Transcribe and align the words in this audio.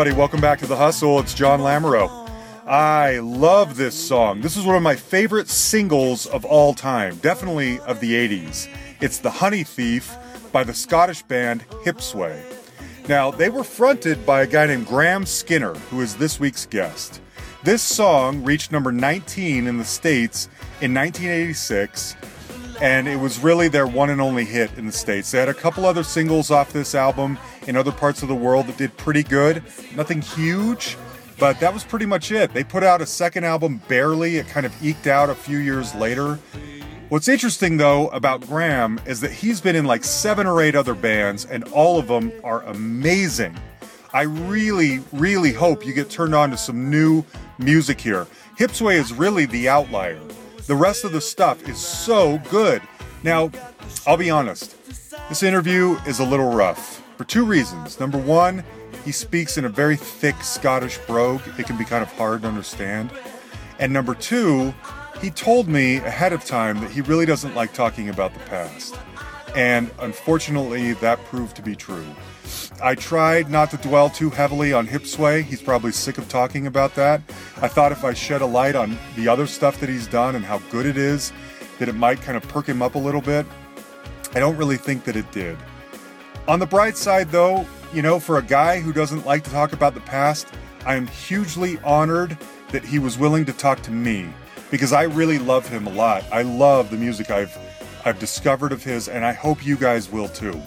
everybody, 0.00 0.18
welcome 0.18 0.40
back 0.40 0.58
to 0.58 0.66
The 0.66 0.76
Hustle. 0.76 1.20
It's 1.20 1.34
John 1.34 1.60
Lamoureux. 1.60 2.08
I 2.66 3.18
love 3.18 3.76
this 3.76 3.94
song. 3.94 4.40
This 4.40 4.56
is 4.56 4.64
one 4.64 4.74
of 4.74 4.82
my 4.82 4.96
favorite 4.96 5.46
singles 5.46 6.24
of 6.24 6.46
all 6.46 6.72
time, 6.72 7.16
definitely 7.16 7.80
of 7.80 8.00
the 8.00 8.14
80s. 8.14 8.66
It's 9.02 9.18
The 9.18 9.30
Honey 9.30 9.62
Thief 9.62 10.16
by 10.52 10.64
the 10.64 10.72
Scottish 10.72 11.22
band 11.24 11.68
Hipsway. 11.84 12.42
Now, 13.10 13.30
they 13.30 13.50
were 13.50 13.62
fronted 13.62 14.24
by 14.24 14.40
a 14.40 14.46
guy 14.46 14.68
named 14.68 14.86
Grahame 14.86 15.26
Skinner, 15.26 15.74
who 15.74 16.00
is 16.00 16.16
this 16.16 16.40
week's 16.40 16.64
guest. 16.64 17.20
This 17.62 17.82
song 17.82 18.42
reached 18.42 18.72
number 18.72 18.92
19 18.92 19.66
in 19.66 19.76
the 19.76 19.84
States 19.84 20.46
in 20.80 20.94
1986, 20.94 22.16
and 22.80 23.06
it 23.06 23.16
was 23.16 23.38
really 23.38 23.68
their 23.68 23.86
one 23.86 24.10
and 24.10 24.20
only 24.20 24.44
hit 24.44 24.70
in 24.78 24.86
the 24.86 24.92
States. 24.92 25.30
They 25.30 25.38
had 25.38 25.48
a 25.48 25.54
couple 25.54 25.84
other 25.84 26.02
singles 26.02 26.50
off 26.50 26.72
this 26.72 26.94
album 26.94 27.38
in 27.66 27.76
other 27.76 27.92
parts 27.92 28.22
of 28.22 28.28
the 28.28 28.34
world 28.34 28.66
that 28.66 28.76
did 28.78 28.96
pretty 28.96 29.22
good. 29.22 29.62
Nothing 29.94 30.22
huge, 30.22 30.96
but 31.38 31.60
that 31.60 31.72
was 31.72 31.84
pretty 31.84 32.06
much 32.06 32.32
it. 32.32 32.52
They 32.52 32.64
put 32.64 32.82
out 32.82 33.02
a 33.02 33.06
second 33.06 33.44
album 33.44 33.82
barely, 33.88 34.36
it 34.36 34.48
kind 34.48 34.64
of 34.64 34.84
eked 34.84 35.06
out 35.06 35.30
a 35.30 35.34
few 35.34 35.58
years 35.58 35.94
later. 35.94 36.38
What's 37.10 37.28
interesting 37.28 37.76
though 37.76 38.08
about 38.08 38.42
Grahame 38.42 39.04
is 39.06 39.20
that 39.20 39.32
he's 39.32 39.60
been 39.60 39.74
in 39.74 39.84
like 39.84 40.04
seven 40.04 40.46
or 40.46 40.62
eight 40.62 40.74
other 40.74 40.94
bands, 40.94 41.44
and 41.44 41.64
all 41.64 41.98
of 41.98 42.06
them 42.06 42.32
are 42.44 42.62
amazing. 42.62 43.56
I 44.12 44.22
really, 44.22 45.00
really 45.12 45.52
hope 45.52 45.84
you 45.84 45.92
get 45.92 46.08
turned 46.08 46.34
on 46.34 46.50
to 46.50 46.56
some 46.56 46.90
new 46.90 47.24
music 47.58 48.00
here. 48.00 48.26
Hipsway 48.58 48.94
is 48.94 49.12
really 49.12 49.46
the 49.46 49.68
outlier. 49.68 50.20
The 50.70 50.76
rest 50.76 51.02
of 51.02 51.10
the 51.10 51.20
stuff 51.20 51.68
is 51.68 51.78
so 51.78 52.40
good. 52.48 52.80
Now, 53.24 53.50
I'll 54.06 54.16
be 54.16 54.30
honest, 54.30 54.76
this 55.28 55.42
interview 55.42 55.96
is 56.06 56.20
a 56.20 56.24
little 56.24 56.52
rough 56.52 57.02
for 57.16 57.24
two 57.24 57.44
reasons. 57.44 57.98
Number 57.98 58.18
one, 58.18 58.62
he 59.04 59.10
speaks 59.10 59.58
in 59.58 59.64
a 59.64 59.68
very 59.68 59.96
thick 59.96 60.36
Scottish 60.44 60.96
brogue, 61.08 61.40
it 61.58 61.66
can 61.66 61.76
be 61.76 61.84
kind 61.84 62.04
of 62.04 62.12
hard 62.12 62.42
to 62.42 62.48
understand. 62.48 63.10
And 63.80 63.92
number 63.92 64.14
two, 64.14 64.72
he 65.20 65.30
told 65.30 65.66
me 65.66 65.96
ahead 65.96 66.32
of 66.32 66.44
time 66.44 66.78
that 66.82 66.92
he 66.92 67.00
really 67.00 67.26
doesn't 67.26 67.56
like 67.56 67.72
talking 67.72 68.08
about 68.08 68.32
the 68.32 68.38
past. 68.48 68.96
And 69.56 69.90
unfortunately, 69.98 70.92
that 70.92 71.18
proved 71.24 71.56
to 71.56 71.62
be 71.62 71.74
true. 71.74 72.06
I 72.82 72.94
tried 72.94 73.50
not 73.50 73.70
to 73.70 73.76
dwell 73.76 74.10
too 74.10 74.30
heavily 74.30 74.72
on 74.72 74.86
Hipsway. 74.86 75.42
He's 75.42 75.62
probably 75.62 75.92
sick 75.92 76.18
of 76.18 76.28
talking 76.28 76.66
about 76.66 76.94
that. 76.94 77.20
I 77.60 77.68
thought 77.68 77.92
if 77.92 78.04
I 78.04 78.14
shed 78.14 78.42
a 78.42 78.46
light 78.46 78.74
on 78.74 78.98
the 79.16 79.28
other 79.28 79.46
stuff 79.46 79.80
that 79.80 79.88
he's 79.88 80.06
done 80.06 80.34
and 80.34 80.44
how 80.44 80.58
good 80.70 80.86
it 80.86 80.96
is, 80.96 81.32
that 81.78 81.88
it 81.88 81.94
might 81.94 82.20
kind 82.20 82.36
of 82.36 82.42
perk 82.48 82.66
him 82.66 82.82
up 82.82 82.94
a 82.94 82.98
little 82.98 83.20
bit. 83.20 83.46
I 84.34 84.40
don't 84.40 84.56
really 84.56 84.76
think 84.76 85.04
that 85.04 85.16
it 85.16 85.30
did. 85.32 85.58
On 86.48 86.58
the 86.58 86.66
bright 86.66 86.96
side, 86.96 87.30
though, 87.30 87.66
you 87.92 88.02
know, 88.02 88.20
for 88.20 88.38
a 88.38 88.42
guy 88.42 88.80
who 88.80 88.92
doesn't 88.92 89.26
like 89.26 89.44
to 89.44 89.50
talk 89.50 89.72
about 89.72 89.94
the 89.94 90.00
past, 90.00 90.48
I 90.86 90.94
am 90.94 91.06
hugely 91.06 91.78
honored 91.80 92.38
that 92.70 92.84
he 92.84 92.98
was 92.98 93.18
willing 93.18 93.44
to 93.46 93.52
talk 93.52 93.82
to 93.82 93.90
me 93.90 94.32
because 94.70 94.92
I 94.92 95.02
really 95.02 95.38
love 95.38 95.68
him 95.68 95.86
a 95.86 95.90
lot. 95.90 96.24
I 96.32 96.42
love 96.42 96.90
the 96.90 96.96
music 96.96 97.30
I've 97.30 97.56
I've 98.04 98.18
discovered 98.18 98.72
of 98.72 98.82
his 98.82 99.08
and 99.08 99.24
I 99.24 99.32
hope 99.32 99.64
you 99.64 99.76
guys 99.76 100.10
will 100.10 100.28
too. 100.28 100.60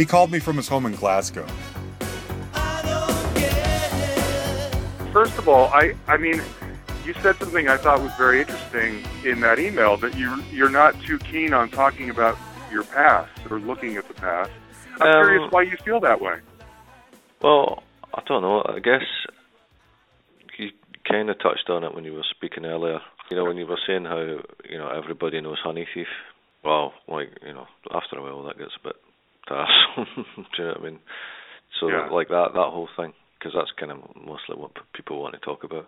He 0.00 0.06
called 0.06 0.32
me 0.32 0.38
from 0.38 0.56
his 0.56 0.66
home 0.66 0.86
in 0.86 0.94
Glasgow. 0.94 1.46
I 2.54 2.80
don't 2.86 3.34
get 3.34 3.52
it. 3.52 5.12
First 5.12 5.36
of 5.36 5.46
all, 5.46 5.66
I 5.74 5.94
I 6.08 6.16
mean, 6.16 6.40
you 7.04 7.12
said 7.20 7.36
something 7.36 7.68
I 7.68 7.76
thought 7.76 8.00
was 8.00 8.14
very 8.14 8.40
interesting 8.40 9.04
in 9.26 9.40
that 9.40 9.58
email 9.58 9.98
that 9.98 10.16
you 10.16 10.42
you're 10.50 10.70
not 10.70 10.98
too 11.02 11.18
keen 11.18 11.52
on 11.52 11.68
talking 11.68 12.08
about 12.08 12.38
your 12.72 12.84
past 12.84 13.30
or 13.50 13.60
looking 13.60 13.98
at 13.98 14.08
the 14.08 14.14
past. 14.14 14.50
I'm 15.02 15.02
Um, 15.02 15.22
curious 15.22 15.52
why 15.52 15.62
you 15.64 15.76
feel 15.84 16.00
that 16.00 16.18
way. 16.18 16.36
Well, 17.42 17.82
I 18.14 18.22
don't 18.26 18.40
know. 18.40 18.62
I 18.66 18.78
guess 18.78 19.04
you 20.56 20.70
kind 21.06 21.28
of 21.28 21.38
touched 21.40 21.68
on 21.68 21.84
it 21.84 21.94
when 21.94 22.04
you 22.04 22.14
were 22.14 22.24
speaking 22.30 22.64
earlier. 22.64 23.00
You 23.30 23.36
know, 23.36 23.44
when 23.44 23.58
you 23.58 23.66
were 23.66 23.78
saying 23.86 24.06
how 24.06 24.20
you 24.66 24.78
know 24.78 24.88
everybody 24.88 25.42
knows 25.42 25.58
Honey 25.62 25.86
Thief. 25.92 26.08
Well, 26.64 26.94
like 27.06 27.28
you 27.46 27.52
know, 27.52 27.66
after 27.94 28.16
a 28.16 28.22
while 28.22 28.44
that 28.44 28.56
gets 28.56 28.72
a 28.82 28.88
bit 28.88 28.96
tiresome. 29.48 30.24
Do 30.36 30.42
you 30.58 30.64
know 30.64 30.70
what 30.70 30.80
I 30.80 30.84
mean? 30.84 30.98
So 31.80 31.88
Yeah. 31.88 32.08
like 32.10 32.28
that 32.28 32.52
that 32.54 32.70
whole 32.74 32.88
thing, 32.96 33.12
because 33.38 33.52
that's 33.54 33.72
kind 33.78 33.92
of 33.92 33.98
mostly 34.16 34.56
what 34.56 34.74
p- 34.74 34.80
people 34.94 35.20
want 35.22 35.34
to 35.34 35.40
talk 35.40 35.64
about. 35.64 35.86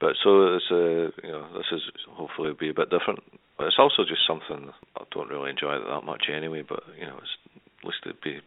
But 0.00 0.16
so 0.22 0.54
it's 0.56 0.70
uh, 0.70 1.10
you 1.26 1.32
know 1.32 1.46
this 1.54 1.66
is 1.72 1.82
hopefully 2.10 2.52
be 2.58 2.70
a 2.70 2.74
bit 2.74 2.90
different. 2.90 3.20
But 3.58 3.66
it's 3.66 3.78
also 3.78 4.02
just 4.08 4.26
something 4.26 4.70
I 4.96 5.04
don't 5.12 5.28
really 5.28 5.50
enjoy 5.50 5.78
that 5.78 6.04
much 6.04 6.24
anyway. 6.32 6.62
But 6.66 6.82
you 6.98 7.06
know, 7.06 7.18
it's 7.18 7.36
at 7.80 7.84
least 7.84 7.98
it'd 8.04 8.20
be 8.20 8.40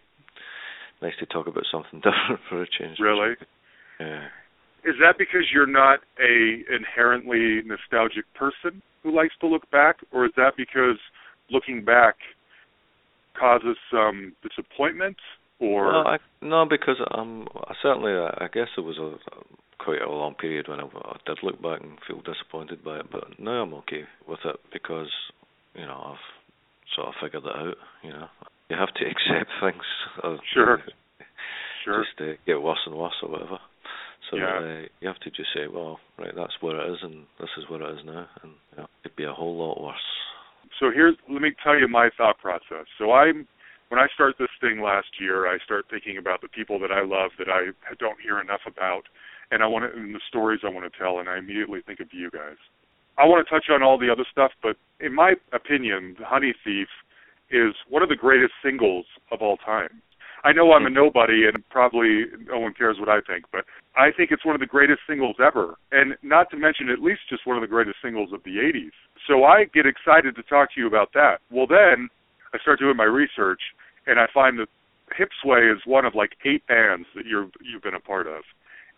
nice 1.01 1.15
to 1.19 1.25
talk 1.25 1.47
about 1.47 1.65
something 1.71 1.99
different 2.03 2.41
for 2.49 2.61
a 2.63 2.67
change. 2.67 2.99
Really? 2.99 3.35
Yeah. 3.99 4.27
Is 4.83 4.95
that 5.01 5.17
because 5.17 5.49
you're 5.53 5.65
not 5.65 5.99
a 6.19 6.61
inherently 6.69 7.61
nostalgic 7.65 8.25
person 8.35 8.81
who 9.01 9.15
likes 9.15 9.33
to 9.41 9.47
look 9.47 9.69
back, 9.71 9.97
or 10.11 10.25
is 10.25 10.31
that 10.37 10.53
because 10.57 10.97
looking 11.49 11.83
back 11.83 12.15
causes 13.39 13.77
some 13.91 14.33
disappointment? 14.43 15.17
Or 15.59 15.87
Well, 15.87 16.07
I, 16.07 16.17
no, 16.41 16.65
because 16.65 16.97
um, 17.17 17.47
I 17.67 17.73
certainly, 17.81 18.11
I 18.11 18.47
guess 18.53 18.67
it 18.77 18.81
was 18.81 18.97
a, 18.97 19.15
quite 19.83 20.01
a 20.01 20.09
long 20.11 20.35
period 20.35 20.67
when 20.67 20.79
I, 20.79 20.83
I 20.83 21.17
did 21.25 21.39
look 21.43 21.61
back 21.61 21.81
and 21.81 21.97
feel 22.07 22.21
disappointed 22.21 22.83
by 22.83 22.99
it, 22.99 23.05
but 23.11 23.39
now 23.39 23.63
I'm 23.63 23.73
okay 23.75 24.03
with 24.27 24.39
it 24.43 24.57
because, 24.73 25.07
you 25.73 25.85
know, 25.85 26.11
I've 26.13 26.25
sort 26.95 27.07
of 27.07 27.13
figured 27.21 27.43
it 27.45 27.55
out. 27.55 27.75
You 28.03 28.09
know, 28.11 28.27
you 28.69 28.75
have 28.77 28.93
to 28.95 29.05
accept 29.09 29.49
things. 29.61 29.83
as 30.23 30.39
Sure. 30.53 30.79
sure, 31.85 32.03
Just 32.03 32.19
uh, 32.21 32.33
get 32.45 32.61
worse 32.61 32.79
and 32.85 32.95
worse 32.95 33.15
or 33.23 33.29
whatever. 33.29 33.59
So 34.29 34.37
Yeah. 34.37 34.57
uh, 34.59 34.81
you 34.99 35.07
have 35.07 35.19
to 35.19 35.29
just 35.29 35.49
say, 35.55 35.67
well, 35.71 35.99
right, 36.17 36.33
that's 36.35 36.57
where 36.61 36.81
it 36.81 36.91
is, 36.91 36.97
and 37.03 37.25
this 37.39 37.49
is 37.57 37.69
where 37.69 37.81
it 37.81 37.99
is 37.99 38.05
now, 38.05 38.27
and 38.43 38.51
you 38.71 38.77
know, 38.79 38.87
it'd 39.05 39.15
be 39.15 39.23
a 39.23 39.31
whole 39.33 39.55
lot 39.55 39.79
worse. 39.81 40.09
So 40.79 40.91
here's 40.93 41.15
let 41.29 41.41
me 41.41 41.51
tell 41.63 41.77
you 41.77 41.87
my 41.87 42.09
thought 42.17 42.37
process. 42.39 42.85
So 42.97 43.11
I'm 43.11 43.47
when 43.89 43.99
I 43.99 44.07
start 44.13 44.35
this 44.39 44.49
thing 44.59 44.81
last 44.81 45.07
year, 45.19 45.47
I 45.47 45.57
start 45.63 45.85
thinking 45.89 46.17
about 46.17 46.41
the 46.41 46.47
people 46.47 46.79
that 46.79 46.91
I 46.91 47.01
love 47.03 47.31
that 47.37 47.47
I 47.49 47.69
don't 47.99 48.19
hear 48.19 48.41
enough 48.41 48.61
about, 48.65 49.03
and 49.51 49.61
I 49.61 49.67
want 49.67 49.85
to 49.85 49.97
and 49.97 50.13
the 50.13 50.21
stories 50.27 50.61
I 50.63 50.69
want 50.69 50.91
to 50.91 50.97
tell, 50.97 51.19
and 51.19 51.29
I 51.29 51.37
immediately 51.37 51.81
think 51.85 51.99
of 51.99 52.07
you 52.11 52.31
guys. 52.31 52.57
I 53.17 53.25
want 53.25 53.45
to 53.45 53.49
touch 53.49 53.65
on 53.69 53.83
all 53.83 53.97
the 53.97 54.11
other 54.11 54.25
stuff, 54.29 54.51
but 54.61 54.75
in 54.99 55.13
my 55.13 55.35
opinion, 55.53 56.15
The 56.19 56.25
Honey 56.25 56.53
Thief 56.63 56.87
is 57.49 57.73
one 57.87 58.03
of 58.03 58.09
the 58.09 58.15
greatest 58.15 58.53
singles 58.63 59.05
of 59.31 59.41
all 59.41 59.57
time. 59.57 60.01
I 60.45 60.53
know 60.53 60.71
I'm 60.73 60.85
a 60.85 60.91
nobody 60.91 61.47
and 61.51 61.67
probably 61.69 62.25
no 62.45 62.59
one 62.59 62.73
cares 62.77 62.97
what 62.99 63.09
I 63.09 63.19
think, 63.25 63.45
but 63.51 63.65
I 63.97 64.11
think 64.15 64.29
it's 64.29 64.45
one 64.45 64.53
of 64.53 64.61
the 64.61 64.67
greatest 64.67 64.99
singles 65.09 65.37
ever. 65.43 65.73
And 65.91 66.15
not 66.21 66.51
to 66.51 66.57
mention 66.57 66.89
at 66.89 67.01
least 67.01 67.21
just 67.27 67.47
one 67.47 67.57
of 67.57 67.61
the 67.61 67.67
greatest 67.67 67.97
singles 68.03 68.31
of 68.31 68.43
the 68.43 68.57
80s. 68.61 68.93
So 69.27 69.43
I 69.43 69.65
get 69.73 69.87
excited 69.87 70.35
to 70.35 70.43
talk 70.43 70.71
to 70.75 70.79
you 70.79 70.85
about 70.85 71.09
that. 71.15 71.39
Well, 71.49 71.65
then 71.65 72.09
I 72.53 72.59
start 72.59 72.77
doing 72.77 72.95
my 72.95 73.09
research 73.09 73.61
and 74.05 74.19
I 74.19 74.27
find 74.31 74.59
that 74.59 74.69
Hipsway 75.17 75.73
is 75.73 75.81
one 75.85 76.05
of 76.05 76.13
like 76.13 76.37
eight 76.45 76.65
bands 76.67 77.07
that 77.15 77.25
you're 77.25 77.49
you've 77.61 77.81
been 77.81 77.95
a 77.95 77.99
part 77.99 78.27
of. 78.27 78.43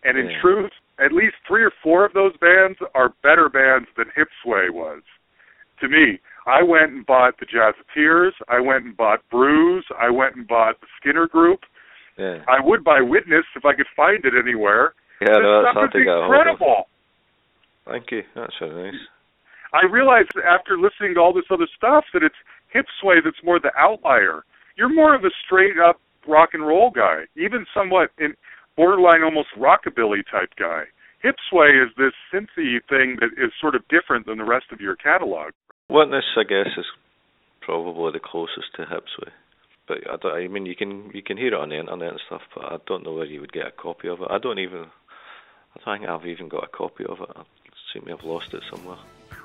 And 0.04 0.18
in 0.18 0.28
Yeah. 0.28 0.40
truth, 0.40 0.72
at 0.98 1.12
least 1.12 1.36
three 1.46 1.64
or 1.64 1.72
four 1.82 2.04
of 2.04 2.12
those 2.12 2.36
bands 2.36 2.78
are 2.94 3.14
better 3.22 3.48
bands 3.48 3.88
than 3.96 4.10
Hipsway 4.10 4.68
was. 4.70 5.02
To 5.80 5.88
me, 5.88 6.18
I 6.48 6.62
went 6.62 6.92
and 6.92 7.04
bought 7.04 7.38
the 7.38 7.46
Jazz 7.46 7.74
Jazzateers. 7.76 8.32
I 8.48 8.58
went 8.58 8.84
and 8.84 8.96
bought 8.96 9.20
Bruise. 9.30 9.84
I 10.00 10.08
went 10.10 10.36
and 10.36 10.48
bought 10.48 10.80
the 10.80 10.86
Skinner 10.98 11.28
Group. 11.28 11.60
Yeah. 12.16 12.38
I 12.48 12.64
would 12.64 12.82
buy 12.82 13.00
Witness 13.00 13.44
if 13.54 13.64
I 13.64 13.74
could 13.74 13.86
find 13.94 14.24
it 14.24 14.32
anywhere. 14.32 14.94
Yeah, 15.20 15.36
this 15.36 15.42
no, 15.42 15.62
that's 15.62 15.74
stuff 15.74 15.84
is 15.84 15.92
to 15.92 16.04
get 16.04 16.08
a 16.08 16.24
hold 16.24 16.24
of. 16.24 16.32
incredible. 16.32 16.88
Thank 17.86 18.10
you. 18.10 18.22
That's 18.34 18.54
very 18.60 18.92
nice. 18.92 19.00
I 19.74 19.84
realized 19.84 20.32
after 20.40 20.78
listening 20.78 21.14
to 21.14 21.20
all 21.20 21.34
this 21.34 21.44
other 21.50 21.68
stuff 21.76 22.04
that 22.14 22.22
it's 22.22 22.34
Hipsway 22.72 23.20
that's 23.22 23.36
more 23.44 23.60
the 23.60 23.72
outlier. 23.76 24.44
You're 24.76 24.92
more 24.92 25.14
of 25.14 25.24
a 25.24 25.30
straight 25.44 25.76
up 25.78 26.00
rock 26.26 26.50
and 26.52 26.66
roll 26.66 26.90
guy, 26.90 27.24
even 27.36 27.66
somewhat 27.74 28.10
in 28.18 28.32
borderline 28.76 29.22
almost 29.22 29.48
rockabilly 29.58 30.24
type 30.30 30.50
guy. 30.58 30.84
Hipsway 31.24 31.84
is 31.84 31.90
this 31.98 32.12
synthy 32.32 32.78
thing 32.88 33.16
that 33.20 33.34
is 33.36 33.52
sort 33.60 33.74
of 33.74 33.82
different 33.88 34.26
than 34.26 34.38
the 34.38 34.44
rest 34.44 34.66
of 34.72 34.80
your 34.80 34.96
catalog. 34.96 35.52
Witness, 35.90 36.24
I 36.36 36.44
guess, 36.44 36.68
is 36.76 36.84
probably 37.62 38.12
the 38.12 38.20
closest 38.20 38.74
to 38.76 38.84
Hipsway. 38.84 39.30
But 39.86 39.98
I, 40.10 40.16
don't, 40.16 40.34
I 40.34 40.46
mean, 40.48 40.66
you 40.66 40.76
can 40.76 41.10
you 41.14 41.22
can 41.22 41.38
hear 41.38 41.48
it 41.48 41.54
on 41.54 41.70
the 41.70 41.78
internet 41.78 42.10
and 42.10 42.20
stuff, 42.26 42.42
but 42.54 42.64
I 42.66 42.76
don't 42.86 43.04
know 43.04 43.14
where 43.14 43.24
you 43.24 43.40
would 43.40 43.54
get 43.54 43.68
a 43.68 43.70
copy 43.70 44.08
of 44.08 44.20
it. 44.20 44.28
I 44.30 44.36
don't 44.36 44.58
even. 44.58 44.80
I 44.80 45.80
don't 45.84 45.98
think 45.98 46.10
I've 46.10 46.26
even 46.26 46.48
got 46.48 46.64
a 46.64 46.68
copy 46.68 47.04
of 47.06 47.22
it. 47.22 47.28
I 47.34 47.42
seem 47.92 48.02
to 48.02 48.10
have 48.10 48.24
lost 48.24 48.52
it 48.52 48.62
somewhere. 48.70 48.98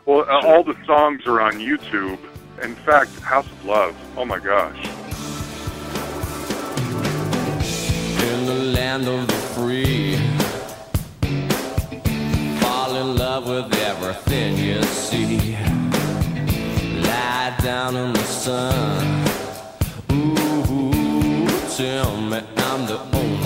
Well, 0.05 0.25
uh, 0.29 0.45
all 0.45 0.65
the 0.65 0.75
songs 0.85 1.25
are 1.27 1.39
on 1.39 1.53
YouTube. 1.53 2.19
In 2.61 2.75
fact, 2.75 3.17
House 3.21 3.49
of 3.49 3.65
Love. 3.65 3.95
Oh 4.17 4.25
my 4.25 4.39
gosh. 4.39 4.85
In 8.21 8.45
the 8.45 8.73
land 8.75 9.07
of 9.07 9.27
the 9.27 9.33
free, 9.55 10.17
fall 12.59 12.95
in 12.97 13.15
love 13.15 13.47
with 13.47 13.73
everything 13.79 14.57
you 14.57 14.83
see. 14.83 15.72
Down 17.63 17.95
in 17.95 18.11
the 18.11 18.23
sun. 18.23 19.25
Ooh, 20.11 21.47
tell 21.77 22.17
me 22.17 22.41
I'm 22.57 22.85
the 22.85 22.99
only 23.13 23.42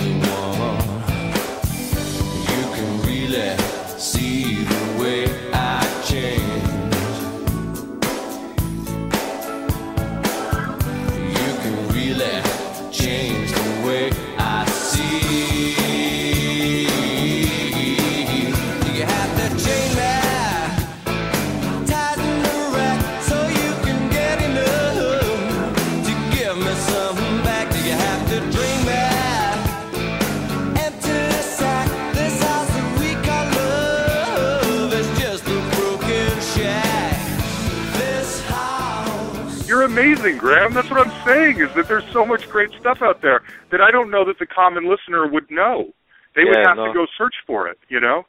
amazing, 39.98 40.38
Grahame. 40.38 40.74
That's 40.74 40.90
what 40.90 41.06
I'm 41.06 41.26
saying. 41.26 41.60
Is 41.60 41.74
that 41.74 41.88
there's 41.88 42.08
so 42.12 42.24
much 42.24 42.48
great 42.48 42.70
stuff 42.80 42.98
out 43.02 43.20
there 43.22 43.42
that 43.70 43.80
I 43.80 43.90
don't 43.90 44.10
know 44.10 44.24
that 44.24 44.38
the 44.38 44.46
common 44.46 44.88
listener 44.88 45.26
would 45.26 45.50
know. 45.50 45.92
They 46.34 46.44
would 46.44 46.56
have 46.64 46.76
no. 46.76 46.86
to 46.86 46.92
go 46.92 47.06
search 47.16 47.34
for 47.46 47.68
it. 47.68 47.78
You 47.88 48.00
know. 48.00 48.22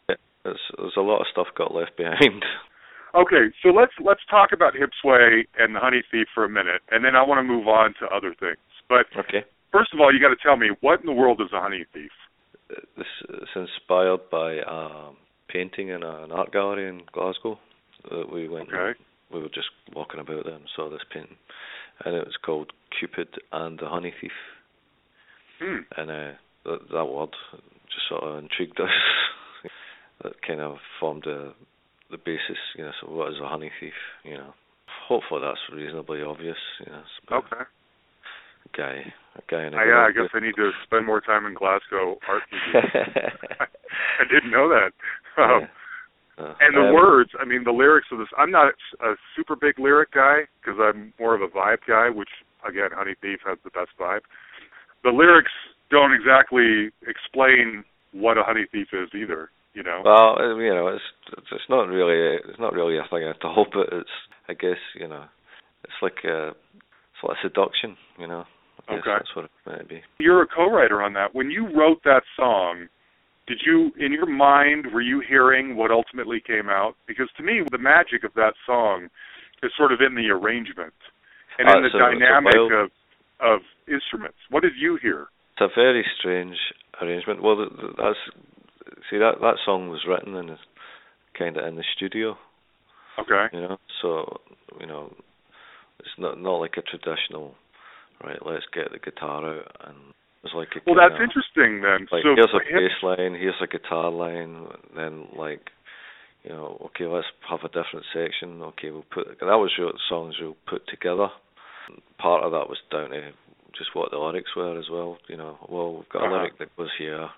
There's, 0.43 0.59
there's 0.77 0.97
a 0.97 1.01
lot 1.01 1.21
of 1.21 1.27
stuff 1.31 1.47
got 1.57 1.73
left 1.73 1.97
behind. 1.97 2.43
Okay, 3.15 3.49
so 3.63 3.69
let's 3.69 3.93
let's 4.05 4.19
talk 4.29 4.49
about 4.53 4.73
Hipsway 4.75 5.41
and 5.57 5.73
the 5.73 5.79
Honey 5.79 6.03
Thief 6.11 6.27
for 6.35 6.45
a 6.45 6.49
minute, 6.49 6.83
and 6.91 7.03
then 7.03 7.15
I 7.15 7.23
want 7.23 7.39
to 7.39 7.43
move 7.43 7.67
on 7.67 7.95
to 7.99 8.05
other 8.15 8.35
things. 8.39 8.61
But 8.87 9.07
Okay. 9.17 9.43
first 9.71 9.95
of 9.95 9.99
all, 9.99 10.13
you 10.13 10.19
got 10.19 10.29
to 10.29 10.35
tell 10.35 10.57
me 10.57 10.69
what 10.81 10.99
in 10.99 11.07
the 11.07 11.11
world 11.11 11.41
is 11.41 11.47
a 11.51 11.59
Honey 11.59 11.85
Thief? 11.91 12.11
This 12.95 13.07
is 13.29 13.49
inspired 13.55 14.29
by 14.29 14.59
um, 14.59 15.17
painting 15.47 15.87
in 15.89 16.03
an 16.03 16.31
art 16.31 16.53
gallery 16.53 16.87
in 16.87 17.01
Glasgow. 17.11 17.57
that 18.11 18.31
we 18.31 18.47
went. 18.47 18.69
Okay. 18.71 18.99
We 19.33 19.41
were 19.41 19.49
just 19.49 19.69
walking 19.95 20.19
about 20.19 20.45
there 20.45 20.55
and 20.55 20.65
saw 20.75 20.89
this 20.89 21.01
painting, 21.13 21.37
and 22.05 22.15
it 22.15 22.25
was 22.25 22.37
called 22.43 22.71
Cupid 22.97 23.27
and 23.51 23.77
the 23.79 23.87
Honey 23.89 24.13
Thief. 24.19 24.31
Hmm. 25.61 25.83
and 25.97 26.09
uh, 26.09 26.31
that, 26.63 26.79
that 26.93 27.05
word 27.05 27.35
just 27.91 28.07
sort 28.07 28.23
of 28.23 28.39
intrigued 28.39 28.79
us. 28.81 28.89
that 30.23 30.41
kind 30.47 30.61
of 30.61 30.77
formed 30.99 31.23
the 31.25 31.53
the 32.09 32.17
basis. 32.17 32.57
You 32.77 32.85
know, 32.85 32.91
so 33.01 33.07
what 33.11 33.29
is 33.33 33.39
a 33.43 33.47
honey 33.47 33.69
thief? 33.79 33.93
You 34.23 34.37
know, 34.37 34.53
hopefully 35.07 35.41
that's 35.43 35.59
reasonably 35.75 36.21
obvious. 36.23 36.57
You 36.85 36.91
know, 36.93 37.03
Okay. 37.31 37.63
a 37.63 38.77
guy, 38.77 39.13
a 39.35 39.41
guy 39.51 39.65
in 39.67 39.73
a 39.73 39.77
I, 39.77 39.83
yeah, 39.85 40.05
I 40.07 40.11
guess 40.11 40.29
I 40.33 40.39
need 40.39 40.55
to 40.55 40.71
spend 40.85 41.05
more 41.05 41.21
time 41.21 41.45
in 41.45 41.53
Glasgow 41.53 42.17
art 42.27 42.43
museum. 42.51 42.91
I 43.59 44.23
didn't 44.31 44.51
know 44.51 44.69
that. 44.69 44.91
Um, 45.41 45.67
Uh, 46.39 46.53
And 46.61 46.71
the 46.75 46.93
words, 46.93 47.31
I 47.39 47.43
mean, 47.43 47.65
the 47.65 47.71
lyrics 47.71 48.07
of 48.11 48.19
this. 48.19 48.27
I'm 48.37 48.51
not 48.51 48.73
a 49.01 49.13
super 49.35 49.55
big 49.55 49.77
lyric 49.77 50.11
guy 50.11 50.47
because 50.61 50.79
I'm 50.79 51.13
more 51.19 51.35
of 51.35 51.41
a 51.41 51.47
vibe 51.47 51.83
guy, 51.87 52.09
which 52.09 52.29
again, 52.67 52.89
Honey 52.95 53.15
Thief 53.21 53.39
has 53.45 53.57
the 53.63 53.71
best 53.71 53.91
vibe. 53.99 54.21
The 55.03 55.11
lyrics 55.11 55.51
don't 55.91 56.13
exactly 56.13 56.91
explain 57.07 57.83
what 58.11 58.37
a 58.37 58.43
honey 58.43 58.65
thief 58.71 58.87
is 58.93 59.09
either. 59.13 59.49
You 59.73 59.83
know. 59.83 60.01
Well, 60.03 60.39
uh, 60.39 60.55
you 60.55 60.73
know, 60.73 60.87
it's 60.87 61.03
it's 61.37 61.47
it's 61.51 61.69
not 61.69 61.87
really 61.87 62.17
a, 62.17 62.33
it's 62.49 62.59
not 62.59 62.73
really 62.73 62.97
a 62.97 63.07
thing 63.09 63.23
at 63.23 63.43
all, 63.43 63.67
but 63.71 63.87
it's 63.91 64.09
I 64.47 64.53
guess 64.53 64.79
you 64.95 65.07
know, 65.07 65.25
it's 65.83 65.93
like 66.01 66.23
a 66.25 66.49
it's 66.49 67.23
like 67.23 67.37
seduction. 67.41 67.95
You 68.17 68.27
know, 68.27 68.45
I 68.87 68.93
Okay. 68.93 69.01
that's 69.05 69.35
what 69.35 69.45
it 69.45 69.51
might 69.65 69.87
be. 69.87 70.01
You're 70.19 70.41
a 70.41 70.47
co-writer 70.47 71.01
on 71.01 71.13
that. 71.13 71.35
When 71.35 71.51
you 71.51 71.67
wrote 71.67 72.01
that 72.03 72.23
song, 72.35 72.87
did 73.49 73.61
you, 73.65 73.91
in 73.99 74.13
your 74.13 74.27
mind, 74.27 74.93
were 74.93 75.01
you 75.01 75.19
hearing 75.27 75.75
what 75.75 75.91
ultimately 75.91 76.39
came 76.39 76.69
out? 76.69 76.93
Because 77.07 77.27
to 77.37 77.43
me, 77.43 77.61
the 77.71 77.77
magic 77.79 78.23
of 78.23 78.33
that 78.35 78.53
song 78.65 79.09
is 79.63 79.71
sort 79.75 79.91
of 79.91 79.99
in 79.99 80.15
the 80.15 80.29
arrangement 80.29 80.93
and 81.57 81.67
Ah, 81.67 81.75
in 81.77 81.81
the 81.81 81.87
it's 81.87 81.95
a- 81.95 81.97
it's 81.97 82.15
a 82.15 82.19
dynamic 82.19 82.53
wild- 82.55 82.71
of 82.71 82.91
of 83.41 83.61
instruments. 83.87 84.37
What 84.49 84.63
did 84.63 84.75
you 84.75 84.97
hear? 84.97 85.27
It's 85.53 85.61
a 85.61 85.67
very 85.75 86.05
strange 86.17 86.57
arrangement. 87.01 87.41
Well, 87.41 87.55
th- 87.55 87.79
th- 87.79 87.95
that's 87.97 88.19
see 89.09 89.17
that 89.17 89.39
that 89.41 89.57
song 89.65 89.89
was 89.89 90.05
written 90.05 90.35
in 90.35 90.57
kind 91.33 91.57
of 91.57 91.65
in 91.65 91.75
the 91.75 91.83
studio, 91.95 92.37
Okay. 93.17 93.47
you 93.53 93.61
know. 93.61 93.79
So 94.01 94.41
you 94.79 94.85
know, 94.87 95.13
it's 95.99 96.17
not 96.17 96.37
not 96.39 96.57
like 96.59 96.75
a 96.77 96.81
traditional, 96.81 97.55
right? 98.23 98.45
Let's 98.45 98.65
get 98.67 98.91
the 98.91 98.99
guitar 98.99 99.45
out 99.55 99.75
and 99.87 100.13
it's 100.43 100.53
like 100.53 100.69
a 100.75 100.79
Well, 100.85 100.95
that's 100.95 101.19
interesting 101.21 101.81
then. 101.81 102.07
Like 102.11 102.23
so 102.23 102.35
here's 102.35 102.53
a 102.53 102.59
bass 102.63 102.97
line, 103.03 103.35
here's 103.35 103.59
a 103.61 103.67
guitar 103.67 104.11
line, 104.11 104.67
then 104.95 105.27
like 105.35 105.69
you 106.43 106.51
know, 106.51 106.77
okay, 106.87 107.05
let's 107.05 107.27
have 107.49 107.59
a 107.63 107.67
different 107.67 108.05
section. 108.13 108.61
Okay, 108.61 108.91
we'll 108.91 109.05
put 109.11 109.27
that 109.39 109.45
was 109.59 109.71
your 109.77 109.91
songs 110.07 110.35
we'll 110.39 110.55
put 110.67 110.87
together. 110.87 111.27
Part 112.17 112.43
of 112.43 112.51
that 112.51 112.69
was 112.69 112.77
down 112.91 113.09
to 113.11 113.31
just 113.77 113.93
what 113.93 114.11
the 114.11 114.17
lyrics 114.17 114.55
were 114.55 114.79
as 114.79 114.89
well. 114.91 115.17
You 115.27 115.37
know, 115.37 115.57
well 115.67 115.95
we've 115.95 116.09
got 116.09 116.23
Uh-huh. 116.23 116.33
a 116.33 116.37
lyric 116.37 116.57
that 116.59 116.75
goes 116.77 116.91
here. 116.97 117.29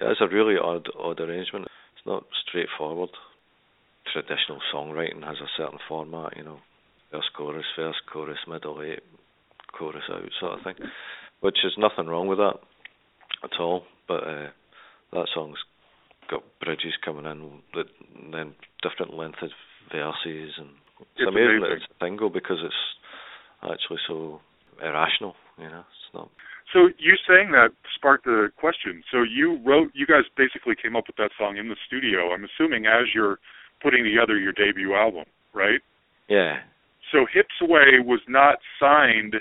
Yeah, 0.00 0.10
it's 0.10 0.20
a 0.20 0.28
really 0.28 0.56
odd 0.58 0.88
odd 0.98 1.20
arrangement. 1.20 1.66
It's 1.96 2.06
not 2.06 2.24
straightforward. 2.48 3.10
Traditional 4.12 4.58
songwriting 4.74 5.22
has 5.24 5.38
a 5.40 5.46
certain 5.56 5.78
format, 5.88 6.36
you 6.36 6.42
know, 6.42 6.58
verse 7.12 7.28
chorus, 7.36 7.64
verse 7.78 8.00
chorus, 8.12 8.38
middle 8.48 8.82
eight, 8.82 9.00
chorus 9.72 10.02
out 10.10 10.24
sort 10.40 10.58
of 10.58 10.64
thing. 10.64 10.74
Which 11.42 11.58
is 11.64 11.72
nothing 11.76 12.06
wrong 12.06 12.26
with 12.28 12.38
that 12.38 12.56
at 13.44 13.60
all. 13.60 13.84
But 14.08 14.24
uh, 14.24 14.48
that 15.12 15.28
song's 15.34 15.58
got 16.30 16.42
bridges 16.64 16.94
coming 17.04 17.26
in, 17.26 17.60
that, 17.74 17.86
and 18.22 18.32
then 18.32 18.54
different 18.82 19.14
length 19.14 19.38
of 19.42 19.50
verses, 19.92 20.54
and 20.56 20.70
it's, 21.00 21.10
It's 21.18 21.28
amazing, 21.28 21.60
that 21.60 21.66
amazing. 21.66 21.82
it's 21.82 21.92
a 22.00 22.04
single 22.04 22.30
because 22.30 22.58
it's 22.64 22.82
actually 23.62 23.98
so 24.08 24.40
irrational. 24.82 25.34
You 25.58 25.68
know, 25.68 25.84
it's 25.84 26.14
not. 26.14 26.30
So 26.72 26.88
you 26.98 27.14
saying 27.28 27.52
that 27.52 27.70
sparked 27.94 28.24
the 28.24 28.48
question. 28.56 29.02
So 29.12 29.22
you 29.22 29.60
wrote, 29.66 29.90
you 29.94 30.06
guys 30.06 30.24
basically 30.36 30.74
came 30.80 30.96
up 30.96 31.04
with 31.06 31.16
that 31.16 31.30
song 31.38 31.58
in 31.58 31.68
the 31.68 31.76
studio. 31.86 32.32
I'm 32.32 32.46
assuming 32.48 32.86
as 32.86 33.12
you're 33.14 33.38
putting 33.82 34.04
together 34.04 34.38
your 34.38 34.52
debut 34.52 34.94
album, 34.94 35.24
right? 35.52 35.80
Yeah, 36.28 36.60
So 37.12 37.26
Hipsway 37.28 38.02
was 38.02 38.20
not 38.26 38.56
signed 38.80 39.34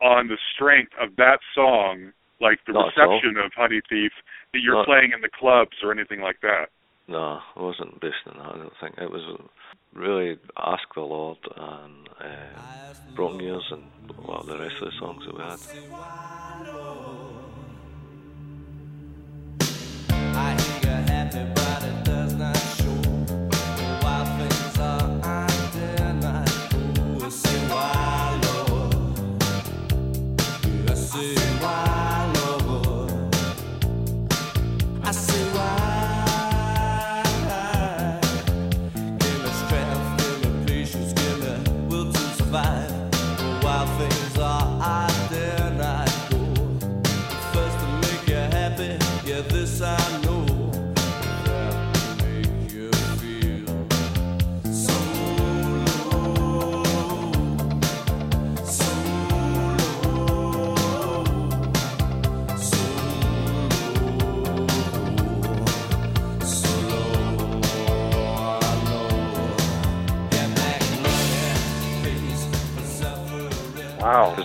on 0.00 0.28
the 0.28 0.38
strength 0.54 0.92
of 1.00 1.16
that 1.16 1.38
song, 1.54 2.12
like 2.40 2.58
the 2.66 2.72
Not 2.72 2.86
reception 2.96 3.36
of 3.38 3.52
Honey 3.56 3.80
Thief 3.88 4.12
that 4.52 4.60
you're 4.60 4.74
Not- 4.76 4.86
playing 4.86 5.12
in 5.12 5.20
the 5.22 5.28
clubs 5.28 5.76
or 5.82 5.90
anything 5.92 6.20
like 6.20 6.40
that. 6.42 6.70
no, 7.08 7.40
it 7.56 7.60
wasn't 7.62 8.00
based 8.00 8.16
on 8.26 8.36
that. 8.38 8.54
I 8.54 8.58
don't 8.58 8.72
think 8.80 8.98
it 8.98 9.10
was 9.10 9.22
really 9.94 10.38
Ask 10.58 10.82
the 10.94 11.00
Lord 11.02 11.38
and 11.56 12.08
uh, 12.20 12.94
Broken 13.14 13.40
Years 13.40 13.64
and 13.70 13.84
of 14.28 14.46
the 14.46 14.58
rest 14.58 14.76
of 14.82 14.90
the 14.92 14.98
songs 14.98 15.24
that 15.24 15.34
we 15.34 15.42
had. 15.42 17.15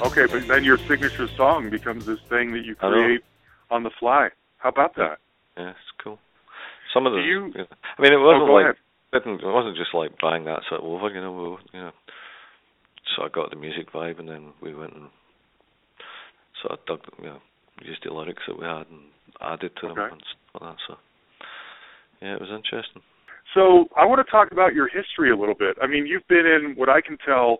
Okay, 0.01 0.25
but 0.31 0.41
then 0.47 0.63
your 0.63 0.79
signature 0.89 1.27
song 1.37 1.69
becomes 1.69 2.05
this 2.05 2.19
thing 2.29 2.51
that 2.53 2.65
you 2.65 2.75
create 2.75 3.21
on 3.69 3.83
the 3.83 3.91
fly. 3.99 4.29
How 4.57 4.69
about 4.69 4.95
that? 4.95 5.17
Yeah, 5.57 5.69
it's 5.69 5.79
cool. 6.03 6.19
Some 6.93 7.05
of 7.05 7.13
the, 7.13 7.19
you- 7.19 7.53
I 7.55 8.01
mean, 8.01 8.13
it 8.13 8.17
wasn't 8.17 8.49
oh, 8.49 8.53
like. 8.53 8.75
It 9.13 9.23
wasn't 9.43 9.75
just 9.75 9.93
like 9.93 10.11
bang 10.21 10.45
that's 10.45 10.65
it 10.71 10.79
over. 10.81 11.09
You 11.09 11.21
know, 11.21 11.33
we, 11.33 11.77
you 11.77 11.83
know. 11.85 11.91
So 13.15 13.23
I 13.23 13.29
got 13.29 13.49
the 13.49 13.57
music 13.57 13.91
vibe, 13.93 14.19
and 14.19 14.29
then 14.29 14.53
we 14.61 14.73
went 14.73 14.93
and 14.93 15.09
sort 16.61 16.79
of 16.79 16.85
dug, 16.85 16.99
you 17.19 17.25
know, 17.25 17.39
used 17.83 18.01
the 18.05 18.13
lyrics 18.13 18.43
that 18.47 18.57
we 18.57 18.65
had 18.65 18.87
and 18.89 19.01
added 19.41 19.71
to 19.81 19.87
them 19.87 19.97
Okay. 19.99 20.11
and 20.13 20.21
stuff 20.21 20.61
like 20.61 20.71
that. 20.71 20.77
So 20.87 20.95
yeah, 22.21 22.35
it 22.35 22.41
was 22.41 22.49
interesting. 22.49 23.01
So 23.53 23.89
I 23.97 24.05
want 24.05 24.25
to 24.25 24.31
talk 24.31 24.51
about 24.51 24.73
your 24.73 24.87
history 24.87 25.31
a 25.31 25.35
little 25.35 25.55
bit. 25.55 25.75
I 25.81 25.87
mean, 25.87 26.05
you've 26.05 26.27
been 26.29 26.45
in 26.45 26.73
what 26.77 26.87
I 26.87 27.01
can 27.01 27.17
tell. 27.25 27.59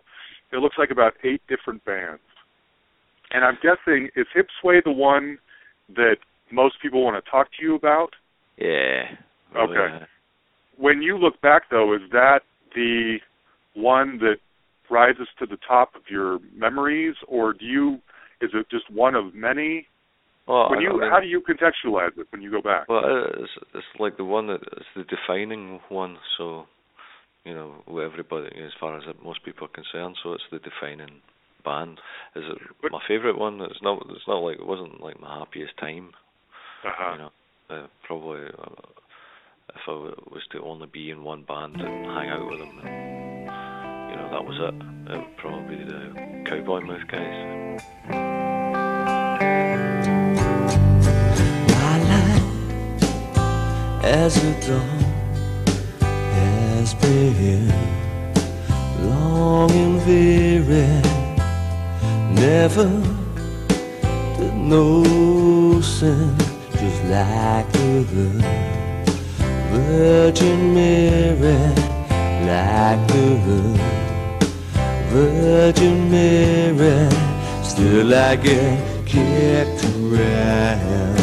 It 0.52 0.56
looks 0.56 0.76
like 0.78 0.90
about 0.90 1.14
eight 1.24 1.42
different 1.48 1.84
bands, 1.84 2.22
and 3.32 3.44
I'm 3.44 3.58
guessing 3.62 4.08
is 4.16 4.26
Hip 4.34 4.46
Sway 4.60 4.80
the 4.84 4.92
one 4.92 5.38
that 5.96 6.16
most 6.50 6.76
people 6.80 7.02
want 7.02 7.22
to 7.22 7.30
talk 7.30 7.48
to 7.58 7.64
you 7.64 7.74
about? 7.74 8.10
Yeah. 8.58 9.04
Okay. 9.56 9.72
yeah. 9.74 9.96
Uh, 9.96 10.04
when 10.76 11.02
you 11.02 11.18
look 11.18 11.40
back, 11.40 11.62
though, 11.70 11.94
is 11.94 12.00
that 12.12 12.40
the 12.74 13.18
one 13.74 14.18
that 14.18 14.36
rises 14.90 15.28
to 15.38 15.46
the 15.46 15.58
top 15.66 15.94
of 15.94 16.02
your 16.10 16.38
memories, 16.54 17.14
or 17.28 17.52
do 17.52 17.64
you? 17.64 17.98
Is 18.40 18.50
it 18.54 18.66
just 18.70 18.90
one 18.90 19.14
of 19.14 19.34
many? 19.34 19.86
Well, 20.48 20.70
When 20.70 20.80
you, 20.80 20.90
I 20.90 21.00
mean, 21.02 21.10
how 21.10 21.20
do 21.20 21.26
you 21.26 21.40
contextualize 21.40 22.18
it 22.18 22.26
when 22.30 22.42
you 22.42 22.50
go 22.50 22.60
back? 22.60 22.88
Well, 22.88 23.02
it's 23.38 23.52
it's 23.74 23.86
like 24.00 24.16
the 24.16 24.24
one 24.24 24.48
that 24.48 24.60
it's 24.76 24.86
the 24.96 25.04
defining 25.04 25.78
one. 25.88 26.16
So, 26.36 26.64
you 27.44 27.54
know, 27.54 27.82
everybody 27.88 28.48
as 28.56 28.72
far 28.80 28.96
as 28.96 29.04
most 29.22 29.44
people 29.44 29.66
are 29.66 29.70
concerned. 29.70 30.16
So 30.22 30.32
it's 30.32 30.42
the 30.50 30.58
defining 30.58 31.20
band. 31.64 32.00
Is 32.34 32.44
it 32.48 32.58
But- 32.80 32.92
my 32.92 33.02
favorite 33.06 33.38
one? 33.38 33.60
It's 33.60 33.82
not. 33.82 34.06
It's 34.10 34.26
not 34.28 34.42
like 34.42 34.58
it 34.58 34.66
wasn't 34.66 35.00
like 35.00 35.20
my 35.20 35.38
happiest 35.38 35.76
time. 35.78 36.12
Uh-huh. 36.84 37.12
You 37.12 37.18
know, 37.18 37.32
uh, 37.70 37.86
probably 38.02 38.42
uh, 38.46 38.82
if 39.74 39.82
I 39.88 39.90
was 39.92 40.42
to 40.50 40.62
only 40.64 40.86
be 40.86 41.10
in 41.10 41.22
one 41.24 41.42
band 41.42 41.80
and 41.80 42.06
hang 42.06 42.28
out 42.28 42.46
with 42.50 42.58
them, 42.58 42.78
and, 42.82 44.10
you 44.10 44.16
know, 44.16 44.28
that 44.30 44.44
was 44.44 44.58
it. 44.58 44.74
It 45.12 45.16
would 45.18 45.36
probably 45.36 45.76
be 45.76 45.84
the 45.84 46.44
Cowboy 46.46 46.80
Mouth 46.80 47.06
guys. 47.08 47.82
My 51.78 51.98
life 52.10 54.04
as 54.04 54.36
a 54.44 54.52
dawn 54.66 55.04
has 56.34 56.94
been 56.94 57.68
long 59.08 59.70
and 59.70 60.06
weary. 60.06 61.21
Never 62.42 62.90
did 64.36 64.54
no 64.54 64.84
sin, 65.80 66.34
just 66.72 67.04
like 67.04 67.70
the 67.70 68.02
Virgin 69.70 70.74
Mary, 70.74 71.56
like 72.50 73.02
the 73.12 73.26
Virgin 75.12 76.10
Mary. 76.10 77.08
Still 77.62 78.12
I 78.12 78.34
get 78.34 79.06
kicked 79.06 79.84
around. 79.94 81.18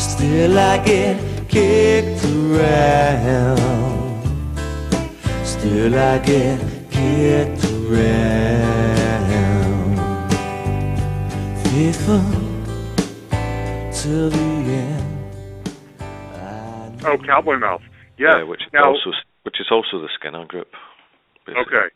Still 0.00 0.58
I 0.58 0.78
get 0.78 1.20
kicked 1.50 2.24
around. 2.24 3.97
Still 5.68 5.98
I 5.98 6.16
get 6.24 6.58
kicked 6.90 7.64
around. 7.68 9.28
Faithful 11.62 12.24
till 13.92 14.30
the 14.30 14.48
end. 14.64 15.04
Oh, 17.04 17.18
Cowboy 17.26 17.58
Mouth. 17.58 17.82
Yes. 18.18 18.36
Yeah, 18.38 18.42
which 18.44 18.62
is 18.62 18.72
now, 18.72 18.84
also 18.88 19.12
which 19.42 19.60
is 19.60 19.66
also 19.70 20.00
the 20.00 20.08
Skinner 20.18 20.46
group. 20.46 20.68
basically. 21.44 21.62
Okay. 21.68 21.88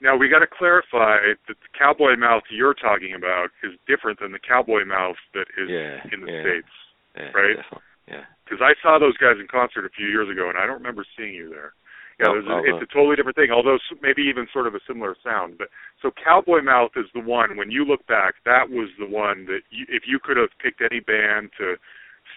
Now 0.00 0.16
we 0.16 0.30
got 0.30 0.38
to 0.40 0.46
clarify 0.48 1.18
that 1.28 1.36
the 1.48 1.54
cowboy 1.78 2.16
mouth 2.16 2.42
you're 2.50 2.72
talking 2.74 3.12
about 3.14 3.50
is 3.62 3.72
different 3.86 4.18
than 4.18 4.32
the 4.32 4.40
cowboy 4.40 4.86
mouth 4.86 5.16
that 5.34 5.46
is 5.60 5.68
Yeah, 5.68 6.00
in 6.10 6.24
the 6.24 6.32
yeah. 6.32 6.40
states. 6.40 6.72
Yeah, 7.16 7.30
right? 7.36 7.56
definitely, 7.56 7.84
Yeah. 8.08 8.24
Because 8.48 8.62
I 8.64 8.72
saw 8.82 8.98
those 8.98 9.16
guys 9.18 9.36
in 9.38 9.46
concert 9.46 9.84
a 9.84 9.90
few 9.90 10.06
years 10.08 10.30
ago, 10.32 10.48
and 10.48 10.56
I 10.56 10.64
don't 10.66 10.78
remember 10.80 11.04
seeing 11.16 11.34
you 11.34 11.50
there. 11.50 11.74
Yeah, 12.22 12.32
there's 12.38 12.46
a, 12.46 12.58
it's 12.64 12.82
uh, 12.82 12.86
a 12.86 12.94
totally 12.94 13.16
different 13.16 13.36
thing. 13.36 13.50
Although 13.50 13.78
maybe 14.00 14.22
even 14.22 14.46
sort 14.52 14.66
of 14.66 14.74
a 14.74 14.80
similar 14.86 15.16
sound. 15.22 15.58
But 15.58 15.68
so 16.00 16.10
cowboy 16.14 16.62
mouth 16.62 16.92
is 16.96 17.06
the 17.14 17.20
one. 17.20 17.56
When 17.56 17.70
you 17.70 17.84
look 17.84 18.06
back, 18.06 18.34
that 18.46 18.70
was 18.70 18.88
the 18.98 19.06
one 19.10 19.46
that 19.46 19.60
you, 19.70 19.86
if 19.88 20.04
you 20.06 20.18
could 20.22 20.36
have 20.36 20.50
picked 20.62 20.80
any 20.80 21.00
band 21.00 21.50
to 21.58 21.74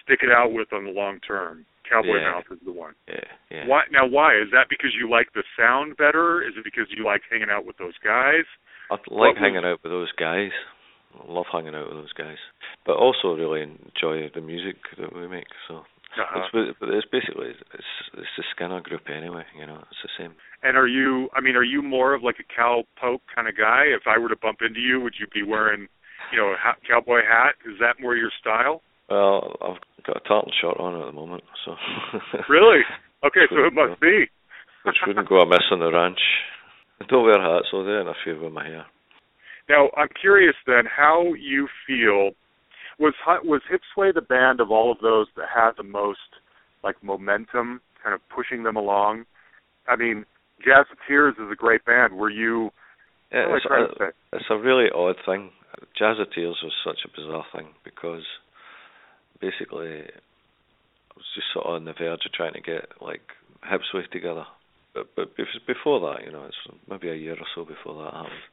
stick 0.02 0.20
it 0.22 0.30
out 0.30 0.52
with 0.52 0.72
on 0.72 0.84
the 0.84 0.90
long 0.90 1.20
term, 1.22 1.64
cowboy 1.88 2.18
Yeah. 2.18 2.30
mouth 2.34 2.44
is 2.50 2.58
the 2.64 2.72
one. 2.72 2.94
Yeah, 3.08 3.20
yeah. 3.50 3.66
Why 3.66 3.82
now? 3.90 4.06
Why 4.06 4.34
is 4.34 4.50
that? 4.52 4.66
Because 4.68 4.90
you 4.98 5.08
like 5.08 5.32
the 5.34 5.44
sound 5.58 5.96
better? 5.96 6.42
Is 6.42 6.54
it 6.58 6.64
because 6.64 6.86
you 6.90 7.04
like 7.04 7.22
hanging 7.30 7.50
out 7.50 7.64
with 7.64 7.78
those 7.78 7.94
guys? 8.02 8.44
I 8.90 8.94
like 8.94 9.06
What 9.08 9.34
was- 9.34 9.38
hanging 9.38 9.64
out 9.64 9.80
with 9.82 9.92
those 9.92 10.12
guys. 10.12 10.50
I 11.16 11.32
love 11.32 11.46
hanging 11.50 11.74
out 11.74 11.88
with 11.88 11.96
those 11.96 12.12
guys, 12.12 12.36
but 12.84 12.92
also 12.96 13.34
really 13.34 13.62
enjoy 13.62 14.28
the 14.34 14.42
music 14.42 14.76
that 14.98 15.16
we 15.16 15.26
make. 15.26 15.46
So 15.66 15.86
Uh-huh. 16.18 16.40
it's, 16.54 16.76
but 16.80 16.88
it's 16.90 17.06
basically 17.12 17.50
it's 17.50 17.90
it's 18.16 18.34
the 18.36 18.44
Skinner 18.54 18.80
group 18.80 19.02
anyway. 19.08 19.44
You 19.58 19.66
know, 19.66 19.78
it's 19.90 20.02
the 20.02 20.10
same. 20.18 20.32
And 20.62 20.76
are 20.76 20.88
you? 20.88 21.28
I 21.34 21.40
mean, 21.40 21.56
are 21.56 21.64
you 21.64 21.82
more 21.82 22.14
of 22.14 22.22
like 22.22 22.36
a 22.40 22.48
cowpoke 22.60 23.20
kind 23.34 23.48
of 23.48 23.56
guy? 23.56 23.84
If 23.88 24.02
I 24.06 24.18
were 24.18 24.28
to 24.28 24.36
bump 24.40 24.58
into 24.66 24.80
you, 24.80 25.00
would 25.00 25.14
you 25.20 25.26
be 25.32 25.42
wearing, 25.42 25.88
you 26.32 26.38
know, 26.38 26.48
a 26.48 26.56
ha- 26.58 26.80
cowboy 26.88 27.20
hat? 27.28 27.54
Is 27.68 27.78
that 27.80 28.00
more 28.00 28.16
your 28.16 28.30
style? 28.40 28.82
Well, 29.08 29.54
I've 29.62 30.04
got 30.04 30.16
a 30.16 30.20
tartan 30.28 30.52
shirt 30.60 30.78
on 30.80 30.98
at 31.00 31.06
the 31.06 31.12
moment, 31.12 31.44
so 31.64 31.74
Really? 32.48 32.80
Okay, 33.24 33.46
so 33.50 33.56
it 33.64 33.72
must 33.72 34.00
be. 34.00 34.26
which 34.84 34.96
wouldn't 35.06 35.28
go 35.28 35.40
amiss 35.42 35.62
on 35.70 35.78
the 35.80 35.92
ranch. 35.92 36.18
I 37.00 37.04
don't 37.06 37.24
wear 37.24 37.40
hats, 37.40 37.66
so 37.70 37.84
they 37.84 37.92
interfere 37.92 38.42
with 38.42 38.52
my 38.52 38.64
hair. 38.66 38.86
Now, 39.68 39.90
I'm 39.96 40.08
curious 40.20 40.54
then 40.66 40.84
how 40.86 41.34
you 41.38 41.68
feel. 41.86 42.30
Was 42.98 43.14
was 43.44 43.60
Hipsway 43.70 44.14
the 44.14 44.22
band 44.22 44.60
of 44.60 44.70
all 44.70 44.90
of 44.90 44.98
those 45.00 45.26
that 45.36 45.46
had 45.54 45.72
the 45.76 45.82
most 45.82 46.18
like 46.82 47.02
momentum, 47.02 47.80
kind 48.02 48.14
of 48.14 48.20
pushing 48.34 48.62
them 48.62 48.76
along? 48.76 49.24
I 49.86 49.96
mean, 49.96 50.24
Jazz 50.64 50.86
Tears 51.06 51.34
is 51.38 51.50
a 51.52 51.56
great 51.56 51.84
band. 51.84 52.14
Were 52.14 52.30
you? 52.30 52.70
Yeah, 53.32 53.48
what 53.48 53.62
am 53.66 53.72
I 53.72 53.84
it's, 53.84 54.00
a, 54.00 54.36
it's 54.36 54.50
a 54.50 54.58
really 54.58 54.86
odd 54.94 55.16
thing. 55.26 55.50
Jazz 55.98 56.16
Tears 56.34 56.56
was 56.62 56.72
such 56.84 57.04
a 57.04 57.20
bizarre 57.20 57.44
thing 57.54 57.68
because 57.84 58.22
basically 59.40 60.00
I 60.00 61.14
was 61.16 61.26
just 61.34 61.48
sort 61.52 61.66
of 61.66 61.74
on 61.74 61.84
the 61.84 61.92
verge 61.92 62.24
of 62.24 62.32
trying 62.32 62.54
to 62.54 62.60
get 62.60 62.88
like 63.00 63.22
Hipsway 63.64 64.08
together. 64.10 64.44
But 64.94 65.08
but 65.14 65.36
bef- 65.36 65.66
before 65.66 66.00
that, 66.00 66.24
you 66.24 66.32
know, 66.32 66.46
it's 66.46 66.78
maybe 66.88 67.10
a 67.10 67.14
year 67.14 67.34
or 67.34 67.46
so 67.54 67.64
before 67.64 68.02
that 68.04 68.14
happened. 68.14 68.46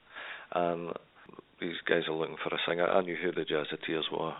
And 0.55 0.93
these 1.63 1.79
guys 1.87 2.03
are 2.07 2.13
looking 2.13 2.37
for 2.43 2.53
a 2.53 2.59
singer. 2.67 2.85
I 2.87 3.01
knew 3.01 3.15
who 3.15 3.31
the 3.31 3.41
Jazzateers 3.47 4.11
were 4.11 4.33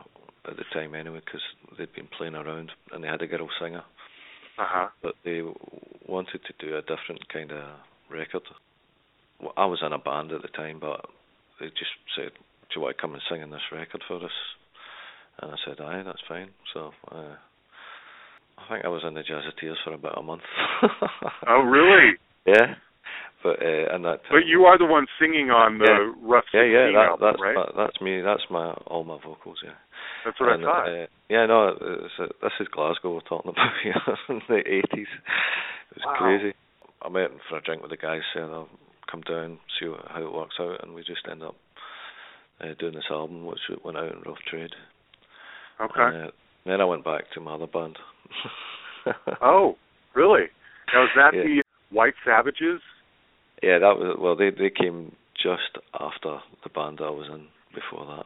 at 0.46 0.58
the 0.58 0.66
time 0.74 0.94
anyway 0.94 1.22
because 1.24 1.42
they'd 1.78 1.94
been 1.96 2.10
playing 2.18 2.36
around 2.36 2.72
and 2.92 3.04
they 3.04 3.08
had 3.08 3.22
a 3.22 3.28
girl 3.28 3.48
singer. 3.60 3.84
Uh 4.60 4.66
huh. 4.68 4.88
but 5.02 5.16
they 5.26 5.42
wanted 6.08 6.42
to 6.46 6.54
do 6.64 6.78
a 6.78 6.82
different 6.82 7.28
kind 7.34 7.52
of 7.52 7.64
record. 8.12 8.44
Well, 9.42 9.54
I 9.58 9.66
was 9.66 9.80
in 9.84 9.94
a 9.94 9.98
band 9.98 10.32
at 10.32 10.44
the 10.44 10.48
time, 10.50 10.78
but 10.80 11.06
they 11.60 11.68
just 11.68 11.96
said, 12.16 12.32
"Do 12.36 12.76
you 12.76 12.82
want 12.82 12.96
to 12.98 13.02
come 13.02 13.14
and 13.14 13.24
sing 13.32 13.42
in 13.42 13.50
this 13.50 13.72
record 13.72 14.04
for 14.08 14.18
us?" 14.24 14.38
And 15.42 15.52
I 15.52 15.56
said, 15.66 15.82
"Aye, 15.82 16.04
that's 16.06 16.22
fine." 16.28 16.50
So 16.74 16.92
uh, 17.12 17.36
I 18.60 18.70
think 18.70 18.86
I 18.86 18.90
was 18.90 19.02
in 19.08 19.16
the 19.16 19.22
Jazzateers 19.24 19.82
for 19.84 19.94
about 19.94 20.20
a 20.20 20.22
month. 20.22 20.44
Oh, 21.48 21.62
really? 21.64 22.14
yeah, 22.46 22.76
but 23.44 23.62
uh, 23.62 23.94
and 23.94 24.04
that. 24.06 24.22
But 24.32 24.46
you 24.48 24.64
are 24.66 24.78
the 24.78 24.86
one 24.86 25.06
singing 25.20 25.52
on 25.52 25.78
the 25.78 26.14
Rough 26.22 26.46
Yeah, 26.54 26.64
yeah, 26.64 26.88
16 26.88 26.94
that, 26.96 27.06
album, 27.10 27.20
that's 27.28 27.42
right? 27.42 27.56
that, 27.56 27.70
that's 27.78 28.02
me. 28.02 28.22
That's 28.22 28.44
my 28.50 28.72
all 28.88 29.04
my 29.04 29.18
vocals. 29.24 29.60
Yeah. 29.64 29.76
That's 30.26 30.40
what 30.40 30.54
And, 30.54 30.64
I 30.64 30.68
thought. 30.68 30.88
Uh, 30.88 31.06
yeah, 31.30 31.46
no, 31.46 31.68
it's, 31.80 32.14
uh, 32.20 32.28
this 32.42 32.52
is 32.60 32.68
Glasgow 32.74 33.14
we're 33.16 33.22
talking 33.28 33.52
about 33.52 33.72
here 33.84 33.96
in 34.30 34.42
the 34.48 34.58
eighties. 34.66 35.12
It 35.92 35.98
was 36.00 36.06
Wow. 36.06 36.16
crazy. 36.18 36.54
I 37.02 37.10
met 37.10 37.30
for 37.50 37.58
a 37.58 37.62
drink 37.62 37.82
with 37.82 37.92
the 37.92 37.98
guys, 37.98 38.22
said 38.34 38.44
I'll 38.44 38.70
come 39.12 39.22
down, 39.22 39.60
see 39.80 39.88
what, 39.90 40.06
how 40.08 40.24
it 40.24 40.34
works 40.34 40.56
out, 40.60 40.82
and 40.84 40.94
we 40.96 41.02
just 41.04 41.28
end 41.30 41.44
up 41.44 41.56
uh, 42.62 42.74
doing 42.80 42.94
this 42.96 43.12
album, 43.12 43.46
which 43.46 43.60
went 43.84 43.98
out 43.98 44.12
in 44.12 44.22
rough 44.26 44.40
trade. 44.50 44.72
okay. 45.82 45.92
And, 46.00 46.28
uh, 46.28 46.32
then 46.66 46.80
I 46.80 46.86
went 46.86 47.04
back 47.04 47.24
to 47.34 47.42
my 47.42 47.56
other 47.56 47.68
band. 47.68 47.98
oh, 49.42 49.76
really? 50.16 50.46
Now 50.94 51.04
is 51.04 51.10
that 51.16 51.34
Yeah. 51.34 51.44
the 51.44 51.64
White 51.92 52.14
Savages? 52.26 52.80
Yeah, 53.64 53.80
that 53.80 53.96
was 53.98 54.18
well. 54.20 54.36
They 54.36 54.50
they 54.52 54.70
came 54.70 55.16
just 55.40 55.80
after 55.96 56.40
the 56.64 56.70
band 56.70 57.00
I 57.02 57.10
was 57.10 57.28
in 57.32 57.48
before 57.74 58.06
that. 58.06 58.26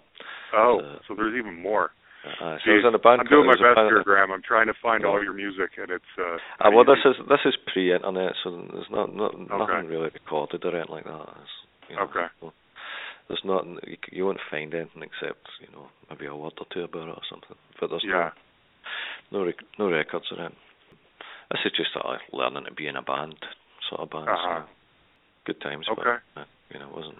Oh, 0.53 0.79
Uh, 0.81 0.99
so 1.07 1.13
there's 1.15 1.35
even 1.37 1.61
more. 1.61 1.91
Uh, 2.25 2.57
so 2.65 2.71
I 2.71 2.75
was 2.81 2.85
in 2.89 2.95
a 2.95 2.99
band. 2.99 3.21
I'm 3.21 3.27
doing 3.27 3.45
my 3.47 3.53
called- 3.55 3.77
there 3.77 3.85
was 3.85 3.87
best 3.87 3.93
here, 3.93 4.03
Grahame. 4.03 4.33
I'm 4.33 4.41
trying 4.41 4.67
to 4.67 4.73
find 4.81 5.03
Yeah. 5.03 5.09
all 5.09 5.23
your 5.23 5.33
music, 5.33 5.77
and 5.77 5.89
it's 5.91 6.13
uh. 6.17 6.37
Uh, 6.59 6.71
well, 6.73 6.83
this 6.83 6.99
is 7.05 7.15
this 7.29 7.39
is 7.45 7.55
pre-internet, 7.71 8.33
so 8.43 8.51
there's 8.73 8.89
not, 8.89 9.13
not 9.15 9.37
nothing 9.37 9.87
really 9.87 10.09
recorded 10.09 10.65
or 10.65 10.75
anything 10.75 10.91
like 10.95 11.05
that. 11.05 11.29
You 11.89 11.95
know, 11.95 12.01
Okay. 12.09 12.27
so- 12.41 12.53
there's 13.29 13.43
not 13.45 13.65
you, 13.87 13.97
you 14.11 14.25
won't 14.25 14.41
find 14.49 14.73
anything 14.73 15.03
except 15.03 15.47
you 15.61 15.67
know 15.73 15.87
maybe 16.09 16.25
a 16.25 16.35
word 16.35 16.53
or 16.59 16.65
two 16.73 16.83
about 16.83 17.07
it 17.07 17.15
or 17.15 17.23
something. 17.29 17.55
But 17.79 17.89
there's 17.91 18.03
Yeah. 18.03 18.31
no 19.31 19.39
no, 19.39 19.45
rec- 19.45 19.77
no 19.77 19.89
records 19.91 20.31
or 20.31 20.39
anything. 20.39 20.57
This 21.51 21.61
is 21.65 21.71
just 21.73 21.93
sort 21.93 22.05
of 22.05 22.19
learning 22.33 22.65
to 22.65 22.71
be 22.73 22.87
in 22.87 22.95
a 22.97 23.01
band 23.01 23.35
sort 23.87 24.01
of 24.01 24.09
band. 24.09 24.27
Uh-huh. 24.29 24.61
So 24.63 24.69
good 25.47 25.59
times. 25.61 25.87
Okay. 25.89 26.19
But, 26.35 26.41
uh, 26.41 26.45
you 26.69 26.79
know, 26.79 26.89
it 26.89 26.95
wasn't 26.95 27.17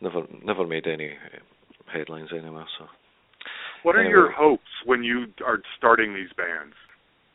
never 0.00 0.20
never 0.44 0.66
made 0.66 0.86
any 0.86 1.10
uh, 1.10 1.40
headlines 1.90 2.28
anywhere. 2.36 2.66
So 2.78 2.84
What 3.82 3.96
are 3.96 4.00
Anyway. 4.00 4.12
your 4.12 4.30
hopes 4.30 4.70
when 4.84 5.02
you 5.02 5.26
are 5.44 5.58
starting 5.78 6.14
these 6.14 6.32
bands? 6.36 6.74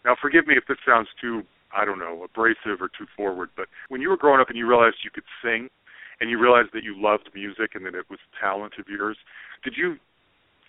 Now, 0.05 0.15
forgive 0.21 0.45
me 0.47 0.55
if 0.55 0.65
this 0.67 0.77
sounds 0.85 1.07
too, 1.19 1.41
I 1.75 1.85
don't 1.85 1.99
know, 1.99 2.23
abrasive 2.23 2.81
or 2.81 2.89
too 2.89 3.07
forward, 3.17 3.49
but 3.57 3.67
when 3.89 4.01
you 4.01 4.09
were 4.09 4.17
growing 4.17 4.41
up 4.41 4.49
and 4.49 4.57
you 4.57 4.67
realized 4.67 4.97
you 5.03 5.11
could 5.11 5.29
sing 5.43 5.69
and 6.19 6.29
you 6.29 6.39
realized 6.39 6.69
that 6.73 6.83
you 6.83 6.95
loved 6.99 7.29
music 7.33 7.71
and 7.75 7.85
that 7.85 7.95
it 7.95 8.05
was 8.09 8.19
talent 8.39 8.73
of 8.79 8.85
yours, 8.87 9.17
did 9.63 9.73
you 9.75 9.95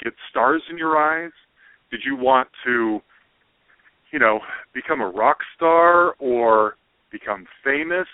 get 0.02 0.14
stars 0.30 0.62
in 0.70 0.78
your 0.78 0.96
eyes? 0.96 1.32
Did 1.90 2.00
you 2.04 2.16
want 2.16 2.48
to, 2.64 3.00
you 4.12 4.18
know, 4.18 4.40
become 4.74 5.00
a 5.00 5.08
rock 5.08 5.38
star 5.56 6.14
or 6.18 6.76
become 7.10 7.46
famous? 7.64 8.08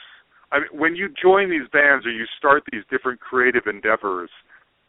I 0.52 0.60
mean, 0.60 0.68
when 0.72 0.96
you 0.96 1.08
join 1.20 1.50
these 1.50 1.68
bands 1.72 2.06
or 2.06 2.10
you 2.10 2.24
start 2.38 2.62
these 2.72 2.82
different 2.90 3.20
creative 3.20 3.66
endeavors, 3.66 4.30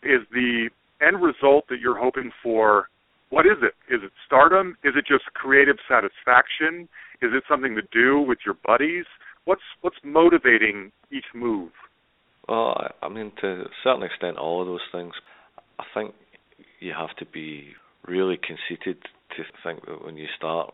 is 0.04 0.22
the 0.32 0.70
end 1.02 1.22
result 1.22 1.66
that 1.70 1.80
you're 1.82 1.98
hoping 1.98 2.32
for 2.42 2.90
what 3.30 3.46
is 3.46 3.58
it 3.62 3.74
is 3.94 4.02
it 4.04 4.12
stardom 4.26 4.76
is 4.84 4.94
it 4.96 5.06
just 5.08 5.26
creative 5.34 5.76
satisfaction 5.88 6.88
is 7.22 7.32
it 7.34 7.44
something 7.50 7.76
to 7.76 7.82
do 7.92 8.20
with 8.20 8.40
your 8.46 8.56
buddies 8.66 9.06
what's 9.46 9.62
what's 9.82 9.98
motivating 10.04 10.92
each 11.12 11.26
move 11.34 11.72
Well, 12.48 12.74
I, 12.78 13.06
I 13.06 13.10
mean, 13.10 13.32
to 13.42 13.48
a 13.48 13.70
certain 13.84 14.04
extent, 14.04 14.38
all 14.38 14.62
of 14.62 14.68
those 14.68 14.86
things. 14.92 15.14
I 15.78 15.84
think 15.94 16.16
you 16.80 16.94
have 16.98 17.16
to 17.18 17.26
be 17.26 17.70
really 18.08 18.38
conceited 18.38 18.98
to 19.38 19.44
think 19.64 19.86
that 19.86 20.04
when 20.04 20.18
you 20.18 20.28
start, 20.36 20.74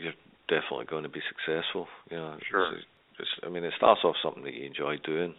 you're 0.00 0.14
definitely 0.48 0.86
going 0.86 1.02
to 1.02 1.08
be 1.08 1.20
successful. 1.28 1.86
You 2.10 2.16
know, 2.16 2.38
Sure. 2.50 2.72
It's, 3.18 3.28
I 3.44 3.48
mean, 3.48 3.64
it 3.64 3.74
starts 3.76 4.00
off 4.04 4.16
something 4.22 4.44
that 4.44 4.54
you 4.54 4.66
enjoy 4.66 4.96
doing. 4.98 5.34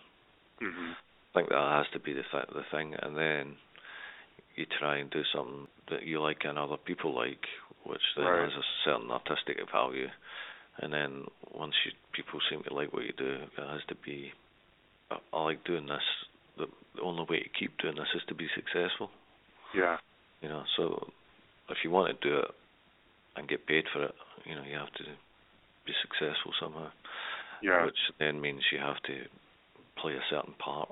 mhm 0.61 0.95
I 1.35 1.39
think 1.39 1.49
that 1.49 1.77
has 1.77 1.85
to 1.93 1.99
be 1.99 2.13
the 2.13 2.23
th- 2.31 2.49
the 2.53 2.63
thing, 2.71 2.95
and 2.95 3.15
then 3.15 3.55
you 4.55 4.65
try 4.79 4.97
and 4.97 5.09
do 5.11 5.23
something 5.31 5.67
that 5.91 6.03
you 6.03 6.19
like 6.21 6.43
and 6.43 6.57
other 6.57 6.77
people 6.77 7.13
like, 7.15 7.45
which 7.85 8.01
then 8.15 8.25
Right. 8.25 8.49
has 8.49 8.53
a 8.57 8.65
certain 8.83 9.11
artistic 9.11 9.57
value. 9.71 10.09
And 10.81 10.91
then 10.91 11.25
once 11.53 11.75
you 11.85 11.91
people 12.13 12.39
seem 12.49 12.63
to 12.63 12.73
like 12.73 12.91
what 12.93 13.03
you 13.05 13.13
do, 13.13 13.43
it 13.57 13.67
has 13.69 13.83
to 13.89 13.95
be. 13.95 14.33
I, 15.11 15.19
I 15.33 15.43
like 15.43 15.63
doing 15.65 15.85
this. 15.87 16.03
The, 16.57 16.67
the 16.95 17.01
only 17.01 17.25
way 17.29 17.39
to 17.43 17.49
keep 17.49 17.77
doing 17.77 17.95
this 17.95 18.07
is 18.15 18.23
to 18.27 18.35
be 18.35 18.47
successful. 18.55 19.09
yeah 19.73 19.97
You 20.41 20.49
know, 20.49 20.63
so 20.77 21.07
if 21.69 21.77
you 21.83 21.91
want 21.91 22.09
to 22.19 22.27
do 22.29 22.37
it 22.39 22.51
and 23.35 23.47
get 23.47 23.67
paid 23.67 23.85
for 23.93 24.03
it, 24.05 24.15
you 24.45 24.55
know, 24.55 24.63
you 24.63 24.77
have 24.77 24.91
to 24.93 25.03
be 25.85 25.93
successful 26.01 26.53
somehow 26.59 26.89
yeah. 27.61 27.85
Which 27.85 27.97
then 28.19 28.41
means 28.41 28.61
you 28.71 28.79
have 28.79 29.01
to 29.03 29.15
play 30.01 30.13
a 30.13 30.23
certain 30.29 30.53
part, 30.63 30.89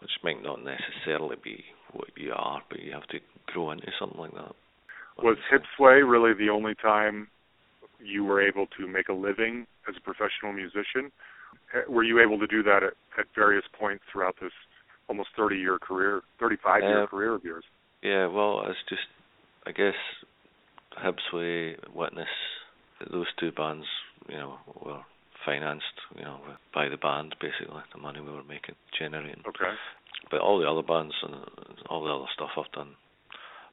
which 0.00 0.10
might 0.22 0.42
not 0.42 0.60
necessarily 0.62 1.36
be 1.42 1.64
what 1.92 2.08
you 2.16 2.32
are, 2.34 2.62
but 2.68 2.80
you 2.80 2.92
have 2.92 3.06
to 3.08 3.18
grow 3.46 3.70
into 3.70 3.90
something 3.98 4.20
like 4.20 4.32
that. 4.32 4.54
was 5.22 5.38
hipsway 5.52 6.08
really 6.08 6.34
the 6.34 6.50
only 6.50 6.74
time 6.74 7.28
you 7.98 8.24
were 8.24 8.40
able 8.40 8.66
to 8.78 8.86
make 8.86 9.08
a 9.08 9.12
living 9.12 9.66
as 9.88 9.94
a 9.96 10.00
professional 10.00 10.52
musician? 10.52 11.10
Eh, 11.74 11.80
were 11.88 12.04
you 12.04 12.20
able 12.20 12.38
to 12.38 12.46
do 12.46 12.62
that 12.62 12.82
at, 12.82 12.92
at 13.18 13.26
various 13.34 13.64
points 13.78 14.04
throughout 14.12 14.36
this 14.40 14.52
almost 15.08 15.30
30 15.36 15.56
year 15.56 15.78
career 15.78 16.22
35 16.38 16.82
year 16.82 17.02
Uh, 17.02 17.06
career 17.06 17.34
of 17.34 17.42
yours? 17.44 17.64
Yeah, 18.02 18.26
well, 18.26 18.62
it's 18.68 18.78
just, 18.88 19.08
I 19.66 19.72
guess, 19.72 19.94
Hipsway, 21.02 21.76
Witness, 21.94 22.28
those 23.10 23.26
two 23.40 23.50
bands, 23.52 23.86
you 24.28 24.36
know, 24.36 24.58
were 24.80 25.02
financed, 25.48 25.96
you 26.16 26.24
know, 26.24 26.40
by 26.74 26.88
the 26.88 27.00
band 27.00 27.34
basically, 27.40 27.80
the 27.92 28.00
money 28.00 28.20
we 28.20 28.30
were 28.30 28.44
making, 28.44 28.76
generating. 28.92 29.40
okay 29.48 29.72
But 30.30 30.40
all 30.40 30.60
the 30.60 30.68
other 30.68 30.84
bands 30.84 31.14
and 31.22 31.34
all 31.88 32.04
the 32.04 32.12
other 32.12 32.28
stuff 32.36 32.52
I've 32.60 32.72
done, 32.72 32.92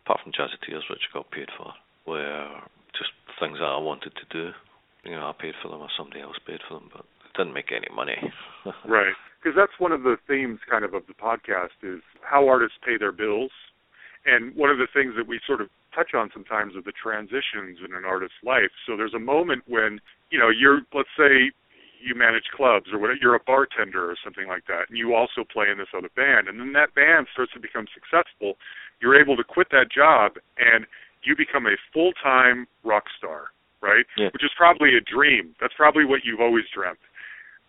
apart 0.05 0.21
from 0.23 0.31
Jazzateers, 0.31 0.87
which 0.87 1.03
I 1.11 1.19
got 1.19 1.31
paid 1.31 1.51
for, 1.57 1.73
were 2.07 2.47
just 2.95 3.11
things 3.39 3.59
that 3.59 3.67
I 3.67 3.77
wanted 3.77 4.13
to 4.15 4.25
do. 4.31 4.55
You 5.03 5.19
know, 5.19 5.27
I 5.27 5.33
paid 5.35 5.53
for 5.61 5.67
them 5.67 5.81
or 5.81 5.91
somebody 5.97 6.21
else 6.21 6.39
paid 6.47 6.63
for 6.67 6.79
them, 6.79 6.89
but 6.93 7.03
it 7.27 7.35
didn't 7.35 7.53
make 7.53 7.71
any 7.75 7.91
money. 7.93 8.15
Right. 8.87 9.13
Because 9.37 9.53
that's 9.55 9.77
one 9.77 9.91
of 9.91 10.01
the 10.01 10.17
themes 10.27 10.57
kind 10.65 10.83
of 10.83 10.95
of 10.95 11.03
the 11.05 11.13
podcast 11.13 11.77
is 11.83 12.01
how 12.25 12.47
artists 12.47 12.79
pay 12.83 12.97
their 12.97 13.11
bills. 13.11 13.51
And 14.25 14.55
one 14.55 14.71
of 14.71 14.79
the 14.79 14.87
things 14.91 15.13
that 15.17 15.27
we 15.27 15.39
sort 15.45 15.61
of 15.61 15.69
touch 15.93 16.15
on 16.15 16.31
sometimes 16.33 16.75
are 16.75 16.81
the 16.81 16.91
transitions 16.97 17.77
in 17.85 17.93
an 17.93 18.05
artist's 18.05 18.41
life. 18.43 18.73
So 18.87 18.97
there's 18.97 19.13
a 19.13 19.19
moment 19.19 19.61
when, 19.67 20.01
you 20.31 20.39
know, 20.39 20.49
you're 20.49 20.81
let's 20.97 21.13
say 21.13 21.53
you 22.05 22.13
manage 22.13 22.45
clubs 22.55 22.93
or 22.93 22.99
whatever, 22.99 23.17
you're 23.19 23.35
a 23.35 23.43
bartender 23.45 24.09
or 24.09 24.15
something 24.23 24.47
like 24.47 24.65
that, 24.67 24.87
and 24.89 24.97
you 24.97 25.15
also 25.15 25.43
play 25.43 25.65
in 25.71 25.77
this 25.77 25.89
other 25.97 26.13
band, 26.15 26.47
and 26.47 26.59
then 26.59 26.71
that 26.73 26.93
band 26.93 27.25
starts 27.33 27.51
to 27.53 27.59
become 27.59 27.89
successful. 27.89 28.55
You're 29.01 29.19
able 29.19 29.35
to 29.35 29.43
quit 29.43 29.67
that 29.71 29.89
job 29.91 30.37
and 30.57 30.85
you 31.23 31.35
become 31.35 31.65
a 31.65 31.75
full-time 31.91 32.67
rock 32.85 33.05
star, 33.17 33.49
right? 33.81 34.05
Yeah. 34.15 34.29
Which 34.31 34.43
is 34.45 34.51
probably 34.55 34.95
a 34.95 35.01
dream. 35.01 35.55
That's 35.59 35.73
probably 35.75 36.05
what 36.05 36.21
you've 36.23 36.39
always 36.39 36.65
dreamt. 36.69 37.01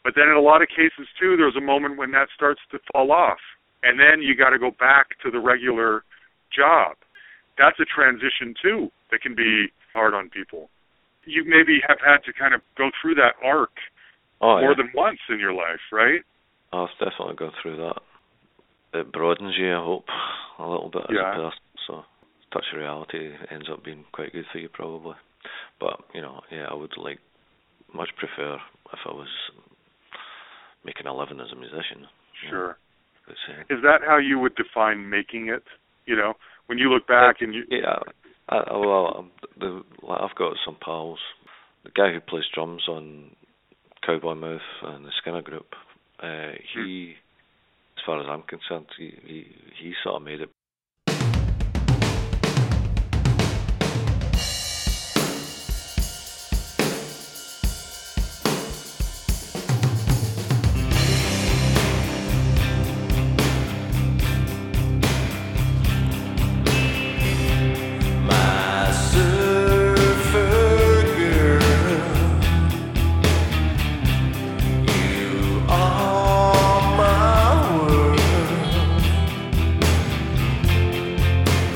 But 0.05 0.15
then 0.15 0.29
in 0.29 0.37
a 0.37 0.45
lot 0.45 0.61
of 0.63 0.69
cases 0.69 1.09
too, 1.19 1.37
there's 1.37 1.57
a 1.57 1.65
moment 1.65 1.97
when 1.97 2.13
that 2.13 2.29
starts 2.37 2.61
to 2.71 2.79
fall 2.93 3.11
off, 3.11 3.41
and 3.83 3.99
then 3.99 4.21
you 4.21 4.37
got 4.37 4.51
to 4.51 4.59
go 4.59 4.71
back 4.71 5.19
to 5.25 5.31
the 5.31 5.41
regular 5.41 6.05
job. 6.55 6.97
That's 7.59 7.81
a 7.81 7.89
transition 7.89 8.55
too 8.61 8.93
that 9.11 9.23
can 9.23 9.35
be 9.35 9.73
hard 9.95 10.13
on 10.15 10.29
people. 10.29 10.69
You 11.25 11.43
maybe 11.45 11.81
have 11.89 11.99
had 12.05 12.23
to 12.27 12.33
kind 12.33 12.55
of 12.55 12.61
go 12.77 12.91
through 13.01 13.17
that 13.17 13.35
arc 13.43 13.73
oh, 14.41 14.61
more 14.61 14.71
yeah. 14.71 14.75
than 14.77 14.91
once 14.95 15.19
in 15.29 15.39
your 15.39 15.53
life, 15.53 15.81
right? 15.93 16.21
I've 16.73 16.89
definitely 16.99 17.37
gone 17.37 17.53
through 17.63 17.77
that. 17.77 18.01
It 18.95 19.13
broadens 19.13 19.55
you, 19.59 19.73
I 19.75 19.83
hope, 19.83 20.05
a 20.59 20.63
little 20.63 20.91
bit 20.91 21.03
as 21.09 21.17
a 21.17 21.37
person. 21.37 21.59
So, 21.87 22.03
touch 22.53 22.65
of 22.73 22.79
reality 22.81 23.31
ends 23.51 23.67
up 23.71 23.85
being 23.85 24.05
quite 24.13 24.33
good 24.33 24.45
for 24.53 24.59
you, 24.59 24.69
probably. 24.69 25.15
But 25.81 26.01
you 26.15 26.23
know, 26.23 26.41
yeah, 26.51 26.67
I 26.71 26.75
would 26.75 26.93
like 26.97 27.19
much 27.95 28.11
prefer 28.19 28.55
if 28.93 28.99
I 29.07 29.13
was 29.13 29.29
making 30.85 31.07
a 31.07 31.17
living 31.17 31.41
as 31.41 31.53
a 31.53 31.57
musician. 31.57 32.03
know, 32.03 32.51
Sure. 32.51 32.77
uh, 33.29 33.75
Is 33.75 33.83
that 33.83 34.01
how 34.07 34.19
you 34.19 34.39
would 34.39 34.55
define 34.55 35.09
making 35.11 35.49
it? 35.49 35.63
You 36.07 36.17
know, 36.17 36.35
when 36.67 36.79
you 36.79 36.93
look 36.93 37.07
back 37.07 37.37
and 37.41 37.55
you 37.55 37.65
Yeah, 37.71 37.99
I, 38.49 38.57
well, 38.73 39.27
the, 39.59 39.83
like 40.03 40.21
I've 40.21 40.37
got 40.37 40.55
some 40.65 40.77
pals. 40.81 41.19
The 41.85 41.91
guy 41.91 42.13
who 42.13 42.21
plays 42.21 42.45
drums 42.55 42.83
on 42.89 43.31
Cowboy 44.07 44.35
Mouth 44.35 44.61
and 44.83 45.05
the 45.05 45.11
Skinner 45.21 45.43
Group, 45.43 45.67
uh, 46.23 46.53
he, 46.75 47.15
as 47.97 48.03
far 48.07 48.21
as 48.21 48.27
I'm 48.29 48.43
concerned, 48.43 48.87
he, 48.97 49.13
he 49.27 49.47
he 49.83 49.93
sort 50.05 50.17
of 50.17 50.23
made 50.23 50.41
it. 50.41 50.51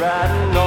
riding 0.01 0.60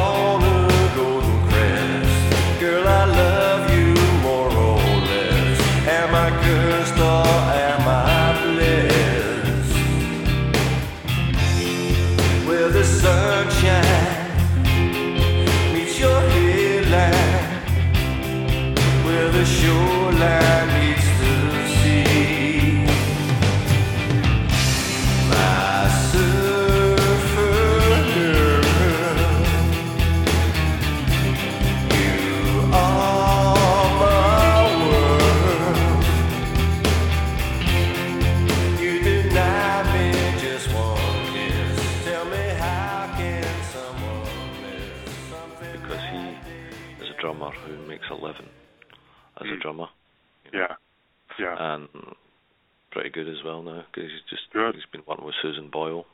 good 53.24 53.32
as 53.32 53.44
well 53.44 53.62
now 53.64 53.84
because 53.92 54.10
he's 54.12 54.30
just 54.30 54.44
Good. 54.54 54.76
he's 54.76 54.86
been 54.92 55.04
working 55.08 55.26
with 55.26 55.36
Susan 55.42 55.70
Boyle, 55.72 56.06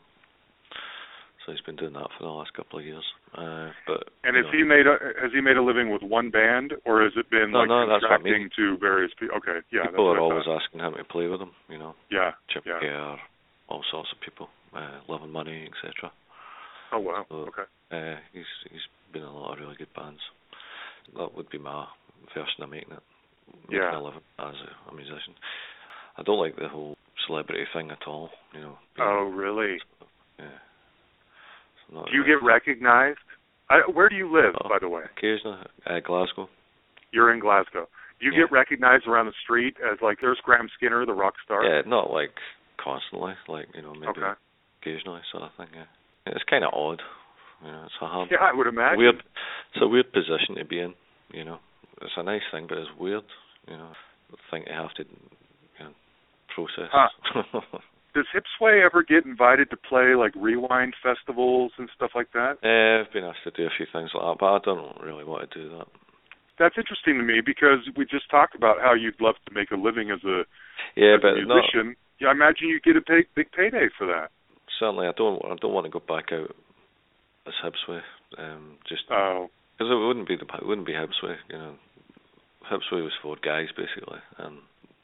so 1.45 1.51
he's 1.51 1.61
been 1.61 1.75
doing 1.75 1.93
that 1.93 2.07
for 2.17 2.23
the 2.23 2.29
last 2.29 2.53
couple 2.53 2.79
of 2.79 2.85
years. 2.85 3.03
Uh, 3.33 3.69
but 3.87 4.09
and 4.23 4.35
has 4.35 4.45
know, 4.45 4.51
he 4.53 4.63
made 4.63 4.85
a 4.85 4.97
has 5.21 5.31
he 5.33 5.41
made 5.41 5.57
a 5.57 5.61
living 5.63 5.89
with 5.91 6.01
one 6.03 6.29
band 6.29 6.73
or 6.85 7.01
has 7.03 7.13
it 7.17 7.29
been 7.29 7.51
No, 7.51 7.59
like 7.59 7.69
no, 7.69 7.87
that's 7.87 8.03
I 8.05 8.17
contracting 8.21 8.49
mean. 8.49 8.49
to 8.57 8.77
various 8.77 9.11
people? 9.19 9.37
Okay, 9.37 9.59
yeah. 9.71 9.85
people 9.89 10.07
are 10.07 10.19
always 10.19 10.45
asking 10.47 10.81
him 10.81 10.93
to 10.97 11.03
play 11.05 11.27
with 11.27 11.39
them, 11.39 11.51
you 11.69 11.77
know, 11.77 11.95
Yeah. 12.11 12.31
Chip 12.49 12.63
Yeah. 12.65 13.17
All 13.69 13.83
sorts 13.91 14.09
of 14.11 14.19
people, 14.21 14.49
uh, 14.73 14.99
Love 15.07 15.21
and 15.21 15.31
Money, 15.31 15.65
etc. 15.69 16.11
Oh 16.91 16.99
wow. 16.99 17.25
So- 17.29 17.49
Okay. 17.49 17.65
Uh, 17.91 18.17
he's 18.33 18.45
he's 18.69 18.85
been 19.13 19.23
in 19.23 19.27
a 19.27 19.33
lot 19.33 19.53
of 19.53 19.59
really 19.59 19.75
good 19.75 19.93
bands. 19.95 20.21
That 21.17 21.33
would 21.35 21.49
be 21.49 21.57
my 21.57 21.87
version 22.35 22.61
of 22.63 22.69
making 22.69 22.93
it. 22.93 23.01
Making 23.67 23.77
Yeah. 23.81 23.97
a 23.97 24.01
living 24.01 24.21
as 24.37 24.53
a, 24.61 24.91
a 24.91 24.93
musician. 24.93 25.33
I 26.19 26.23
don't 26.23 26.39
like 26.39 26.55
the 26.57 26.67
whole 26.67 26.97
celebrity 27.25 27.63
thing 27.73 27.91
at 27.91 28.05
all. 28.07 28.29
You 28.53 28.61
know. 28.61 28.77
Oh 28.99 29.31
really? 29.33 29.77
Yeah. 30.37 30.45
Not 31.93 32.07
Do 32.07 32.11
you 32.13 32.23
really- 32.23 32.39
get 32.39 32.45
recognized? 32.45 33.19
I, 33.69 33.81
where 33.91 34.09
do 34.09 34.15
you 34.15 34.31
live, 34.31 34.55
Oh. 34.63 34.67
by 34.69 34.79
the 34.79 34.89
way? 34.89 35.03
occasionally 35.15 35.59
uh, 35.85 35.99
Glasgow? 35.99 36.49
You're 37.11 37.31
in 37.33 37.39
Glasgow. 37.39 37.87
Do 38.19 38.25
you 38.25 38.31
Yeah. 38.33 38.39
get 38.45 38.51
recognized 38.51 39.07
around 39.07 39.27
the 39.27 39.33
street 39.43 39.77
as 39.79 39.97
like 40.01 40.19
there's 40.21 40.39
Grahame 40.45 40.69
Skinner, 40.75 41.05
the 41.05 41.13
rock 41.13 41.35
star? 41.45 41.63
Yeah, 41.63 41.81
not 41.85 42.11
like 42.11 42.31
constantly. 42.77 43.33
Like 43.47 43.67
you 43.75 43.81
know 43.81 43.93
maybe 43.93 44.07
Okay. 44.19 44.33
occasionally 44.81 45.21
sort 45.31 45.43
of 45.43 45.53
thing. 45.53 45.67
Yeah. 45.73 45.85
It's 46.27 46.43
kind 46.49 46.63
of 46.63 46.73
odd. 46.73 47.01
You 47.63 47.71
know, 47.71 47.83
it's 47.85 47.95
a 48.01 48.07
hard, 48.07 48.29
Yeah, 48.31 48.37
I 48.41 48.53
would 48.53 48.67
imagine. 48.67 48.97
weird. 48.99 49.23
It's 49.73 49.81
a 49.81 49.87
weird 49.87 50.11
position 50.13 50.55
to 50.55 50.65
be 50.65 50.79
in. 50.79 50.93
You 51.31 51.43
know, 51.43 51.59
it's 52.01 52.15
a 52.17 52.23
nice 52.23 52.41
thing, 52.51 52.67
but 52.67 52.77
it's 52.77 52.89
weird. 52.97 53.23
You 53.67 53.77
know, 53.77 53.91
the 54.31 54.37
thing 54.49 54.63
to 54.65 54.73
have 54.73 54.93
to 54.95 55.03
process. 56.53 56.89
Does 58.15 58.25
Hipsway 58.33 58.83
ever 58.83 59.03
get 59.03 59.25
invited 59.25 59.69
to 59.69 59.77
play 59.77 60.15
like 60.17 60.33
rewind 60.35 60.95
festivals 61.01 61.71
and 61.77 61.89
stuff 61.95 62.11
like 62.15 62.31
that? 62.33 62.57
Uh, 62.65 63.05
I've 63.05 63.13
been 63.13 63.23
asked 63.23 63.43
to 63.45 63.51
do 63.51 63.65
a 63.67 63.73
few 63.77 63.85
things 63.93 64.09
like 64.13 64.23
that, 64.25 64.37
but 64.39 64.49
I 64.53 64.59
don't 64.65 64.99
really 65.01 65.23
want 65.23 65.49
to 65.49 65.61
do 65.61 65.69
that. 65.77 65.87
That's 66.57 66.75
interesting 66.75 67.15
to 67.17 67.23
me 67.23 67.39
because 67.45 67.79
we 67.95 68.03
just 68.05 68.29
talked 68.29 68.55
about 68.55 68.81
how 68.81 68.93
you'd 68.93 69.21
love 69.21 69.35
to 69.47 69.53
make 69.53 69.71
a 69.71 69.77
living 69.77 70.11
as 70.11 70.19
a, 70.25 70.43
Yeah, 70.97 71.15
as 71.15 71.19
a 71.19 71.21
but 71.21 71.33
not 71.47 71.63
musician. 71.63 71.95
Yeah, 72.19 72.29
I 72.29 72.31
imagine 72.31 72.67
you 72.67 72.81
get 72.83 72.97
a 72.97 73.05
big 73.05 73.27
big 73.35 73.51
payday 73.53 73.87
for 73.97 74.07
that. 74.07 74.31
certainly. 74.79 75.07
I 75.07 75.13
don't. 75.15 75.39
I 75.45 75.55
don't 75.61 75.71
want 75.73 75.85
to 75.85 75.93
go 75.93 76.01
back 76.03 76.33
out 76.33 76.51
as 77.47 77.53
Hipsway. 77.63 78.01
Um, 78.37 78.75
just 78.89 79.03
Oh, 79.09 79.47
because 79.77 79.89
it 79.91 79.95
wouldn't 79.95 80.27
be 80.27 80.35
the 80.35 80.43
it 80.57 80.65
wouldn't 80.67 80.87
be 80.87 80.93
Hipsway. 80.93 81.37
You 81.49 81.57
know, 81.57 81.73
Hipsway 82.69 83.03
was 83.05 83.13
four 83.21 83.37
guys 83.41 83.67
basically, 83.77 84.19
and 84.37 84.57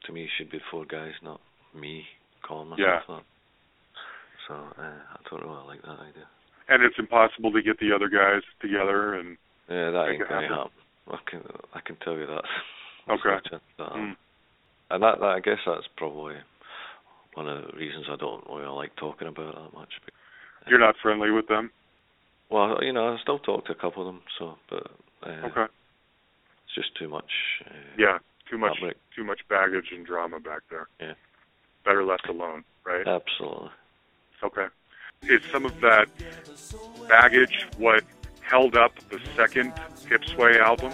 to 0.06 0.14
me, 0.14 0.24
it 0.24 0.30
should 0.38 0.52
be 0.52 0.60
four 0.72 0.86
guys, 0.86 1.14
not 1.24 1.42
me 1.74 2.04
calling 2.48 2.70
myself 2.70 3.04
Yeah. 3.10 3.16
that. 3.16 3.24
So 4.48 4.54
uh, 4.54 4.82
I 4.82 5.18
don't 5.30 5.42
really 5.44 5.66
like 5.68 5.82
that 5.82 6.00
idea. 6.00 6.28
and 6.68 6.84
it's 6.84 6.98
impossible 7.00 7.52
to 7.52 7.62
get 7.62 7.80
the 7.80 7.92
other 7.94 8.10
guys 8.10 8.42
together 8.62 9.16
and 9.16 9.38
Yeah, 9.70 9.92
that 9.92 10.10
ain't 10.10 10.20
to 10.20 10.28
happen. 10.28 10.50
happen. 10.50 10.72
I 11.08 11.18
can 11.30 11.42
I 11.74 11.80
can 11.82 11.96
tell 11.98 12.14
you 12.18 12.28
that. 12.28 12.44
Okay. 13.08 13.22
There's 13.24 13.44
no 13.44 13.50
chance 13.60 13.64
that 13.78 13.92
Mm. 13.94 14.16
And 14.90 15.04
that, 15.04 15.20
that 15.20 15.26
I 15.30 15.40
guess 15.40 15.60
that's 15.66 15.86
probably 15.96 16.36
one 17.36 17.48
of 17.48 17.66
the 17.72 17.78
reasons 17.78 18.06
I 18.10 18.16
don't 18.16 18.44
really 18.50 18.66
like 18.68 18.96
talking 18.96 19.28
about 19.28 19.50
it 19.50 19.56
that 19.56 19.74
much. 19.78 19.90
you're 20.68 20.80
not 20.80 20.96
friendly 21.04 21.30
with 21.30 21.48
them. 21.48 21.70
Well, 22.50 22.78
you 22.84 22.94
know, 22.94 23.14
I 23.14 23.18
still 23.22 23.38
talk 23.40 23.66
to 23.66 23.74
a 23.74 23.76
couple 23.76 24.08
of 24.08 24.14
them, 24.14 24.24
so 24.40 24.56
but 24.70 24.88
uh, 25.24 25.46
Okay. 25.48 25.66
it's 26.66 26.76
just 26.76 26.96
too 26.98 27.10
much. 27.10 27.30
Uh, 27.66 27.74
Yeah, 27.98 28.18
too 28.50 28.58
much 28.58 28.76
Fabric. 28.80 28.98
too 29.16 29.24
much 29.24 29.42
baggage 29.50 29.92
and 29.92 30.06
drama 30.06 30.40
back 30.40 30.62
there. 30.70 30.88
Yeah. 31.00 31.14
Better 31.84 32.04
left 32.04 32.28
alone, 32.28 32.64
right? 32.86 33.08
Absolutely. 33.08 33.70
Okay. 34.44 34.66
Is 35.24 35.42
some 35.52 35.66
of 35.66 35.80
that 35.82 36.08
baggage 37.08 37.68
what 37.78 38.04
held 38.42 38.76
up 38.76 38.94
the 39.10 39.20
second 39.36 39.74
Hipsway 40.08 40.60
album? 40.60 40.92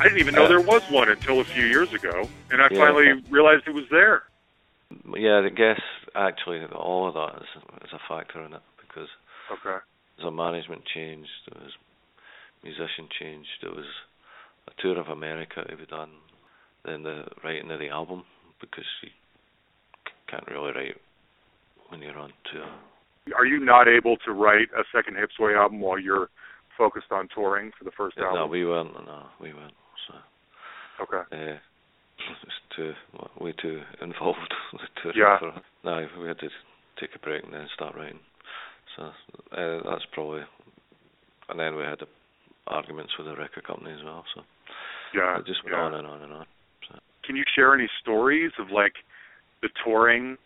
I 0.00 0.04
didn't 0.04 0.20
even 0.20 0.34
know 0.34 0.48
there 0.48 0.60
was 0.60 0.82
one 0.90 1.08
until 1.10 1.40
a 1.40 1.44
few 1.52 1.64
years 1.66 1.88
ago, 1.92 2.30
and 2.50 2.62
I 2.62 2.68
Yeah. 2.70 2.78
finally 2.78 3.22
realized 3.30 3.66
it 3.66 3.74
was 3.74 3.88
there. 3.90 4.24
Yeah, 5.14 5.38
I 5.44 5.48
guess 5.50 5.80
actually 6.14 6.64
all 6.66 7.08
of 7.08 7.14
that 7.14 7.42
is, 7.42 7.48
is 7.84 7.92
a 7.92 7.98
factor 8.08 8.40
in 8.42 8.54
it 8.54 8.62
because 8.80 9.08
Okay. 9.50 9.78
there's 10.16 10.28
a 10.28 10.30
management 10.30 10.84
change, 10.86 11.28
there 11.50 11.60
was 11.62 11.76
musician 12.62 13.08
change, 13.18 13.46
there 13.60 13.72
was 13.72 13.86
a 14.68 14.72
tour 14.80 14.98
of 14.98 15.08
America 15.08 15.64
to 15.64 15.76
be 15.76 15.86
done, 15.86 16.10
then 16.84 17.02
the 17.02 17.26
writing 17.42 17.70
of 17.70 17.80
the 17.80 17.88
album 17.88 18.24
because 18.60 18.86
you 19.02 19.10
can't 20.26 20.46
really 20.48 20.72
write 20.72 21.00
when 21.88 22.00
you're 22.00 22.18
on 22.18 22.32
tour. 22.52 22.68
Are 23.36 23.44
you 23.44 23.60
not 23.60 23.88
able 23.88 24.16
to 24.18 24.32
write 24.32 24.68
a 24.72 24.84
second 24.90 25.16
Hipsway 25.16 25.56
album 25.56 25.80
while 25.80 25.98
you're 25.98 26.30
focused 26.78 27.10
on 27.10 27.28
touring 27.34 27.72
for 27.76 27.84
the 27.84 27.90
first 27.96 28.16
No, 28.16 28.24
album? 28.26 28.40
No, 28.40 28.46
we 28.46 28.64
weren't. 28.64 28.94
No, 29.06 29.22
we 29.42 29.52
weren't. 29.52 29.74
So 30.06 30.14
Okay. 31.02 31.22
uh, 31.32 31.58
it's 32.42 32.60
too 32.76 32.92
well, 33.12 33.30
way 33.40 33.52
too 33.60 33.82
involved. 34.00 34.54
with 34.72 34.82
touring 35.02 35.18
Yeah. 35.18 35.38
for- 35.38 35.62
no, 35.84 36.08
we 36.20 36.28
had 36.28 36.38
to 36.38 36.48
take 37.00 37.10
a 37.14 37.18
break 37.18 37.44
and 37.44 37.52
then 37.52 37.68
start 37.74 37.94
writing. 37.96 38.20
So 38.96 39.02
uh, 39.52 39.82
that's 39.90 40.06
probably. 40.12 40.42
And 41.50 41.58
then 41.58 41.76
we 41.76 41.82
had 41.82 41.98
the 42.00 42.08
arguments 42.66 43.12
with 43.18 43.26
the 43.26 43.36
record 43.36 43.64
company 43.66 43.92
as 43.92 44.04
well. 44.04 44.24
So 44.34 44.42
Yeah. 45.14 45.38
it 45.38 45.46
just 45.46 45.64
went 45.64 45.76
yeah. 45.76 45.82
on 45.82 45.94
and 45.94 46.06
on 46.06 46.22
and 46.22 46.32
on. 46.32 46.46
Can 47.24 47.36
you 47.36 47.44
share 47.54 47.74
any 47.74 47.88
stories 48.00 48.52
of 48.58 48.70
like 48.70 48.94
the 49.60 49.68
touring 49.84 50.38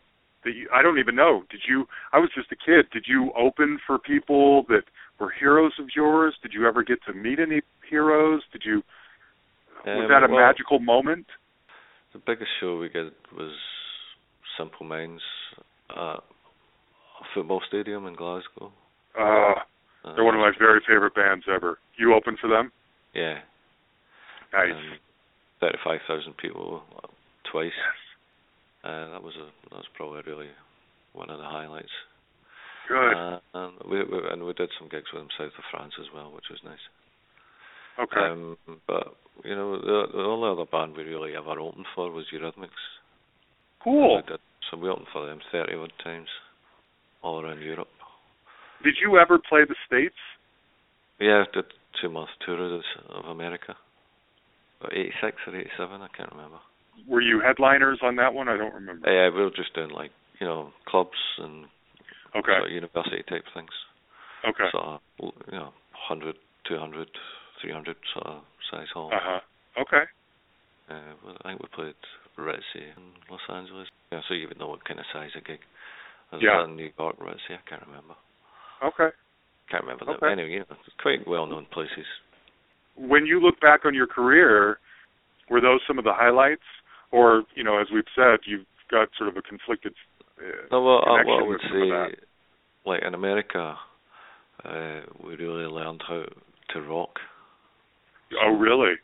that 0.45 0.55
you 0.55 0.69
I 0.75 0.83
don't 0.83 0.99
even 0.99 1.15
know. 1.15 1.43
Did 1.51 1.61
you 1.69 1.87
I 2.13 2.19
was 2.19 2.31
just 2.35 2.53
a 2.53 2.57
kid. 2.57 2.87
Did 2.93 3.05
you 3.07 3.33
open 3.37 3.79
for 3.87 3.99
people 3.99 4.65
that 4.69 4.83
were 5.19 5.31
heroes 5.39 5.73
of 5.79 5.87
yours? 5.95 6.35
Did 6.43 6.53
you 6.53 6.67
ever 6.67 6.83
get 6.83 6.99
to 7.07 7.13
meet 7.13 7.39
any 7.39 7.61
heroes? 7.89 8.43
Did 8.53 8.63
you 8.65 8.83
was 9.85 10.05
Um, 10.05 10.09
that 10.09 10.23
a 10.25 10.29
well, 10.33 10.41
magical 10.47 10.79
moment? 10.79 11.27
The 12.13 12.21
biggest 12.25 12.51
show 12.61 12.79
we 12.79 12.89
did 12.89 13.13
was 13.37 13.53
Simple 14.59 14.87
Minds 14.87 15.23
at 15.91 15.97
a 15.97 17.25
football 17.35 17.63
stadium 17.67 18.07
in 18.07 18.15
Glasgow. 18.15 18.73
Uh 19.19 19.55
Uh, 20.05 20.15
they're 20.17 20.25
one 20.25 20.35
of 20.35 20.41
my 20.41 20.51
very 20.59 20.81
favorite 20.81 21.15
bands 21.15 21.45
ever. 21.49 21.79
You 21.97 22.13
opened 22.15 22.39
for 22.41 22.49
them? 22.49 22.73
Yeah. 23.15 23.39
Nice. 24.53 24.73
Um, 24.75 24.99
Thirty-five 25.61 26.01
thousand 26.09 26.37
people 26.39 26.83
uh, 26.97 27.07
twice. 27.51 27.71
yes. 27.77 27.99
Uh, 28.85 29.11
that 29.11 29.23
was 29.23 29.35
a 29.37 29.47
that 29.71 29.77
was 29.77 29.91
probably 29.97 30.23
really 30.27 30.51
one 31.13 31.31
of 31.31 31.39
the 31.39 31.45
highlights. 31.45 31.93
Good. 32.89 33.15
Uh, 33.15 33.39
and 33.55 33.73
we, 33.89 33.99
we 34.05 34.19
and 34.31 34.45
we 34.45 34.53
did 34.55 34.71
some 34.79 34.89
gigs 34.89 35.07
with 35.13 35.23
them 35.23 35.29
south 35.39 35.55
of 35.57 35.65
France 35.71 35.93
as 36.01 36.07
well, 36.15 36.33
which 36.35 36.51
was 36.51 36.59
nice. 36.65 36.85
okay. 38.01 38.33
Um, 38.33 38.57
but 38.87 39.15
you 39.45 39.55
know, 39.55 39.79
the, 39.79 40.07
the 40.13 40.25
only 40.25 40.51
other 40.51 40.69
band 40.71 40.97
we 40.97 41.05
really 41.05 41.37
ever 41.37 41.59
opened 41.61 41.87
for 41.95 42.11
was 42.11 42.27
Eurythmics. 42.35 42.83
cool. 43.85 44.17
We 44.17 44.23
did, 44.23 44.41
so 44.71 44.79
we 44.79 44.89
opened 44.89 45.09
for 45.13 45.27
them 45.27 45.41
thirty 45.53 45.75
odd 45.75 45.93
times, 46.03 46.29
all 47.23 47.41
around 47.43 47.63
Europe. 47.63 47.89
Did 48.83 48.95
you 49.01 49.19
ever 49.19 49.39
play 49.39 49.61
the 49.67 49.77
States? 49.87 50.19
Yeah, 51.21 51.45
did 51.55 51.67
two 52.01 52.11
month 52.11 52.31
tour 52.45 52.59
of, 52.75 53.25
America 53.27 53.77
86 54.91 55.37
or 55.47 55.57
87, 55.57 56.03
I 56.03 56.09
can't 56.17 56.33
remember. 56.33 56.59
Were 57.09 57.21
you 57.21 57.41
headliners 57.41 57.99
on 58.03 58.17
that 58.17 58.35
one? 58.35 58.49
I 58.49 58.57
don't 58.57 58.75
remember. 58.75 59.11
Yeah, 59.11 59.35
we 59.35 59.43
were 59.43 59.51
just 59.51 59.75
doing 59.75 59.91
like 59.91 60.11
you 60.41 60.47
know 60.47 60.71
clubs 60.87 61.19
and 61.39 61.67
Okay. 62.35 62.53
sort 62.57 62.67
of 62.67 62.73
university 62.73 63.23
type 63.29 63.45
things. 63.55 63.71
Okay. 64.49 64.69
Sort 64.71 64.85
of 64.85 65.01
you 65.21 65.59
know 65.59 65.73
100, 66.09 66.37
200, 66.69 67.09
300 67.61 67.97
sort 68.15 68.27
of 68.27 68.43
size 68.71 68.87
halls. 68.95 69.13
Uh 69.15 69.21
huh. 69.23 69.41
Okay. 69.83 70.05
Uh, 70.91 71.15
well, 71.25 71.37
I 71.45 71.49
think 71.51 71.63
we 71.63 71.69
played 71.75 71.95
Ritzy 72.39 72.83
in 72.97 73.03
Los 73.31 73.41
Angeles. 73.49 73.89
Yeah, 74.11 74.21
so 74.29 74.35
you 74.35 74.49
would 74.49 74.59
know 74.59 74.69
what 74.69 74.85
kind 74.85 75.01
of 75.01 75.07
size 75.13 75.31
a 75.37 75.41
gig. 75.41 75.61
Was 76.33 76.43
Yeah. 76.43 76.65
in 76.65 76.77
New 76.77 76.91
York, 76.99 77.19
Ritzy? 77.19 77.53
I 77.57 77.69
can't 77.69 77.83
remember. 77.87 78.15
Okay. 78.83 79.15
Can't 79.71 79.85
remember 79.85 80.05
that. 80.07 80.17
Okay. 80.17 80.33
Anyway, 80.33 80.51
you 80.51 80.59
know, 80.61 80.67
it's 80.71 80.97
quite 81.01 81.27
well-known 81.27 81.67
places. 81.67 82.07
When 82.97 83.27
you 83.27 83.41
look 83.41 83.61
back 83.61 83.85
on 83.85 83.95
your 83.95 84.07
career, 84.07 84.79
were 85.49 85.61
those 85.61 85.81
some 85.87 85.99
of 85.99 86.05
the 86.05 86.13
highlights, 86.13 86.65
or 87.13 87.45
you 87.55 87.63
know, 87.63 87.79
as 87.79 87.87
we've 87.95 88.09
said, 88.17 88.41
you've 88.47 88.67
got 88.91 89.09
sort 89.17 89.29
of 89.29 89.37
a 89.37 89.43
conflicted. 89.43 89.95
Uh, 90.39 90.67
No, 90.73 90.83
well, 90.83 90.99
I, 91.07 91.23
connection 91.23 91.35
what 91.35 91.43
I 91.45 91.47
would 91.47 91.55
of 91.55 91.71
that. 91.71 92.09
say, 92.11 92.25
like 92.85 93.03
in 93.07 93.15
America, 93.15 93.77
uh, 94.65 95.01
we 95.25 95.37
really 95.37 95.67
learned 95.67 96.03
how 96.09 96.25
to 96.75 96.81
rock. 96.83 97.19
oh, 98.43 98.53
really? 98.57 98.95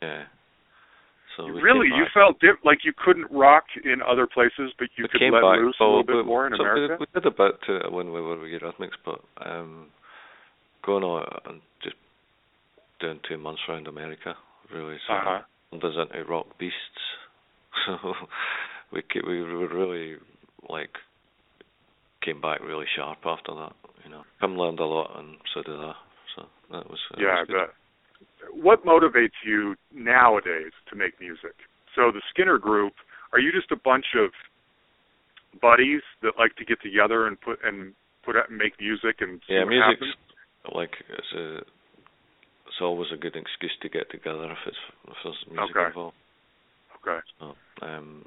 Yeah. 0.00 0.24
So 1.36 1.44
we 1.44 1.60
really, 1.60 1.88
you 1.88 2.06
felt 2.14 2.40
dip- 2.40 2.64
like 2.64 2.78
you 2.82 2.92
couldn't 2.96 3.30
rock 3.30 3.64
in 3.84 4.00
other 4.00 4.26
places, 4.26 4.72
but 4.78 4.88
you 4.96 5.04
we 5.04 5.08
could 5.08 5.20
let 5.34 5.42
back, 5.42 5.58
loose 5.60 5.76
a 5.80 5.84
little 5.84 6.02
bit 6.02 6.24
more 6.24 6.46
in 6.46 6.54
so 6.56 6.62
America. 6.62 6.96
We, 6.98 7.06
did 7.12 7.26
a 7.26 7.30
bit 7.30 7.60
to 7.66 7.76
it 7.76 7.92
when 7.92 8.06
we 8.10 8.22
were 8.22 8.38
with 8.40 8.48
Eurythmics, 8.50 8.96
but 9.04 9.20
um, 9.44 9.88
going 10.82 11.04
on 11.04 11.26
and 11.44 11.60
just 11.82 11.96
doing 13.00 13.20
two 13.28 13.36
months 13.36 13.60
around 13.68 13.86
America 13.86 14.34
really 14.72 14.96
sort 15.06 15.20
Uh-huh. 15.26 15.42
of 15.72 15.80
turned 15.82 15.92
us 15.94 16.08
into 16.14 16.24
rock 16.30 16.46
beasts. 16.58 17.04
So 17.86 18.14
we 18.92 19.02
we 19.26 19.42
were 19.42 19.68
really 19.68 20.16
like 20.68 20.90
came 22.22 22.40
back 22.40 22.60
really 22.60 22.86
sharp 22.96 23.18
after 23.24 23.54
that. 23.54 23.72
You 24.04 24.10
know, 24.10 24.22
Kim 24.40 24.56
learned 24.56 24.80
a 24.80 24.84
lot, 24.84 25.18
and 25.18 25.36
so 25.54 25.62
did 25.62 25.78
I. 25.78 25.92
So 26.34 26.46
that 26.72 26.88
was 26.88 26.98
that 27.12 27.20
yeah, 27.20 27.44
was. 27.48 27.68
What 28.52 28.84
motivates 28.84 29.36
you 29.44 29.76
nowadays 29.92 30.72
to 30.90 30.96
make 30.96 31.20
music? 31.20 31.54
So 31.94 32.10
the 32.12 32.22
Skinner 32.30 32.58
Group, 32.58 32.94
are 33.32 33.40
you 33.40 33.52
just 33.52 33.70
a 33.70 33.76
bunch 33.76 34.06
of 34.16 34.30
buddies 35.60 36.02
that 36.22 36.32
like 36.38 36.54
to 36.56 36.64
get 36.64 36.80
together 36.82 37.26
and 37.26 37.40
put 37.40 37.58
and 37.64 37.92
put 38.24 38.36
out 38.36 38.50
and 38.50 38.58
make 38.58 38.74
music 38.80 39.20
and 39.20 39.40
Yeah, 39.48 39.64
music's 39.64 40.00
happens? 40.00 40.14
like 40.74 40.90
it's 41.08 41.32
a 41.36 41.56
it's 42.66 42.80
always 42.80 43.08
a 43.12 43.16
good 43.16 43.36
excuse 43.36 43.72
to 43.82 43.88
get 43.88 44.10
together 44.10 44.50
if 44.50 44.58
it's 44.66 44.76
if 45.08 45.16
there's 45.22 45.44
music 45.50 45.76
Okay. 45.76 45.88
involved. 45.88 46.16
Okay. 47.06 47.20
So, 47.38 47.54
um, 47.82 48.24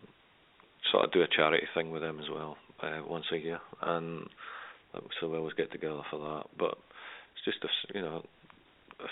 sort 0.91 1.05
of 1.05 1.11
do 1.11 1.21
a 1.21 1.27
charity 1.27 1.67
thing 1.73 1.91
with 1.91 2.01
them 2.01 2.19
as 2.19 2.29
well 2.29 2.57
uh, 2.81 3.01
once 3.07 3.25
a 3.33 3.37
year, 3.37 3.59
and 3.81 4.27
so 5.19 5.27
we 5.27 5.37
always 5.37 5.53
get 5.53 5.71
together 5.71 6.01
for 6.09 6.19
that. 6.19 6.45
But 6.57 6.77
it's 7.35 7.45
just 7.45 7.63
a, 7.63 7.97
you 7.97 8.01
know, 8.01 8.23
if 8.99 9.09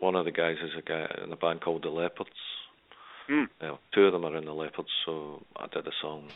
one 0.00 0.16
of 0.16 0.24
the 0.24 0.32
guys 0.32 0.56
is 0.62 0.70
a 0.76 0.82
guy 0.82 1.06
in 1.22 1.32
a 1.32 1.36
band 1.36 1.60
called 1.60 1.82
the 1.82 1.90
Leopards. 1.90 2.30
Hmm. 3.28 3.44
Yeah, 3.62 3.76
two 3.94 4.06
of 4.06 4.12
them 4.12 4.24
are 4.24 4.36
in 4.36 4.44
the 4.44 4.52
Leopards, 4.52 4.90
so 5.06 5.42
I 5.56 5.66
did 5.68 5.86
a 5.86 5.92
song 6.02 6.28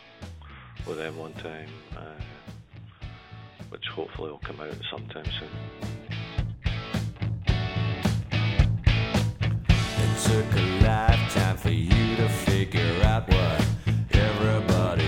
with 0.87 0.99
them 0.99 1.17
one 1.17 1.33
time, 1.35 1.69
uh, 1.97 2.21
which 3.71 3.85
hopefully 3.93 4.31
will 4.31 4.39
come 4.39 4.61
out 4.61 4.77
sometime 4.91 5.25
soon. 5.25 5.49
It 9.97 10.19
took 10.23 10.57
a 10.57 10.79
lifetime 11.35 11.57
for 11.57 11.71
you 11.71 12.17
to 12.17 12.29
figure 12.29 13.03
out 13.03 13.29
what 13.29 13.67
everybody 14.13 15.04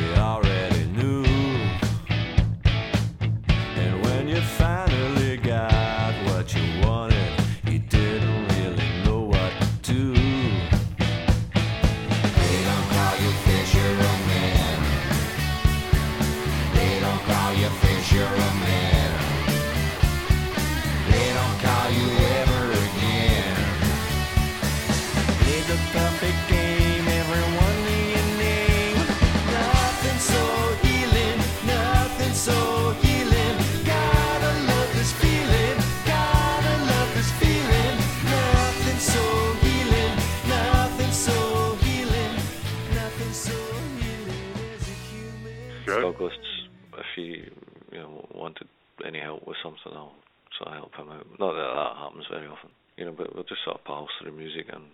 with 49.65 49.77
something, 49.83 49.97
I'll 49.97 50.15
sort 50.59 50.69
of 50.73 50.75
help 50.77 50.95
him 50.97 51.09
out. 51.09 51.27
Not 51.41 51.53
that 51.57 51.73
that 51.75 51.97
happens 51.97 52.27
very 52.31 52.47
often, 52.47 52.71
you 52.97 53.05
know, 53.07 53.15
but 53.17 53.35
we'll 53.35 53.45
just 53.45 53.65
sort 53.65 53.79
of 53.79 53.85
pals 53.85 54.11
through 54.21 54.33
music 54.33 54.67
and 54.73 54.85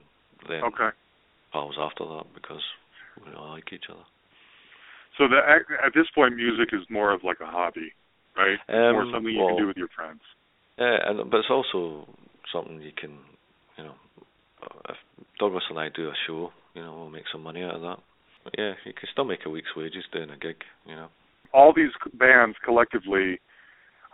then 0.49 0.63
Okay. 0.65 0.91
pals 1.53 1.77
after 1.79 2.05
that 2.05 2.27
because 2.35 2.63
we 3.25 3.33
all 3.35 3.51
like 3.51 3.73
each 3.73 3.87
other. 3.91 4.05
So 5.19 5.29
the, 5.29 5.39
at, 5.45 5.63
at 5.87 5.93
this 5.95 6.07
point, 6.15 6.37
music 6.37 6.71
is 6.73 6.81
more 6.89 7.13
of 7.13 7.23
like 7.23 7.41
a 7.41 7.47
hobby, 7.47 7.93
right? 8.37 8.59
Um, 8.69 9.11
something 9.13 9.33
you 9.33 9.39
well- 9.39 9.49
can 9.49 9.59
do 9.59 9.67
with 9.67 9.77
your 9.77 9.89
friends. 9.95 10.21
Yeah, 10.79 10.97
and 11.05 11.31
but 11.31 11.37
it's 11.45 11.51
also 11.51 12.09
something 12.51 12.81
you 12.81 12.93
can, 12.97 13.19
you 13.77 13.85
know, 13.85 13.95
if 14.89 14.97
Douglas 15.39 15.65
and 15.69 15.79
I 15.79 15.91
do 15.91 16.09
a 16.09 16.15
show, 16.27 16.51
you 16.75 16.83
know, 16.83 16.95
we'll 16.97 17.11
make 17.11 17.29
some 17.31 17.43
money 17.43 17.63
out 17.63 17.75
of 17.75 17.83
that. 17.83 17.99
But 18.43 18.55
yeah, 18.57 18.73
you 18.87 18.95
can 18.95 19.07
still 19.13 19.25
make 19.27 19.41
a 19.45 19.51
week's 19.51 19.77
wages 19.77 20.03
doing 20.13 20.31
a 20.31 20.37
gig, 20.39 20.57
you 20.87 20.95
know. 20.95 21.09
all 21.53 21.75
these 21.77 21.93
bands 22.15 22.57
collectively 22.65 23.39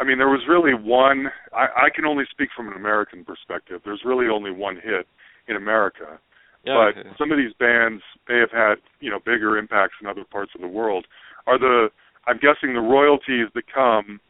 I 0.00 0.04
mean 0.04 0.18
there 0.18 0.28
was 0.28 0.42
really 0.48 0.74
one 0.74 1.26
I, 1.52 1.86
I 1.86 1.88
can 1.94 2.04
only 2.04 2.24
speak 2.30 2.50
from 2.56 2.68
an 2.68 2.74
American 2.74 3.24
perspective. 3.24 3.80
There's 3.84 4.02
really 4.04 4.26
only 4.28 4.50
one 4.50 4.76
hit 4.76 5.06
in 5.48 5.56
America. 5.56 6.20
Yeah, 6.64 6.90
but 6.92 7.04
yeah. 7.04 7.12
some 7.16 7.30
of 7.30 7.38
these 7.38 7.54
bands 7.58 8.02
may 8.28 8.38
have 8.38 8.50
had, 8.50 8.76
you 9.00 9.10
know, 9.10 9.18
bigger 9.18 9.56
impacts 9.56 9.94
in 10.02 10.06
other 10.08 10.24
parts 10.24 10.52
of 10.54 10.60
the 10.60 10.68
world. 10.68 11.06
Are 11.46 11.58
the 11.58 11.88
I'm 12.26 12.36
guessing 12.36 12.74
the 12.74 12.80
royalties 12.80 13.48
that 13.54 13.64
come 13.72 14.20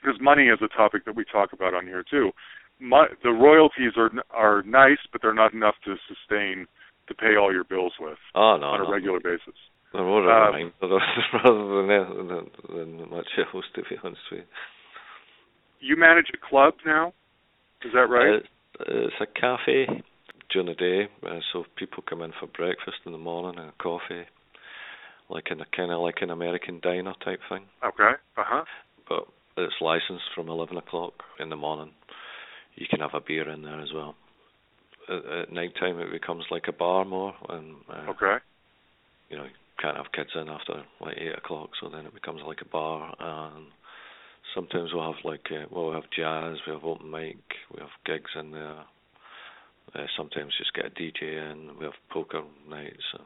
because 0.00 0.20
money 0.20 0.44
is 0.44 0.58
a 0.62 0.68
topic 0.68 1.04
that 1.04 1.16
we 1.16 1.24
talk 1.24 1.52
about 1.52 1.74
on 1.74 1.86
here 1.86 2.04
too. 2.08 2.30
Mo- 2.80 3.12
the 3.22 3.30
royalties 3.30 3.92
are 3.96 4.10
are 4.30 4.62
nice, 4.62 4.98
but 5.12 5.22
they're 5.22 5.34
not 5.34 5.52
enough 5.52 5.74
to 5.84 5.96
sustain 6.08 6.66
to 7.08 7.14
pay 7.14 7.36
all 7.36 7.52
your 7.52 7.64
bills 7.64 7.92
with 8.00 8.18
oh 8.34 8.56
no, 8.56 8.66
on 8.66 8.80
a 8.80 8.84
no. 8.84 8.92
regular 8.92 9.20
basis. 9.20 9.54
They're 9.92 10.04
more 10.04 10.22
Um, 10.30 10.72
rather 10.80 11.82
than, 11.86 12.28
than 12.28 12.98
than 12.98 13.10
much 13.10 13.26
else, 13.38 13.64
to 13.74 13.82
be 13.82 13.96
honest 14.02 14.20
with 14.30 14.40
you. 14.40 14.46
You 15.80 15.96
manage 15.96 16.26
a 16.34 16.48
club 16.48 16.74
now, 16.84 17.12
is 17.84 17.92
that 17.94 18.08
right? 18.08 18.42
Uh, 18.78 19.06
it's 19.06 19.14
a 19.20 19.26
cafe 19.26 19.86
during 20.50 20.66
the 20.68 20.74
day, 20.74 21.08
uh, 21.26 21.38
so 21.52 21.64
people 21.76 22.02
come 22.08 22.22
in 22.22 22.32
for 22.38 22.46
breakfast 22.46 22.98
in 23.06 23.12
the 23.12 23.18
morning 23.18 23.58
and 23.58 23.68
a 23.70 23.82
coffee, 23.82 24.24
like 25.28 25.44
in 25.50 25.60
a 25.60 25.64
kind 25.76 25.92
of 25.92 26.00
like 26.00 26.16
an 26.22 26.30
American 26.30 26.80
diner 26.82 27.14
type 27.24 27.40
thing. 27.48 27.64
okay. 27.84 28.12
Uh 28.36 28.44
huh. 28.46 28.64
But 29.08 29.24
it's 29.56 29.74
licensed 29.80 30.24
from 30.34 30.48
eleven 30.48 30.76
o'clock 30.76 31.14
in 31.38 31.48
the 31.50 31.56
morning. 31.56 31.92
You 32.76 32.86
can 32.88 33.00
have 33.00 33.14
a 33.14 33.20
beer 33.20 33.48
in 33.48 33.62
there 33.62 33.80
as 33.80 33.88
well. 33.94 34.14
At, 35.08 35.24
at 35.40 35.52
night 35.52 35.72
time, 35.78 35.98
it 35.98 36.10
becomes 36.12 36.44
like 36.50 36.64
a 36.68 36.72
bar 36.72 37.04
more, 37.04 37.34
and 37.48 37.76
uh, 37.88 38.10
Okay. 38.10 38.36
you 39.28 39.36
know 39.36 39.44
you 39.44 39.50
can't 39.80 39.96
have 39.96 40.12
kids 40.12 40.30
in 40.34 40.48
after 40.48 40.82
like 41.00 41.16
eight 41.18 41.36
o'clock, 41.36 41.70
so 41.80 41.88
then 41.88 42.06
it 42.06 42.14
becomes 42.14 42.40
like 42.46 42.58
a 42.60 42.68
bar. 42.68 43.14
And 43.18 43.66
sometimes 44.54 44.90
we'll 44.92 45.12
have 45.12 45.24
like 45.24 45.46
uh, 45.50 45.66
well, 45.70 45.88
we 45.90 45.94
have 45.94 46.10
jazz, 46.16 46.58
we 46.66 46.72
have 46.72 46.84
open 46.84 47.10
mic, 47.10 47.38
we 47.74 47.80
have 47.80 47.90
gigs 48.06 48.30
in 48.38 48.50
there. 48.52 48.84
Uh, 49.94 50.06
sometimes 50.16 50.52
just 50.56 50.72
get 50.74 50.86
a 50.86 50.90
DJ 50.90 51.50
in. 51.52 51.70
We 51.78 51.84
have 51.84 51.94
poker 52.10 52.42
nights 52.68 53.02
and 53.14 53.24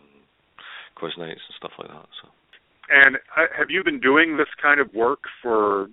quiz 0.95 1.13
nights 1.19 1.41
and 1.47 1.57
stuff 1.59 1.73
like 1.79 1.89
that. 1.89 2.07
So 2.23 2.29
And 2.91 3.17
uh, 3.37 3.47
have 3.57 3.69
you 3.69 3.85
been 3.85 4.01
doing 4.01 4.37
this 4.39 4.49
kind 4.63 4.81
of 4.81 4.93
work 4.95 5.21
for 5.43 5.89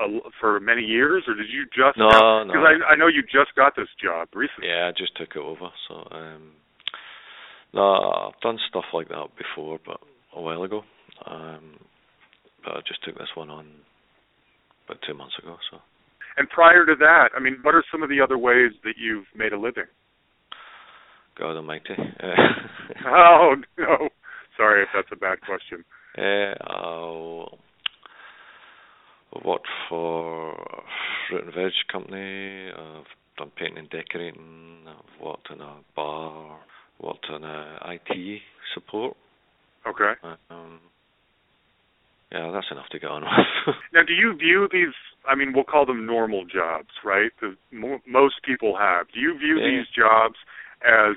a, 0.00 0.18
for 0.40 0.60
many 0.60 0.82
years, 0.82 1.24
or 1.26 1.34
did 1.34 1.46
you 1.50 1.64
just? 1.66 1.96
No, 1.98 2.08
Because 2.08 2.48
no. 2.52 2.84
I, 2.86 2.92
I 2.92 2.96
know 2.96 3.06
you 3.06 3.22
just 3.22 3.54
got 3.56 3.74
this 3.76 3.88
job 4.02 4.28
recently. 4.34 4.68
yeah, 4.68 4.88
I 4.88 4.92
just 4.98 5.16
took 5.16 5.30
it 5.36 5.38
over. 5.38 5.68
So 5.88 5.94
um, 6.10 6.52
no, 7.72 8.30
I've 8.34 8.40
done 8.42 8.58
stuff 8.68 8.84
like 8.92 9.08
that 9.08 9.28
before, 9.38 9.78
but 9.86 10.00
a 10.36 10.40
while 10.40 10.62
ago. 10.64 10.82
Um, 11.24 11.78
but 12.64 12.76
I 12.76 12.80
just 12.86 13.02
took 13.04 13.16
this 13.16 13.28
one 13.34 13.48
on 13.50 13.66
about 14.86 14.98
two 15.06 15.14
months 15.14 15.34
ago. 15.42 15.56
So. 15.70 15.78
And 16.36 16.48
prior 16.48 16.86
to 16.86 16.94
that, 16.98 17.30
I 17.36 17.40
mean, 17.40 17.58
what 17.62 17.74
are 17.74 17.84
some 17.90 18.02
of 18.02 18.08
the 18.08 18.20
other 18.20 18.38
ways 18.38 18.72
that 18.84 18.94
you've 18.96 19.26
made 19.36 19.52
a 19.52 19.58
living? 19.58 19.84
God 21.38 21.56
Almighty. 21.56 21.94
oh 23.06 23.54
no, 23.78 24.08
sorry 24.56 24.82
if 24.82 24.88
that's 24.94 25.08
a 25.12 25.16
bad 25.16 25.38
question. 25.40 25.84
Uh, 26.16 27.44
I've 29.34 29.44
worked 29.44 29.68
for 29.88 30.52
a 30.52 30.82
fruit 31.28 31.44
and 31.44 31.54
veg 31.54 31.72
company. 31.90 32.70
I've 32.70 33.06
done 33.38 33.50
painting 33.56 33.78
and 33.78 33.90
decorating. 33.90 34.84
I've 34.86 35.24
worked 35.24 35.48
in 35.50 35.60
a 35.60 35.76
bar. 35.96 36.58
Worked 37.00 37.26
in 37.34 37.42
a 37.42 37.78
IT 37.86 38.42
support. 38.74 39.16
Okay. 39.86 40.12
Um, 40.50 40.80
yeah, 42.32 42.50
that's 42.52 42.66
enough 42.70 42.88
to 42.90 42.98
get 42.98 43.10
on 43.10 43.22
with. 43.22 43.74
Now, 43.92 44.02
do 44.06 44.12
you 44.14 44.34
view 44.36 44.68
these? 44.72 44.94
I 45.28 45.34
mean, 45.34 45.52
we'll 45.54 45.64
call 45.64 45.86
them 45.86 46.04
normal 46.06 46.44
jobs, 46.44 46.88
right? 47.04 47.30
The 47.40 47.56
mo- 47.70 48.00
most 48.08 48.36
people 48.44 48.76
have. 48.76 49.06
Do 49.14 49.20
you 49.20 49.38
view 49.38 49.58
Yeah. 49.58 49.68
these 49.70 49.86
jobs 49.94 50.34
as 50.82 51.16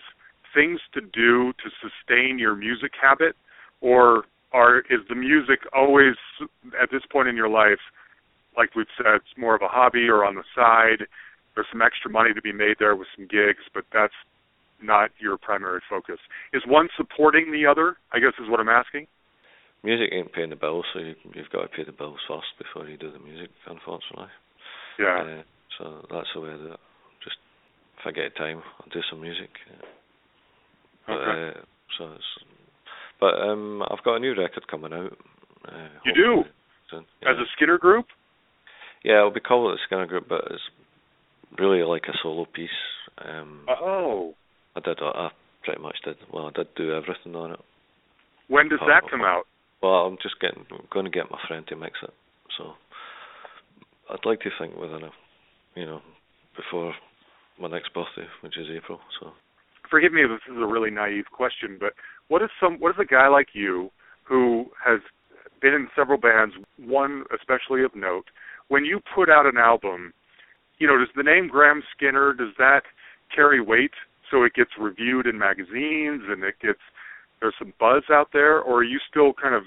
things 0.54 0.80
to 0.94 1.02
do 1.02 1.54
to 1.54 1.70
sustain 1.82 2.38
your 2.38 2.56
music 2.56 2.92
habit, 3.02 3.36
or 3.82 4.26
are 4.52 4.80
is 4.90 5.02
the 5.10 5.16
music 5.16 5.60
always 5.74 6.16
at 6.82 6.92
this 6.92 7.02
point 7.12 7.28
in 7.28 7.36
your 7.36 7.50
life, 7.50 7.80
like 8.56 8.76
we've 8.76 8.86
said, 8.98 9.08
it's 9.16 9.38
more 9.38 9.56
of 9.56 9.62
a 9.62 9.68
hobby 9.68 10.08
or 10.08 10.24
on 10.24 10.36
the 10.36 10.44
side? 10.56 11.08
There's 11.56 11.68
some 11.72 11.82
extra 11.82 12.12
money 12.12 12.34
to 12.34 12.42
be 12.42 12.52
made 12.52 12.76
there 12.80 12.96
with 12.96 13.08
some 13.16 13.26
gigs, 13.28 13.64
but 13.74 13.86
that's 13.92 14.14
not 14.82 15.10
your 15.20 15.38
primary 15.38 15.82
focus. 15.90 16.20
Is 16.54 16.62
one 16.68 16.90
supporting 16.98 17.52
the 17.52 17.66
other? 17.66 17.96
I 18.12 18.20
guess 18.20 18.34
is 18.40 18.50
what 18.50 18.60
I'm 18.60 18.70
asking. 18.70 19.08
Music 19.86 20.10
ain't 20.12 20.34
paying 20.34 20.50
the 20.50 20.56
bills, 20.56 20.86
so 20.94 21.00
you, 21.00 21.16
you've 21.34 21.50
got 21.54 21.62
to 21.62 21.68
pay 21.70 21.84
the 21.86 21.92
bills 21.92 22.18
first 22.28 22.48
before 22.58 22.90
you 22.90 22.98
do 22.98 23.12
the 23.12 23.20
music, 23.20 23.50
unfortunately. 23.68 24.28
Yeah. 25.00 25.40
Uh, 25.40 25.44
so 25.78 26.06
that's 26.12 26.28
the 26.34 26.42
way 26.42 26.50
I 26.50 26.58
do 26.58 26.72
it. 26.74 26.80
Just 27.24 27.38
if 28.00 28.08
I 28.08 28.12
get 28.12 28.36
time, 28.36 28.62
I'll 28.82 28.90
do 28.92 29.02
some 29.10 29.22
music. 29.22 29.50
Yeah. 29.70 29.86
But, 31.08 31.14
Okay. 31.14 31.60
uh, 31.60 31.62
so 31.98 32.12
it's, 32.14 32.32
but 33.20 33.36
um, 33.40 33.84
I've 33.84 34.04
got 34.04 34.16
a 34.16 34.20
new 34.20 34.34
record 34.36 34.68
coming 34.68 34.92
out. 34.94 35.14
Uh, 35.68 35.88
You 36.04 36.14
do? 36.14 36.44
soon. 36.90 37.06
Yeah. 37.22 37.32
As 37.32 37.38
a 37.38 37.46
Skinner 37.56 37.78
group? 37.78 38.06
yeah, 39.04 39.18
it'll 39.20 39.32
be 39.32 39.40
called 39.40 39.72
the 39.74 39.80
Skinner 39.86 40.08
Group, 40.08 40.28
but 40.28 40.42
it's 40.50 40.64
really 41.60 41.84
like 41.84 42.04
a 42.10 42.18
solo 42.24 42.46
piece. 42.46 42.70
Um, 43.20 43.66
Oh. 43.70 44.34
I 44.76 44.80
did. 44.82 44.98
I 45.02 45.30
pretty 45.64 45.82
much 45.82 45.96
did. 46.04 46.18
Well, 46.34 46.48
I 46.48 46.52
did 46.52 46.68
do 46.76 46.92
everything 46.94 47.36
on 47.36 47.52
it. 47.54 47.60
When 48.48 48.68
does 48.70 48.80
that 48.88 49.10
come 49.10 49.22
out? 49.22 49.46
Well, 49.82 50.06
I'm 50.06 50.18
just 50.22 50.40
getting 50.40 50.66
going 50.92 51.06
to 51.06 51.12
get 51.12 51.32
my 51.32 51.40
friend 51.48 51.66
to 51.68 51.76
mix 51.76 52.00
it. 52.04 52.14
So 52.58 52.74
I'd 54.10 54.26
like 54.26 54.40
to 54.42 54.50
think 54.60 54.76
within 54.76 55.04
a, 55.04 55.12
you 55.76 55.86
know, 55.86 56.02
before 56.56 56.94
my 57.60 57.68
next 57.68 57.94
birthday, 57.94 58.28
which 58.42 58.58
is 58.58 58.68
April. 58.76 59.00
So 59.20 59.32
Forgive 59.90 60.14
me 60.14 60.24
if 60.24 60.30
this 60.30 60.54
is 60.54 60.62
a 60.62 60.66
really 60.66 60.90
naive 60.90 61.26
question, 61.32 61.78
but 61.80 61.94
what 62.28 62.42
is 62.42 62.50
some 62.60 62.78
what 62.80 62.90
is 62.92 63.00
a 63.00 63.06
guy 63.06 63.28
like 63.28 63.50
you 63.54 63.92
who 64.24 64.66
has 64.84 65.00
been 65.62 65.74
in 65.74 65.88
several 65.96 66.20
bands, 66.20 66.56
one 66.80 67.24
especially 67.34 67.84
of 67.84 67.96
note, 67.96 68.26
when 68.68 68.84
you 68.84 69.00
put 69.14 69.30
out 69.30 69.46
an 69.46 69.58
album, 69.58 70.14
you 70.80 70.88
know, 70.88 70.98
does 70.98 71.08
the 71.16 71.24
name 71.24 71.50
Grahame 71.54 71.82
Skinner 71.96 72.34
does 72.34 72.54
that 72.58 72.82
carry 73.34 73.62
weight 73.62 73.94
so 74.32 74.44
it 74.44 74.54
gets 74.54 74.72
reviewed 74.80 75.28
in 75.28 75.38
magazines 75.38 76.24
and 76.28 76.44
it 76.44 76.56
gets 76.62 76.80
there's 77.40 77.56
some 77.60 77.74
buzz 77.80 78.04
out 78.10 78.30
there 78.34 78.60
or 78.60 78.80
are 78.80 78.84
you 78.84 79.00
still 79.10 79.34
kind 79.34 79.56
of 79.56 79.64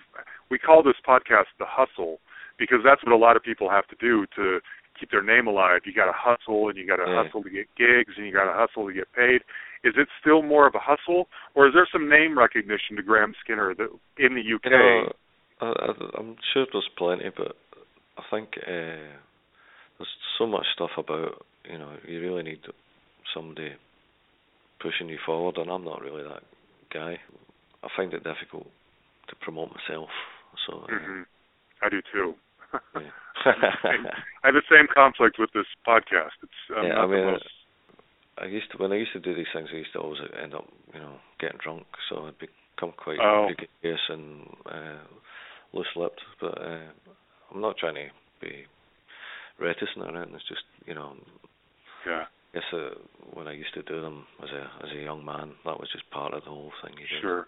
we 0.50 0.58
call 0.58 0.82
this 0.82 0.96
podcast 1.06 1.52
the 1.58 1.66
hustle 1.68 2.18
because 2.58 2.78
that's 2.84 3.04
what 3.04 3.12
a 3.12 3.16
lot 3.16 3.36
of 3.36 3.42
people 3.42 3.68
have 3.70 3.86
to 3.88 3.96
do 4.00 4.26
to 4.34 4.60
keep 4.98 5.10
their 5.12 5.22
name 5.22 5.46
alive. 5.46 5.82
You 5.84 5.92
got 5.94 6.06
to 6.06 6.16
hustle 6.16 6.68
and 6.68 6.76
you 6.76 6.86
got 6.86 6.96
to 6.96 7.06
Yeah. 7.06 7.22
hustle 7.22 7.42
to 7.44 7.50
get 7.50 7.66
gigs 7.76 8.14
and 8.16 8.26
you 8.26 8.32
got 8.32 8.50
to 8.50 8.52
hustle 8.52 8.88
to 8.88 8.92
get 8.92 9.12
paid. 9.12 9.42
Is 9.84 9.94
it 9.96 10.08
still 10.20 10.42
more 10.42 10.66
of 10.66 10.74
a 10.74 10.80
hustle 10.80 11.28
or 11.54 11.68
is 11.68 11.74
there 11.74 11.86
some 11.92 12.08
name 12.08 12.36
recognition 12.36 12.96
to 12.96 13.02
Grahame 13.02 13.34
Skinner 13.44 13.74
that 13.74 13.90
in 14.18 14.34
the 14.34 14.40
UK? 14.42 14.64
you 14.64 14.70
know, 14.70 15.12
I, 15.60 15.92
I'm 16.18 16.36
sure 16.52 16.66
there's 16.72 16.88
plenty, 16.96 17.30
but 17.36 17.56
I 18.16 18.22
think 18.30 18.48
uh, 18.58 19.14
there's 19.98 20.14
so 20.38 20.46
much 20.46 20.66
stuff 20.74 20.90
about. 20.96 21.44
You 21.70 21.78
know, 21.78 21.96
you 22.06 22.20
really 22.20 22.42
need 22.42 22.60
somebody 23.34 23.72
pushing 24.80 25.08
you 25.08 25.18
forward, 25.26 25.56
and 25.58 25.70
I'm 25.70 25.84
not 25.84 26.00
really 26.00 26.22
that 26.22 26.42
guy. 26.92 27.18
I 27.82 27.88
find 27.96 28.12
it 28.12 28.24
difficult 28.24 28.66
to 29.28 29.36
promote 29.36 29.70
myself. 29.70 30.08
So. 30.66 30.84
Uh, 30.84 30.86
hmm 30.88 31.22
I 31.80 31.88
do 31.88 32.02
too. 32.12 32.34
yeah. 32.96 33.10
I 33.44 34.46
have 34.50 34.54
the 34.54 34.62
same 34.70 34.86
conflict 34.92 35.38
with 35.38 35.50
this 35.54 35.66
podcast. 35.86 36.34
It's 36.42 36.60
um, 36.76 36.86
Yeah, 36.86 36.98
I 36.98 37.06
mean, 37.06 37.24
most. 37.24 37.44
I 38.38 38.46
used 38.46 38.70
to 38.72 38.78
when 38.78 38.92
I 38.92 38.96
used 38.96 39.12
to 39.12 39.20
do 39.20 39.34
these 39.34 39.46
things. 39.54 39.68
I 39.72 39.76
used 39.76 39.92
to 39.92 40.00
always 40.00 40.20
end 40.42 40.54
up, 40.54 40.66
you 40.92 41.00
know, 41.00 41.16
getting 41.40 41.58
drunk. 41.62 41.84
So 42.08 42.26
I'd 42.26 42.38
become 42.38 42.92
quite 42.96 43.18
Oh. 43.20 43.48
and 44.08 44.46
uh, 44.66 44.98
loose-lipped. 45.72 46.20
But 46.40 46.58
uh, 46.60 46.90
I'm 47.54 47.60
not 47.60 47.76
trying 47.78 47.94
to 47.94 48.08
be 48.40 48.64
reticent 49.60 49.98
or 49.98 50.08
anything. 50.16 50.34
It's 50.34 50.48
just, 50.48 50.62
you 50.86 50.94
know, 50.94 51.14
Yeah, 52.06 52.24
I 52.24 52.54
guess 52.54 52.64
uh, 52.72 52.98
when 53.34 53.46
I 53.48 53.52
used 53.52 53.74
to 53.74 53.82
do 53.82 54.00
them 54.00 54.26
as 54.42 54.50
a 54.50 54.84
as 54.84 54.90
a 54.96 55.00
young 55.02 55.24
man, 55.24 55.52
that 55.64 55.78
was 55.78 55.88
just 55.92 56.08
part 56.10 56.34
of 56.34 56.42
the 56.44 56.50
whole 56.50 56.72
thing. 56.82 56.94
You 56.94 57.06
did. 57.06 57.20
sure. 57.20 57.46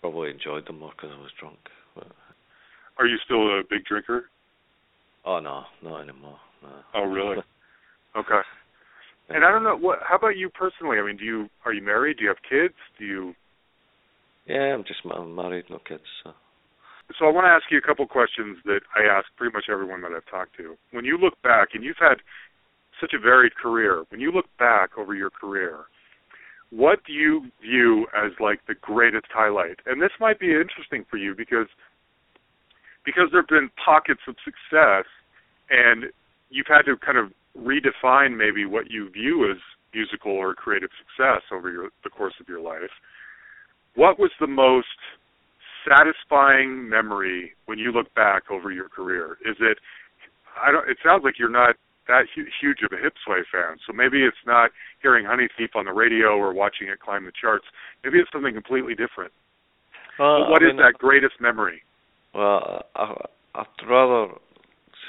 Probably 0.00 0.30
enjoyed 0.30 0.66
them 0.66 0.78
more 0.78 0.92
because 0.96 1.10
I 1.16 1.20
was 1.20 1.30
drunk. 1.38 1.58
But, 1.94 2.06
Are 2.98 3.06
you 3.06 3.16
still 3.24 3.58
a 3.58 3.62
big 3.68 3.84
drinker? 3.84 4.24
oh 5.26 5.38
no, 5.38 5.64
not 5.82 6.00
anymore. 6.02 6.38
No. 6.62 6.68
Oh, 6.94 7.04
really? 7.04 7.36
Okay. 8.16 8.40
And 9.28 9.44
I 9.44 9.52
don't 9.52 9.62
know 9.62 9.76
what. 9.76 10.00
How 10.02 10.16
about 10.16 10.36
you 10.36 10.48
personally? 10.50 10.98
I 10.98 11.06
mean, 11.06 11.16
do 11.16 11.24
you 11.24 11.48
are 11.64 11.72
you 11.72 11.80
married? 11.80 12.16
Do 12.16 12.24
you 12.24 12.28
have 12.28 12.42
kids? 12.42 12.74
Do 12.98 13.04
you? 13.04 13.34
Yeah, 14.46 14.74
I'm 14.74 14.82
just 14.82 14.98
I'm 15.04 15.32
married, 15.32 15.66
no 15.70 15.78
kids. 15.86 16.02
So. 16.24 16.32
So 17.18 17.26
I 17.26 17.30
want 17.30 17.44
to 17.44 17.50
ask 17.50 17.64
you 17.70 17.78
a 17.78 17.80
couple 17.86 18.04
questions 18.08 18.58
that 18.64 18.80
I 18.96 19.06
ask 19.06 19.26
pretty 19.36 19.52
much 19.54 19.66
everyone 19.70 20.02
that 20.02 20.10
I've 20.10 20.26
talked 20.30 20.56
to. 20.56 20.76
When 20.90 21.04
you 21.04 21.18
look 21.18 21.40
back, 21.42 21.68
and 21.74 21.84
you've 21.84 21.98
had 22.00 22.18
such 23.00 23.12
a 23.14 23.20
varied 23.20 23.54
career, 23.54 24.04
when 24.10 24.20
you 24.20 24.32
look 24.32 24.46
back 24.58 24.98
over 24.98 25.14
your 25.14 25.30
career, 25.30 25.86
what 26.70 27.00
do 27.04 27.12
you 27.12 27.50
view 27.60 28.06
as 28.16 28.32
like 28.40 28.60
the 28.66 28.74
greatest 28.74 29.26
highlight? 29.32 29.78
And 29.86 30.00
this 30.00 30.12
might 30.20 30.38
be 30.38 30.52
interesting 30.52 31.04
for 31.10 31.16
you 31.16 31.34
because 31.34 31.66
because 33.04 33.28
there've 33.32 33.46
been 33.48 33.70
pockets 33.82 34.20
of 34.28 34.36
success 34.44 35.04
and 35.70 36.06
you've 36.50 36.66
had 36.68 36.82
to 36.82 36.96
kind 36.96 37.18
of 37.18 37.32
redefine 37.58 38.36
maybe 38.36 38.66
what 38.66 38.90
you 38.90 39.10
view 39.10 39.50
as 39.50 39.56
musical 39.92 40.32
or 40.32 40.54
creative 40.54 40.90
success 40.98 41.42
over 41.52 41.70
your 41.70 41.88
the 42.04 42.10
course 42.10 42.34
of 42.40 42.48
your 42.48 42.60
life. 42.60 42.94
What 43.96 44.18
was 44.18 44.30
the 44.38 44.46
most 44.46 44.86
satisfying 45.88 46.88
memory 46.88 47.52
when 47.66 47.78
you 47.78 47.90
look 47.90 48.14
back 48.14 48.44
over 48.50 48.70
your 48.70 48.88
career? 48.88 49.38
Is 49.44 49.56
it 49.60 49.78
I 50.62 50.70
don't 50.70 50.88
it 50.88 50.98
sounds 51.04 51.24
like 51.24 51.34
you're 51.38 51.48
not 51.48 51.74
that 52.10 52.26
huge 52.34 52.82
of 52.82 52.90
a 52.92 53.00
hip 53.00 53.14
Hipsway 53.14 53.42
fan. 53.50 53.78
So 53.86 53.92
maybe 53.92 54.22
it's 54.22 54.44
not 54.46 54.70
hearing 55.02 55.24
Honeythief 55.24 55.74
on 55.74 55.86
the 55.86 55.92
radio 55.92 56.36
or 56.36 56.52
watching 56.52 56.88
it 56.88 57.00
climb 57.00 57.24
the 57.24 57.32
charts. 57.32 57.64
Maybe 58.04 58.18
it's 58.18 58.30
something 58.32 58.54
completely 58.54 58.94
different. 58.94 59.32
Well, 60.18 60.50
what 60.50 60.62
I 60.62 60.66
is 60.66 60.74
mean, 60.74 60.82
that 60.84 60.98
greatest 60.98 61.40
memory? 61.40 61.82
Well, 62.34 62.84
I, 62.94 63.14
I'd 63.54 63.88
rather 63.88 64.34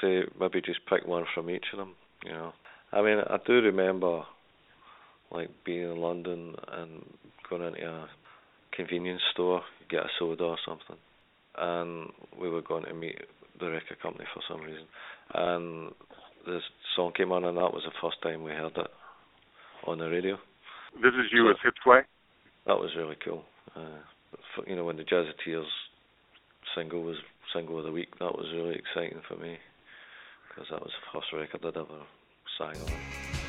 say 0.00 0.22
maybe 0.38 0.60
just 0.60 0.80
pick 0.88 1.06
one 1.06 1.24
from 1.34 1.50
each 1.50 1.66
of 1.72 1.78
them. 1.78 1.94
You 2.24 2.32
know, 2.32 2.52
I 2.92 3.02
mean, 3.02 3.18
I 3.18 3.36
do 3.46 3.54
remember 3.54 4.22
like 5.30 5.50
being 5.64 5.90
in 5.90 5.96
London 5.96 6.54
and 6.72 7.04
going 7.48 7.62
into 7.62 7.86
a 7.86 8.08
convenience 8.74 9.22
store, 9.32 9.62
get 9.90 10.00
a 10.00 10.08
soda 10.18 10.44
or 10.44 10.58
something, 10.66 10.96
and 11.58 12.10
we 12.40 12.48
were 12.48 12.62
going 12.62 12.84
to 12.84 12.94
meet 12.94 13.18
the 13.60 13.70
record 13.70 14.00
company 14.00 14.24
for 14.32 14.42
some 14.48 14.60
reason, 14.62 14.86
and 15.34 15.92
this 16.46 16.62
song 16.96 17.12
came 17.16 17.32
on, 17.32 17.44
and 17.44 17.56
that 17.56 17.72
was 17.72 17.82
the 17.84 17.92
first 18.00 18.20
time 18.22 18.42
we 18.42 18.50
heard 18.52 18.76
it 18.76 18.90
on 19.86 19.98
the 19.98 20.08
radio. 20.08 20.38
This 21.02 21.14
is 21.14 21.32
you 21.32 21.44
So- 21.46 21.50
as 21.50 21.56
Hipsway? 21.74 22.04
That 22.66 22.78
was 22.78 22.94
really 22.96 23.16
cool. 23.16 23.44
Uh, 23.74 23.80
for, 24.54 24.68
you 24.68 24.76
know, 24.76 24.84
when 24.84 24.96
the 24.96 25.04
Jazzateers 25.04 25.66
single 26.74 27.02
was 27.02 27.16
single 27.52 27.78
of 27.78 27.84
the 27.84 27.90
week, 27.92 28.18
that 28.18 28.36
was 28.36 28.46
really 28.52 28.74
exciting 28.76 29.20
for 29.26 29.36
me 29.36 29.58
because 30.48 30.68
that 30.70 30.80
was 30.80 30.92
the 30.92 31.20
first 31.20 31.32
record 31.32 31.64
I'd 31.64 31.76
ever 31.76 32.06
sang 32.58 32.80
on. 32.80 32.92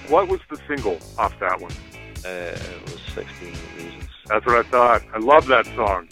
What 0.10 0.28
was 0.30 0.40
the 0.50 0.58
single 0.68 0.98
off 1.18 1.38
that 1.40 1.60
one? 1.60 1.72
Uh, 2.26 2.56
it 2.58 2.82
was 2.84 3.00
16 3.14 3.50
Reasons. 3.76 4.10
That's 4.28 4.46
what 4.46 4.66
I 4.66 4.70
thought. 4.70 5.04
I 5.14 5.20
love 5.20 5.46
that 5.48 5.66
song. 5.68 6.08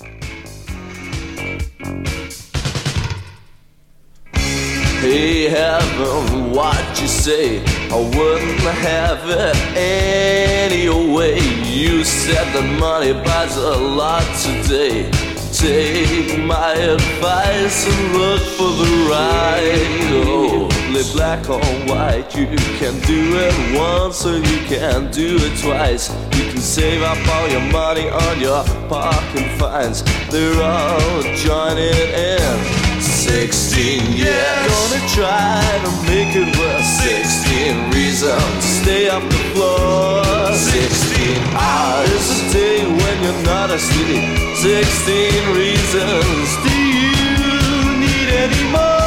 Hey 5.02 5.50
heaven, 5.50 6.52
what 6.52 7.02
you 7.02 7.08
say? 7.08 7.64
I 7.90 7.96
wouldn't 7.96 8.60
have 8.60 9.28
it 9.32 9.56
any 9.76 10.88
way. 11.12 11.40
You 11.66 12.04
said 12.04 12.46
that 12.54 12.80
money 12.80 13.12
buys 13.12 13.58
a 13.58 13.78
lot 13.78 14.22
today. 14.38 15.10
take 15.52 16.38
my 16.46 16.74
advice 16.74 17.88
and 17.88 18.14
look 18.14 18.42
for 18.42 18.70
the 18.78 19.08
right. 19.10 20.22
Oh, 20.24 20.70
live 20.94 21.12
black 21.14 21.50
or 21.50 21.66
white. 21.90 22.36
You 22.36 22.46
can 22.78 22.94
do 23.02 23.40
it 23.40 23.76
once 23.76 24.24
or 24.24 24.38
you 24.38 24.60
can 24.68 25.10
do 25.10 25.38
it 25.40 25.60
twice. 25.60 26.12
You 26.38 26.52
can 26.52 26.60
save 26.62 27.02
up 27.02 27.18
all 27.28 27.50
your 27.50 27.72
money 27.72 28.08
on 28.08 28.40
your 28.40 28.64
parking 28.88 29.50
fines. 29.58 30.04
They're 30.30 30.62
all 30.62 31.24
joining 31.38 32.14
in. 32.14 32.81
16 33.22 34.14
years. 34.14 34.68
Gonna 34.68 35.08
try 35.14 35.62
to 35.86 35.92
make 36.10 36.36
it 36.36 36.58
worth 36.58 36.86
16 37.06 37.92
reasons 37.92 38.56
to 38.56 38.70
stay 38.82 39.10
off 39.10 39.24
the 39.24 39.44
floor. 39.54 40.24
16 40.54 41.38
hours 41.54 42.26
a 42.34 42.54
day 42.54 42.82
when 42.84 43.16
you're 43.24 43.44
not 43.44 43.70
asleep. 43.70 44.26
16 44.58 45.56
reasons. 45.56 46.48
Do 46.66 46.74
you 46.74 48.00
need 48.02 48.28
any 48.46 48.72
more? 48.72 49.02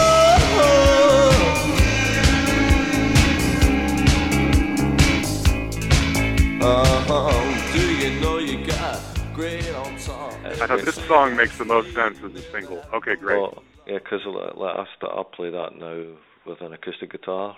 Uh-huh. 6.63 7.73
Do 7.73 7.95
you 7.97 8.21
know 8.21 8.39
you 8.39 8.65
got 8.65 9.01
great 9.35 9.69
on 9.75 9.99
top? 9.99 10.33
I 10.45 10.67
thought 10.67 10.85
this 10.85 10.95
song 11.07 11.37
makes 11.37 11.59
the 11.59 11.65
most 11.65 11.93
sense 11.93 12.19
as 12.23 12.35
a 12.35 12.43
single. 12.53 12.83
Okay, 12.95 13.17
great. 13.17 13.41
Well, 13.41 13.63
yeah, 13.87 13.99
because 13.99 14.21
like, 14.25 14.77
I, 14.77 15.07
I 15.07 15.23
play 15.35 15.51
that 15.51 15.77
now 15.79 16.15
with 16.47 16.61
an 16.61 16.73
acoustic 16.73 17.13
guitar, 17.13 17.57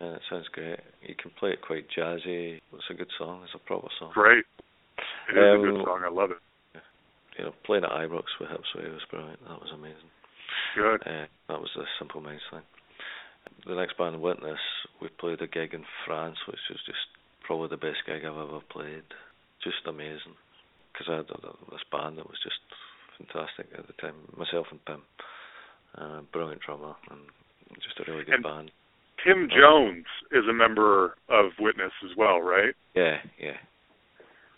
and 0.00 0.14
it 0.16 0.22
sounds 0.28 0.48
great. 0.52 0.80
You 1.02 1.14
can 1.14 1.30
play 1.38 1.50
it 1.50 1.62
quite 1.62 1.86
jazzy. 1.96 2.60
It's 2.72 2.90
a 2.90 2.94
good 2.94 3.10
song. 3.18 3.42
It's 3.44 3.54
a 3.54 3.58
proper 3.66 3.88
song. 3.98 4.10
Great. 4.14 4.44
It 5.28 5.32
is 5.32 5.38
a 5.38 5.54
Um, 5.54 5.62
good 5.62 5.84
song. 5.84 6.02
I 6.04 6.10
love 6.10 6.30
it. 6.30 6.38
You 7.38 7.44
know, 7.46 7.54
playing 7.64 7.84
at 7.84 7.90
Ibrox 7.90 8.24
with 8.38 8.50
Hipsway 8.50 8.90
was 8.92 9.06
brilliant. 9.10 9.40
That 9.48 9.60
was 9.62 9.70
amazing. 9.72 10.10
Good. 10.74 11.00
Uh, 11.06 11.26
that 11.48 11.60
was 11.60 11.70
a 11.78 11.84
Simple 11.98 12.20
Minds 12.20 12.42
thing. 12.50 12.60
The 13.66 13.74
next 13.74 13.96
band, 13.96 14.20
Witness, 14.20 14.58
we 15.00 15.08
played 15.08 15.40
a 15.40 15.46
gig 15.46 15.72
in 15.72 15.84
France, 16.04 16.36
which 16.46 16.60
was 16.68 16.80
just 16.84 17.06
probably 17.46 17.68
the 17.68 17.80
best 17.80 18.04
gig 18.04 18.24
I've 18.24 18.36
ever 18.36 18.60
played. 18.68 19.06
Just 19.62 19.86
amazing. 19.86 20.36
Because 20.92 21.06
I 21.08 21.16
had 21.22 21.28
this 21.70 21.86
band 21.90 22.18
that 22.18 22.28
was 22.28 22.38
just 22.42 22.60
fantastic 23.16 23.66
at 23.78 23.86
the 23.86 23.94
time. 24.02 24.16
Myself 24.36 24.66
and 24.70 24.84
Pim. 24.84 25.02
Uh, 25.98 26.20
brilliant 26.32 26.60
drummer 26.62 26.94
and 27.10 27.20
just 27.82 27.98
a 28.00 28.10
really 28.10 28.24
good 28.24 28.34
And- 28.34 28.44
band. 28.44 28.70
Pim 29.22 29.50
Jones 29.50 30.06
is 30.32 30.44
a 30.48 30.52
member 30.52 31.14
of 31.28 31.52
Witness 31.58 31.92
as 32.04 32.16
well, 32.16 32.40
right? 32.40 32.74
Yeah, 32.94 33.18
yeah. 33.38 33.58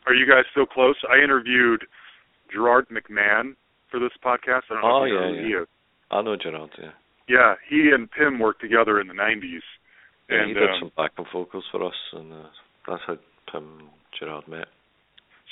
Are 0.06 0.14
you 0.14 0.24
guys 0.24 0.44
still 0.52 0.66
close? 0.66 0.94
I 1.10 1.18
interviewed 1.22 1.84
Gerard 2.52 2.86
McMahon 2.88 3.56
for 3.90 3.98
this 3.98 4.12
podcast. 4.24 4.62
I 4.70 4.74
don't 4.74 4.82
know 4.82 4.88
Oh, 5.00 5.04
if 5.04 5.08
you 5.08 5.14
know 5.18 5.32
yeah, 5.32 5.42
he 5.46 5.52
is. 5.62 5.68
I 6.12 6.22
know 6.22 6.36
Gerard, 6.36 6.70
yeah. 6.78 6.90
Yeah, 7.28 7.54
he 7.68 7.90
and 7.92 8.08
Pim 8.10 8.38
worked 8.38 8.60
together 8.60 9.00
in 9.00 9.08
the 9.08 9.14
'90s, 9.14 9.62
yeah 10.28 10.38
and 10.42 10.48
he 10.48 10.54
did 10.54 10.70
um, 10.70 10.76
some 10.78 10.92
backup 10.96 11.26
vocals 11.32 11.64
for 11.72 11.82
us, 11.84 11.94
and 12.12 12.32
uh, 12.32 12.46
that's 12.86 13.02
how 13.06 13.16
Pim 13.50 13.64
and 13.80 13.88
Gerard 14.18 14.46
met. 14.46 14.68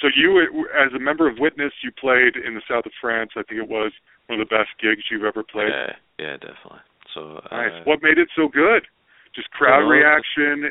so 0.00 0.06
you, 0.14 0.38
as 0.78 0.92
a 0.94 1.00
member 1.00 1.28
of 1.28 1.38
Witness, 1.40 1.72
you 1.82 1.90
played 1.90 2.36
in 2.36 2.54
the 2.54 2.62
south 2.68 2.86
of 2.86 2.92
France. 3.00 3.30
I 3.36 3.42
think 3.42 3.60
it 3.60 3.68
was 3.68 3.92
one 4.30 4.40
of 4.40 4.48
the 4.48 4.54
best 4.54 4.70
gigs 4.80 5.02
you've 5.10 5.24
ever 5.24 5.42
played. 5.42 5.68
Yeah, 5.74 5.92
yeah, 6.18 6.34
definitely. 6.38 6.80
So 7.14 7.40
Nice. 7.50 7.72
uh, 7.74 7.82
what 7.84 8.02
made 8.02 8.18
it 8.18 8.28
so 8.36 8.46
good? 8.48 8.86
Just 9.34 9.50
crowd 9.50 9.80
Well, 9.82 9.90
reaction 9.98 10.70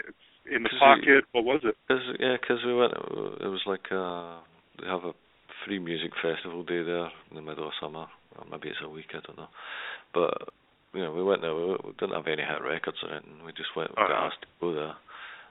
in 0.50 0.64
the 0.64 0.70
pocket. 0.80 1.26
What 1.32 1.44
was 1.44 1.62
it? 1.64 1.76
Cause, 1.88 2.02
yeah, 2.20 2.38
because 2.40 2.64
we 2.66 2.74
went. 2.74 2.94
It 3.44 3.52
was 3.52 3.64
like 3.68 3.92
uh, 3.92 4.40
they 4.82 4.88
have 4.88 5.04
a 5.04 5.14
free 5.66 5.80
music 5.80 6.12
festival 6.22 6.64
day 6.64 6.82
there 6.84 7.12
in 7.30 7.36
the 7.36 7.42
middle 7.42 7.68
of 7.68 7.74
summer. 7.80 8.08
Or 8.38 8.46
maybe 8.50 8.70
it's 8.70 8.80
a 8.84 8.90
week. 8.90 9.12
I 9.12 9.20
don't 9.26 9.38
know. 9.38 9.52
But 10.14 10.50
you 10.94 11.02
know, 11.02 11.12
we 11.12 11.24
went 11.24 11.42
there. 11.42 11.54
We, 11.56 11.76
we 11.84 11.92
didn't 12.00 12.16
have 12.16 12.28
any 12.28 12.44
hit 12.44 12.64
records 12.64 12.98
or 13.04 13.12
anything. 13.12 13.44
We 13.46 13.52
just 13.52 13.76
went. 13.76 13.92
We 13.92 13.96
got 13.96 14.12
Uh-huh. 14.12 14.28
asked 14.28 14.42
to 14.42 14.48
go 14.62 14.74
there, 14.74 14.96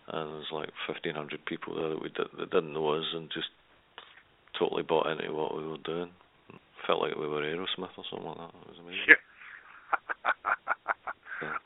and 0.09 0.31
there 0.31 0.41
was 0.41 0.53
like 0.53 0.71
fifteen 0.87 1.15
hundred 1.15 1.45
people 1.45 1.77
there 1.77 1.91
that 1.91 2.03
we 2.03 2.09
did, 2.09 2.29
that 2.39 2.51
didn't 2.51 2.73
know 2.73 2.89
us 2.97 3.05
and 3.15 3.29
just 3.31 3.49
totally 4.59 4.83
bought 4.83 5.07
into 5.09 5.33
what 5.33 5.57
we 5.57 5.67
were 5.67 5.79
doing. 5.85 6.11
Felt 6.87 7.03
like 7.03 7.15
we 7.17 7.27
were 7.29 7.43
Aerosmith 7.43 7.93
or 7.97 8.05
something 8.11 8.29
like 8.29 8.39
that. 8.39 8.55
It 8.65 8.69
was 8.69 8.79
amazing. 8.81 9.09
Yeah. 9.09 9.21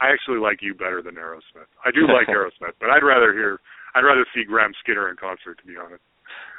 I 0.01 0.11
actually 0.13 0.39
like 0.39 0.59
you 0.61 0.75
better 0.75 1.01
than 1.03 1.15
Aerosmith. 1.15 1.71
I 1.85 1.91
do 1.91 2.07
like 2.07 2.27
Aerosmith, 2.35 2.75
but 2.81 2.91
I'd 2.91 3.03
rather 3.07 3.33
hear 3.33 3.59
I'd 3.95 4.05
rather 4.05 4.27
see 4.35 4.43
Grahame 4.49 4.73
Skinner 4.83 5.11
in 5.11 5.17
concert 5.17 5.59
to 5.61 5.67
be 5.67 5.75
honest. 5.79 6.03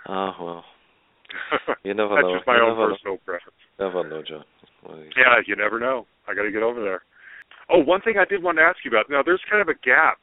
Ah 0.07 0.35
well, 0.41 0.65
You 1.83 1.93
never 1.93 2.15
That's 2.15 2.23
know. 2.25 2.35
just 2.37 2.47
my 2.47 2.55
You 2.57 2.63
own 2.63 2.69
never 2.77 2.87
know. 2.89 2.93
personal 2.95 3.17
preference. 3.25 3.59
never 3.79 4.07
know, 4.07 4.21
John. 4.23 4.43
Yeah, 5.15 5.39
you 5.47 5.55
never 5.55 5.79
know. 5.79 6.05
I 6.27 6.33
got 6.33 6.43
to 6.43 6.51
get 6.51 6.63
over 6.63 6.81
there. 6.83 7.03
Oh, 7.69 7.79
one 7.79 8.01
thing 8.01 8.15
I 8.19 8.25
did 8.25 8.43
want 8.43 8.57
to 8.57 8.63
ask 8.63 8.77
you 8.83 8.91
about. 8.91 9.09
Now, 9.09 9.23
there's 9.23 9.39
kind 9.49 9.61
of 9.61 9.69
a 9.69 9.79
gap. 9.85 10.19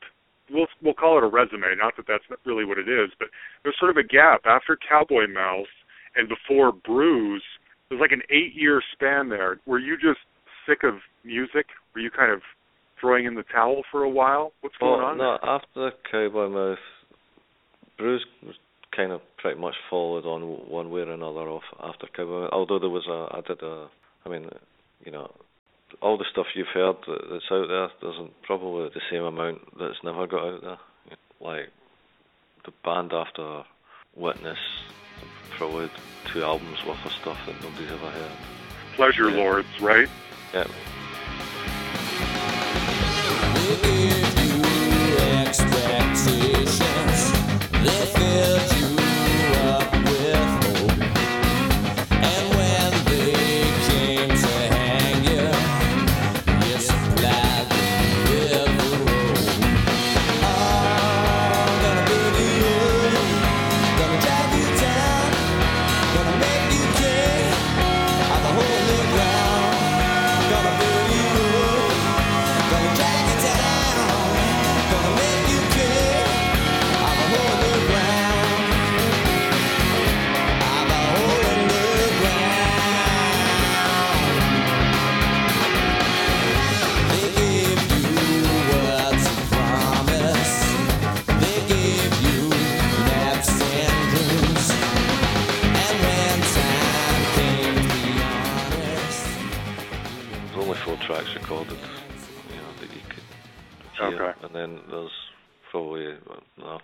We'll 0.51 0.67
we'll 0.83 0.95
call 0.95 1.17
it 1.19 1.25
a 1.25 1.29
resume. 1.29 1.73
Not 1.79 1.97
that 1.97 2.07
that's 2.09 2.25
really 2.45 2.65
what 2.65 2.77
it 2.79 2.89
is, 2.89 3.11
but 3.19 3.29
there's 3.63 3.77
sort 3.79 3.91
of 3.91 3.97
a 3.97 4.03
gap 4.05 4.43
after 4.45 4.77
Cowboy 4.77 5.27
Mouth 5.33 5.71
and 6.17 6.29
before 6.29 6.73
Bruise. 6.73 7.43
There's 7.91 8.01
like 8.01 8.13
an 8.13 8.23
eight-year 8.31 8.81
span 8.93 9.29
there. 9.29 9.61
Were 9.67 9.79
you 9.79 9.97
just 9.97 10.21
sick 10.67 10.85
of 10.85 10.95
music? 11.25 11.67
Were 11.95 12.01
you 12.01 12.11
kind 12.11 12.33
of 12.33 12.41
throwing 13.01 13.25
in 13.27 13.35
the 13.35 13.43
towel 13.43 13.83
for 13.91 14.05
a 14.05 14.09
while? 14.09 14.53
What's 14.61 14.77
going 14.79 14.99
Well, 15.01 15.07
on? 15.07 15.19
no, 15.19 15.39
after 15.43 15.91
Cowboy 16.11 16.49
Mouth, 16.49 16.79
Bruce 17.99 18.25
was 18.47 18.55
kind 18.97 19.13
of 19.13 19.21
pretty 19.39 19.61
much 19.61 19.75
followed 19.89 20.25
on 20.25 20.43
one 20.71 20.91
way 20.91 21.01
or 21.01 21.13
another 21.13 21.49
off 21.49 21.65
after 21.83 22.07
Cowboy 22.15 22.43
Mouth. 22.43 22.51
Although 22.53 22.79
there 22.79 22.89
was 22.89 23.07
a, 23.09 23.37
I 23.37 23.41
did 23.41 23.63
a, 23.63 23.89
I 24.25 24.29
mean, 24.29 24.49
you 25.05 25.11
know, 25.13 25.31
all 26.01 26.17
the 26.17 26.25
stuff 26.31 26.47
you've 26.55 26.69
heard 26.73 26.97
that's 27.07 27.45
out 27.51 27.67
there, 27.69 27.89
there's 28.01 28.31
probably 28.45 28.89
the 28.95 29.01
same 29.11 29.25
amount 29.25 29.59
that's 29.79 29.99
never 30.05 30.27
got 30.29 30.47
out 30.47 30.63
there. 30.63 30.79
Like 31.41 31.71
the 32.65 32.73
band 32.85 33.13
after 33.13 33.63
Witness, 34.17 34.59
probably 35.51 35.91
two 36.27 36.43
albums 36.43 36.85
worth 36.85 37.05
of 37.05 37.13
stuff 37.13 37.39
that 37.47 37.61
nobody's 37.63 37.91
ever 37.91 38.11
heard. 38.11 38.33
Pleasure 38.95 39.31
Lords, 39.31 39.81
right? 39.81 40.09
Yeah, 40.53 40.67
expectations. 45.47 47.33
They 47.83 48.07
filled 48.15 48.80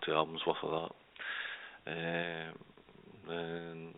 Two 0.06 0.14
albums 0.14 0.40
worth 0.46 0.56
of 0.62 0.90
that. 1.86 1.92
Um, 1.92 2.54
and 3.28 3.94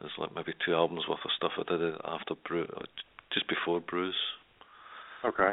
there's 0.00 0.12
like 0.18 0.34
maybe 0.34 0.52
two 0.64 0.74
albums 0.74 1.08
worth 1.08 1.24
of 1.24 1.30
stuff 1.34 1.52
I 1.58 1.76
did 1.76 1.94
after 2.04 2.34
Bruce, 2.46 2.70
uh, 2.76 2.84
just 3.32 3.48
before 3.48 3.80
Bruce. 3.80 4.14
Okay. 5.24 5.52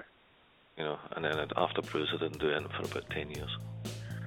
You 0.78 0.84
know, 0.84 1.00
and 1.16 1.24
then 1.24 1.48
after 1.56 1.82
Bruce, 1.82 2.10
I 2.14 2.18
didn't 2.18 2.40
do 2.40 2.52
anything 2.52 2.72
for 2.76 2.98
about 2.98 3.10
10 3.12 3.32
years. 3.32 3.50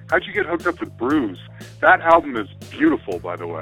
How'd 0.09 0.25
you 0.25 0.33
get 0.33 0.45
hooked 0.45 0.67
up 0.67 0.79
with 0.79 0.97
Bruce? 0.97 1.39
That 1.79 2.01
album 2.01 2.35
is 2.35 2.47
beautiful, 2.69 3.19
by 3.19 3.35
the 3.35 3.47
way. 3.47 3.61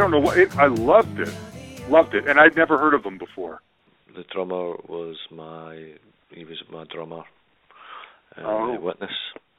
It, 0.00 0.56
I 0.56 0.66
loved 0.66 1.20
it, 1.20 1.32
loved 1.88 2.14
it, 2.14 2.26
and 2.28 2.38
I'd 2.38 2.56
never 2.56 2.78
heard 2.78 2.94
of 2.94 3.02
them 3.02 3.18
before. 3.18 3.60
The 4.14 4.24
drummer 4.32 4.74
was 4.88 5.16
my 5.30 5.94
he 6.30 6.44
was 6.44 6.62
my 6.70 6.84
drummer, 6.92 7.22
uh, 8.36 8.42
Oh. 8.42 8.80
Witness, 8.80 9.10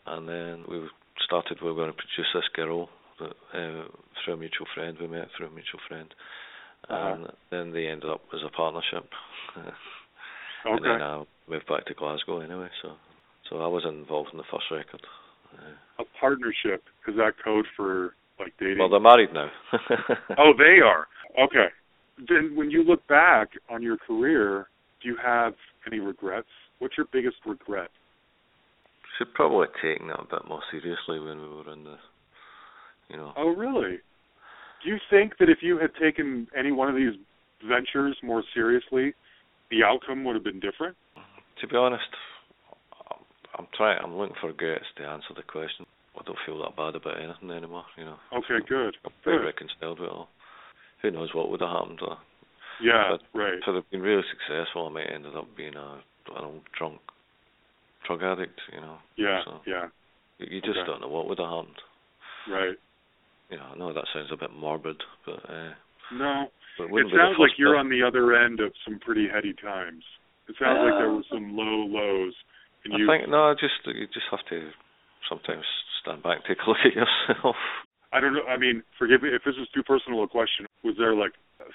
and 0.05 0.27
then 0.27 0.63
we 0.67 0.87
started. 1.23 1.59
We 1.61 1.69
were 1.69 1.75
going 1.75 1.91
to 1.91 1.97
produce 1.97 2.27
this 2.33 2.47
girl 2.53 2.89
that, 3.19 3.31
uh, 3.53 3.87
through 4.23 4.33
a 4.33 4.37
mutual 4.37 4.67
friend. 4.73 4.97
We 4.99 5.07
met 5.07 5.29
through 5.37 5.47
a 5.47 5.51
mutual 5.51 5.79
friend, 5.87 6.13
Uh-huh. 6.89 7.13
and 7.13 7.27
then 7.49 7.71
they 7.71 7.87
ended 7.87 8.09
up 8.09 8.21
as 8.33 8.41
a 8.45 8.49
partnership. 8.49 9.09
And 10.67 10.79
Okay, 10.79 10.89
then 10.89 11.01
I 11.03 11.23
moved 11.47 11.67
back 11.67 11.85
to 11.85 11.93
Glasgow 11.93 12.39
anyway, 12.39 12.69
so 12.81 12.93
so 13.47 13.61
I 13.61 13.67
wasn't 13.67 13.97
involved 13.99 14.29
in 14.31 14.37
the 14.39 14.43
first 14.51 14.65
record. 14.71 15.05
Uh, 15.53 15.75
a 15.99 16.05
partnership 16.19 16.81
is 17.07 17.15
that 17.17 17.33
code 17.43 17.67
for 17.77 18.15
like 18.39 18.53
dating? 18.59 18.79
well, 18.79 18.89
they're 18.89 18.99
married 18.99 19.33
now. 19.33 19.49
oh, 20.37 20.53
they 20.57 20.79
are. 20.83 21.07
Okay. 21.37 21.67
Then, 22.29 22.55
when 22.55 22.71
you 22.71 22.81
look 22.81 23.05
back 23.07 23.49
on 23.69 23.83
your 23.83 23.97
career, 23.97 24.67
do 25.03 25.09
you 25.09 25.17
have 25.21 25.53
any 25.85 25.99
regrets? 25.99 26.47
What's 26.79 26.95
your 26.97 27.07
biggest 27.11 27.35
regret? 27.45 27.89
Should 29.17 29.33
probably 29.33 29.67
have 29.67 29.81
taken 29.81 30.07
that 30.07 30.21
a 30.21 30.23
bit 30.23 30.47
more 30.47 30.61
seriously 30.71 31.19
when 31.19 31.41
we 31.41 31.49
were 31.49 31.73
in 31.73 31.83
the, 31.83 31.97
you 33.09 33.17
know. 33.17 33.33
Oh, 33.35 33.49
really? 33.49 33.97
Do 34.81 34.89
you 34.89 34.97
think 35.09 35.33
that 35.39 35.49
if 35.49 35.57
you 35.61 35.77
had 35.77 35.91
taken 36.01 36.47
any 36.57 36.71
one 36.71 36.87
of 36.87 36.95
these 36.95 37.19
ventures 37.67 38.15
more 38.23 38.43
seriously, 38.53 39.13
the 39.71 39.83
outcome 39.83 40.23
would 40.23 40.35
have 40.35 40.43
been 40.45 40.61
different? 40.61 40.95
To 41.59 41.67
be 41.67 41.75
honest, 41.75 42.03
I'm, 43.11 43.25
I'm 43.59 43.67
trying. 43.75 43.99
I'm 44.01 44.15
looking 44.15 44.35
for 44.39 44.51
guts 44.53 44.85
to 44.97 45.03
answer 45.03 45.33
the 45.35 45.43
question. 45.43 45.85
I 46.17 46.23
don't 46.25 46.37
feel 46.45 46.59
that 46.63 46.75
bad 46.75 46.95
about 46.95 47.19
anything 47.21 47.51
anymore. 47.51 47.85
You 47.97 48.05
know, 48.05 48.17
Okay, 48.33 48.59
good. 48.67 48.95
I'm 49.05 49.11
very 49.23 49.37
Good. 49.37 49.45
reconciled 49.45 49.99
with 49.99 50.09
it 50.09 50.13
all. 50.13 50.29
Who 51.01 51.11
knows 51.11 51.33
what 51.33 51.49
would 51.49 51.61
have 51.61 51.69
happened? 51.69 51.99
Uh, 52.01 52.15
Yeah, 52.81 53.11
but 53.11 53.21
right. 53.39 53.53
if 53.55 53.63
I'd 53.67 53.75
have 53.75 53.89
been 53.91 54.01
really 54.01 54.23
successful, 54.31 54.87
I 54.87 54.89
might 54.91 55.07
have 55.07 55.15
ended 55.15 55.35
up 55.35 55.47
being 55.55 55.75
a 55.75 56.01
an 56.35 56.43
old 56.43 56.61
drunk 56.77 56.99
drug 58.07 58.23
addict. 58.23 58.59
You 58.73 58.81
know, 58.81 58.97
Yeah, 59.17 59.41
so 59.45 59.59
yeah, 59.67 59.87
you, 60.39 60.61
just 60.61 60.77
Okay. 60.79 60.85
don't 60.87 61.01
know 61.01 61.07
what 61.07 61.27
would 61.27 61.39
have 61.39 61.49
happened. 61.49 61.81
right. 62.49 62.77
You 63.51 63.57
know, 63.57 63.63
I 63.73 63.77
know 63.77 63.93
that 63.93 64.07
sounds 64.13 64.31
a 64.31 64.37
bit 64.37 64.51
morbid, 64.51 64.97
but 65.25 65.39
uh, 65.49 65.73
No, 66.17 66.47
but 66.77 66.85
it 66.85 66.87
it 66.87 66.91
wouldn't 66.91 67.11
be 67.11 67.17
the 67.17 67.23
sounds 67.23 67.37
like 67.39 67.51
you're 67.57 67.73
bit. 67.75 67.79
on 67.79 67.89
the 67.89 68.01
other 68.03 68.33
end 68.33 68.59
of 68.59 68.73
some 68.83 68.99
pretty 68.99 69.27
heady 69.31 69.53
times. 69.53 70.03
It 70.49 70.55
sounds 70.59 70.79
like 70.81 70.97
there 70.97 71.09
Uh, 71.09 71.15
were 71.17 71.23
some 71.31 71.55
low 71.55 71.85
lows, 71.85 72.33
and 72.85 72.93
I 72.93 72.97
you. 72.97 73.07
think 73.07 73.29
no, 73.29 73.53
just 73.53 73.73
you 73.85 74.07
just 74.07 74.27
have 74.31 74.45
to 74.49 74.71
sometimes 75.29 75.65
stand 76.01 76.23
back, 76.23 76.37
and 76.37 76.45
take 76.47 76.65
a 76.65 76.69
look 76.69 76.77
at 76.85 76.93
yourself. 76.99 77.55
I 78.13 78.19
don't 78.19 78.33
know. 78.33 78.45
I 78.47 78.57
mean, 78.57 78.83
forgive 78.97 79.21
me 79.23 79.29
if 79.29 79.43
this 79.43 79.55
is 79.61 79.67
too 79.73 79.83
personal 79.83 80.23
a 80.23 80.27
question. 80.27 80.65
Was 80.83 80.95
there 80.97 81.15
like 81.15 81.33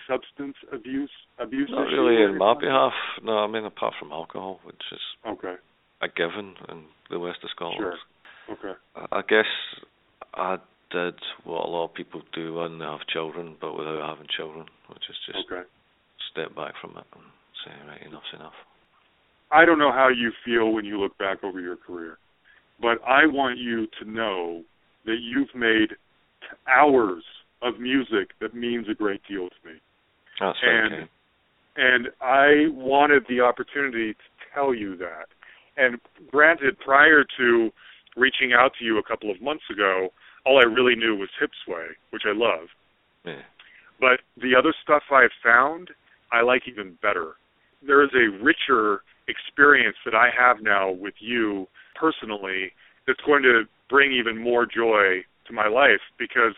substance 0.08 0.56
abuse 0.72 1.10
abuse? 1.38 1.68
Not 1.70 1.88
really 1.88 2.16
or 2.22 2.30
in 2.30 2.38
my 2.38 2.54
behalf. 2.58 2.92
No, 3.22 3.38
I 3.38 3.46
mean 3.46 3.64
apart 3.64 3.94
from 3.98 4.12
alcohol, 4.12 4.60
which 4.64 4.80
is 4.92 5.00
Okay, 5.26 5.54
a 6.00 6.08
given 6.08 6.54
in 6.68 6.84
the 7.10 7.18
west 7.18 7.38
of 7.42 7.50
Scotland. 7.50 7.96
sure. 8.48 8.56
Okay. 8.56 8.78
I 8.96 9.18
I 9.18 9.22
guess 9.28 9.50
I 10.34 10.56
did 10.90 11.14
what 11.44 11.66
a 11.66 11.70
lot 11.70 11.84
of 11.86 11.94
people 11.94 12.22
do 12.34 12.54
when 12.54 12.78
they 12.78 12.84
have 12.84 13.06
children, 13.12 13.56
but 13.60 13.76
without 13.76 14.02
having 14.08 14.26
children, 14.34 14.66
which 14.88 15.04
is 15.08 15.16
just 15.26 15.46
Okay. 15.50 15.68
step 16.32 16.54
back 16.54 16.74
from 16.80 16.90
it 16.96 17.04
and 17.14 17.24
say, 17.64 17.70
right, 17.86 18.02
enough's 18.02 18.32
enough. 18.34 18.54
I 19.52 19.64
don't 19.64 19.78
know 19.78 19.92
how 19.92 20.08
you 20.08 20.32
feel 20.44 20.72
when 20.72 20.84
you 20.84 21.00
look 21.00 21.16
back 21.18 21.42
over 21.44 21.60
your 21.60 21.76
career, 21.76 22.18
but 22.80 22.98
I 23.06 23.26
want 23.26 23.58
you 23.58 23.86
to 24.00 24.10
know 24.10 24.62
that 25.04 25.16
you've 25.20 25.54
made 25.54 25.96
hours 26.68 27.22
of 27.62 27.78
music 27.78 28.30
that 28.40 28.54
means 28.54 28.86
a 28.90 28.94
great 28.94 29.20
deal 29.28 29.48
to 29.48 29.68
me. 29.68 29.78
Oh, 30.40 30.52
Very 30.62 31.00
And 31.00 31.08
and 31.76 32.08
I 32.20 32.66
wanted 32.72 33.24
the 33.28 33.40
opportunity 33.40 34.12
to 34.12 34.54
tell 34.54 34.74
you 34.74 34.96
that. 34.98 35.26
And 35.76 35.98
granted, 36.30 36.78
prior 36.78 37.24
to 37.38 37.70
reaching 38.16 38.52
out 38.52 38.72
to 38.78 38.84
you 38.84 38.98
a 38.98 39.02
couple 39.02 39.30
of 39.30 39.40
months 39.40 39.64
ago, 39.70 40.08
all 40.44 40.58
I 40.58 40.64
really 40.64 40.96
knew 40.96 41.16
was 41.16 41.28
hip 41.38 41.50
sway, 41.64 41.86
which 42.10 42.22
I 42.26 42.32
love. 42.34 42.68
Yeah. 43.24 43.42
But 44.00 44.20
the 44.36 44.56
other 44.58 44.74
stuff 44.82 45.02
I've 45.12 45.30
found, 45.44 45.90
I 46.32 46.42
like 46.42 46.62
even 46.66 46.98
better. 47.02 47.34
There 47.86 48.02
is 48.02 48.10
a 48.14 48.42
richer 48.42 49.02
experience 49.28 49.96
that 50.04 50.14
I 50.14 50.28
have 50.36 50.62
now 50.62 50.90
with 50.90 51.14
you 51.20 51.66
personally 51.94 52.72
that's 53.06 53.20
going 53.26 53.42
to 53.42 53.64
bring 53.88 54.12
even 54.12 54.42
more 54.42 54.66
joy 54.66 55.24
to 55.46 55.52
my 55.52 55.68
life 55.68 56.00
because 56.18 56.54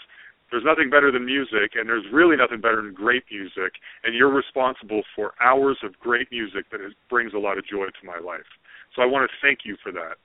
there's 0.50 0.64
nothing 0.64 0.90
better 0.90 1.10
than 1.10 1.24
music 1.24 1.72
and 1.74 1.88
there's 1.88 2.04
really 2.12 2.36
nothing 2.36 2.60
better 2.60 2.82
than 2.82 2.92
great 2.92 3.24
music 3.30 3.72
and 4.04 4.14
you're 4.14 4.32
responsible 4.32 5.02
for 5.16 5.32
hours 5.40 5.78
of 5.82 5.98
great 5.98 6.28
music 6.30 6.68
that 6.70 6.80
is, 6.80 6.92
brings 7.08 7.32
a 7.32 7.38
lot 7.38 7.56
of 7.56 7.66
joy 7.66 7.86
to 7.86 8.06
my 8.06 8.18
life. 8.18 8.46
So 8.94 9.00
I 9.02 9.06
want 9.06 9.28
to 9.28 9.32
thank 9.40 9.60
you 9.64 9.76
for 9.82 9.90
that. 9.92 10.20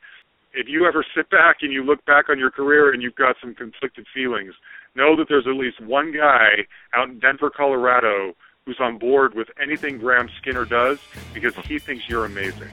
If 0.54 0.68
you 0.68 0.86
ever 0.86 1.06
sit 1.16 1.30
back 1.30 1.58
and 1.62 1.72
you 1.72 1.84
look 1.84 2.04
back 2.06 2.26
on 2.30 2.40
your 2.40 2.52
career 2.52 2.92
and 2.92 3.02
you've 3.02 3.16
got 3.16 3.36
some 3.40 3.56
conflicted 3.56 4.06
feelings, 4.14 4.54
know 4.96 5.16
that 5.16 5.28
there's 5.30 5.48
at 5.48 5.56
least 5.56 5.80
one 5.80 6.12
guy 6.12 6.68
out 6.94 7.10
in 7.10 7.20
Denver, 7.20 7.52
Colorado 7.56 8.34
who's 8.68 8.80
on 8.82 8.98
board 8.98 9.34
with 9.34 9.50
anything 9.62 9.98
Grahame 9.98 10.30
Skinner 10.38 10.66
does 10.66 11.00
because 11.34 11.56
he 11.56 11.80
thinks 11.80 12.10
you're 12.10 12.26
amazing. 12.26 12.68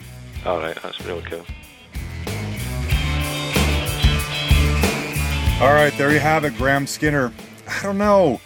All 0.45 0.59
right, 0.59 0.77
that's 0.83 1.01
really 1.07 1.23
cool. 1.23 1.47
All 5.63 5.73
right, 5.73 5.95
there 5.97 6.11
you 6.13 6.19
have 6.19 6.45
it, 6.45 6.53
Grahame 6.55 6.89
Skinner. 6.89 7.33
I 7.69 7.81
don't 7.85 7.97
know. 7.97 8.41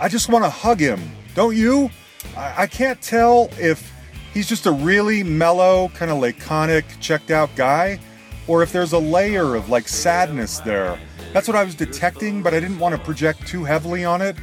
I 0.00 0.08
just 0.08 0.28
want 0.28 0.44
to 0.44 0.50
hug 0.50 0.80
him. 0.80 1.00
Don't 1.36 1.56
you? 1.56 1.88
I, 2.36 2.62
I 2.62 2.66
can't 2.66 3.00
tell 3.00 3.48
if 3.60 3.94
he's 4.34 4.48
just 4.48 4.66
a 4.66 4.72
really 4.72 5.22
mellow, 5.22 5.90
kind 5.94 6.10
of 6.10 6.18
laconic, 6.18 6.84
checked 6.98 7.30
out 7.30 7.48
guy, 7.54 8.00
or 8.48 8.64
if 8.64 8.72
there's 8.72 8.92
a 8.92 8.98
layer 8.98 9.54
of 9.54 9.70
like 9.70 9.86
sadness 9.86 10.58
there. 10.58 10.98
That's 11.32 11.46
what 11.46 11.56
I 11.56 11.62
was 11.62 11.76
detecting, 11.76 12.42
but 12.42 12.54
I 12.54 12.58
didn't 12.58 12.80
want 12.80 12.96
to 12.96 13.00
project 13.00 13.46
too 13.46 13.62
heavily 13.62 14.04
on 14.04 14.20
it. 14.20 14.34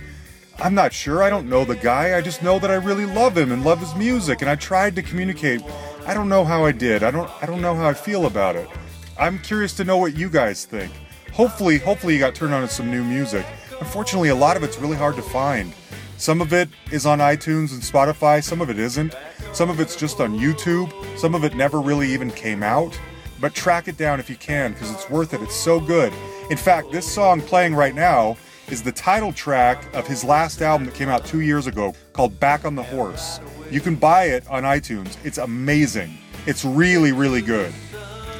I'm 0.59 0.73
not 0.73 0.93
sure. 0.93 1.21
I 1.21 1.29
don't 1.29 1.49
know 1.49 1.65
the 1.65 1.75
guy. 1.75 2.17
I 2.17 2.21
just 2.21 2.41
know 2.41 2.59
that 2.59 2.71
I 2.71 2.75
really 2.75 3.05
love 3.05 3.37
him 3.37 3.51
and 3.51 3.65
love 3.65 3.79
his 3.79 3.93
music, 3.95 4.41
and 4.41 4.49
I 4.49 4.55
tried 4.55 4.95
to 4.95 5.01
communicate. 5.01 5.61
I 6.07 6.13
don't 6.13 6.29
know 6.29 6.45
how 6.45 6.63
I 6.65 6.71
did. 6.71 7.03
I 7.03 7.11
don't. 7.11 7.29
I 7.41 7.45
don't 7.45 7.61
know 7.61 7.75
how 7.75 7.87
I 7.87 7.93
feel 7.93 8.25
about 8.25 8.55
it. 8.55 8.69
I'm 9.17 9.39
curious 9.39 9.73
to 9.73 9.83
know 9.83 9.97
what 9.97 10.15
you 10.15 10.29
guys 10.29 10.65
think. 10.65 10.91
Hopefully, 11.33 11.77
hopefully 11.77 12.13
you 12.13 12.19
got 12.19 12.35
turned 12.35 12.53
on 12.53 12.61
to 12.61 12.67
some 12.67 12.89
new 12.89 13.03
music. 13.03 13.45
Unfortunately, 13.79 14.29
a 14.29 14.35
lot 14.35 14.55
of 14.55 14.63
it's 14.63 14.77
really 14.77 14.95
hard 14.95 15.15
to 15.17 15.21
find. 15.21 15.73
Some 16.17 16.39
of 16.39 16.53
it 16.53 16.69
is 16.91 17.05
on 17.05 17.19
iTunes 17.19 17.73
and 17.73 17.81
Spotify, 17.81 18.41
some 18.41 18.61
of 18.61 18.69
it 18.69 18.79
isn't. 18.79 19.13
Some 19.51 19.69
of 19.69 19.81
it's 19.81 19.97
just 19.97 20.21
on 20.21 20.37
YouTube. 20.37 20.89
Some 21.17 21.35
of 21.35 21.43
it 21.43 21.55
never 21.55 21.81
really 21.81 22.07
even 22.13 22.31
came 22.31 22.63
out. 22.63 22.97
But 23.41 23.53
track 23.53 23.89
it 23.89 23.97
down 23.97 24.21
if 24.21 24.29
you 24.29 24.37
can 24.37 24.71
because 24.71 24.91
it's 24.91 25.09
worth 25.09 25.33
it. 25.33 25.41
It's 25.41 25.55
so 25.55 25.79
good. 25.79 26.13
In 26.49 26.57
fact, 26.57 26.91
this 26.91 27.05
song 27.05 27.41
playing 27.41 27.75
right 27.75 27.93
now 27.93 28.37
is 28.70 28.82
the 28.82 28.91
title 28.91 29.32
track 29.32 29.84
of 29.93 30.07
his 30.07 30.24
last 30.24 30.61
album 30.61 30.86
that 30.86 30.95
came 30.95 31.09
out 31.09 31.26
2 31.26 31.41
years 31.41 31.68
ago 31.68 31.93
called 32.13 32.39
Back 32.39 32.66
on 32.66 32.76
the 32.76 32.84
Horse. 32.84 33.39
You 33.70 33.82
can 33.82 33.95
buy 33.95 34.26
it 34.26 34.47
on 34.47 34.63
iTunes. 34.63 35.18
It's 35.24 35.38
amazing. 35.38 36.18
It's 36.45 36.66
really 36.66 37.11
really 37.11 37.41
good. 37.41 37.74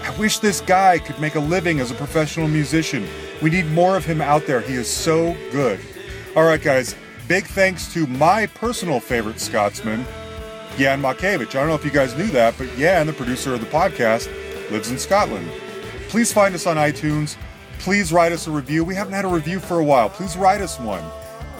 I 0.04 0.16
wish 0.18 0.40
this 0.40 0.62
guy 0.62 1.00
could 1.00 1.20
make 1.20 1.36
a 1.36 1.40
living 1.40 1.80
as 1.80 1.92
a 1.92 1.96
professional 1.96 2.48
musician. 2.48 3.08
We 3.42 3.50
need 3.50 3.66
more 3.72 3.98
of 3.98 4.06
him 4.06 4.22
out 4.22 4.46
there. 4.46 4.62
He 4.62 4.76
is 4.76 4.88
so 4.88 5.36
good. 5.52 5.80
All 6.36 6.44
right, 6.44 6.62
guys, 6.62 6.96
big 7.28 7.46
thanks 7.46 7.92
to 7.94 8.06
my 8.08 8.46
personal 8.46 9.00
favorite 9.00 9.40
Scotsman, 9.40 10.06
Jan 10.78 11.02
Makevich. 11.02 11.50
I 11.50 11.54
don't 11.60 11.68
know 11.70 11.76
if 11.76 11.84
you 11.84 11.92
guys 11.92 12.16
knew 12.16 12.28
that, 12.28 12.56
but 12.58 12.70
Jan, 12.78 13.08
the 13.08 13.14
producer 13.14 13.54
of 13.54 13.62
the 13.62 13.68
podcast, 13.68 14.30
lives 14.70 14.92
in 14.92 15.00
Scotland. 15.00 15.50
Please 16.10 16.32
find 16.32 16.54
us 16.54 16.68
on 16.68 16.78
iTunes. 16.78 17.36
Please 17.80 18.12
write 18.12 18.32
us 18.32 18.48
a 18.48 18.52
review. 18.52 18.84
We 18.84 18.96
haven't 18.96 19.14
had 19.14 19.26
a 19.26 19.30
review 19.30 19.60
for 19.60 19.80
a 19.80 19.84
while. 19.84 20.10
Please 20.10 20.36
write 20.36 20.62
us 20.62 20.80
one. 20.80 21.04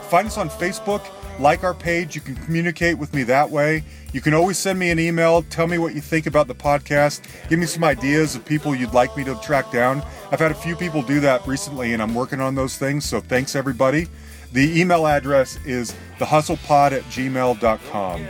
Find 0.10 0.28
us 0.28 0.38
on 0.38 0.50
Facebook, 0.50 1.06
like 1.40 1.64
our 1.64 1.74
page. 1.74 2.16
You 2.16 2.22
can 2.22 2.36
communicate 2.36 2.98
with 2.98 3.14
me 3.14 3.24
that 3.24 3.50
way. 3.50 3.84
You 4.14 4.22
can 4.22 4.34
always 4.34 4.58
send 4.58 4.80
me 4.80 4.92
an 4.92 5.00
email. 5.00 5.44
Tell 5.44 5.68
me 5.68 5.78
what 5.78 5.94
you 5.94 6.02
think 6.02 6.26
about 6.26 6.48
the 6.48 6.56
podcast. 6.56 7.22
Give 7.50 7.60
me 7.60 7.66
some 7.66 7.84
ideas 7.84 8.36
of 8.36 8.46
people 8.46 8.74
you'd 8.74 8.94
like 8.94 9.16
me 9.18 9.24
to 9.26 9.36
track 9.42 9.72
down. 9.72 10.02
I've 10.32 10.40
had 10.40 10.52
a 10.52 10.56
few 10.56 10.76
people 10.76 11.02
do 11.02 11.20
that 11.20 11.46
recently, 11.46 11.94
and 11.94 12.02
I'm 12.02 12.16
working 12.16 12.40
on 12.40 12.56
those 12.56 12.78
things. 12.78 13.06
So 13.06 13.20
thanks, 13.20 13.56
everybody. 13.56 14.08
The 14.54 14.80
email 14.80 15.06
address 15.06 15.58
is 15.66 15.94
thehustlepod 16.18 16.94
at 16.94 17.04
gmail.com. 17.04 18.28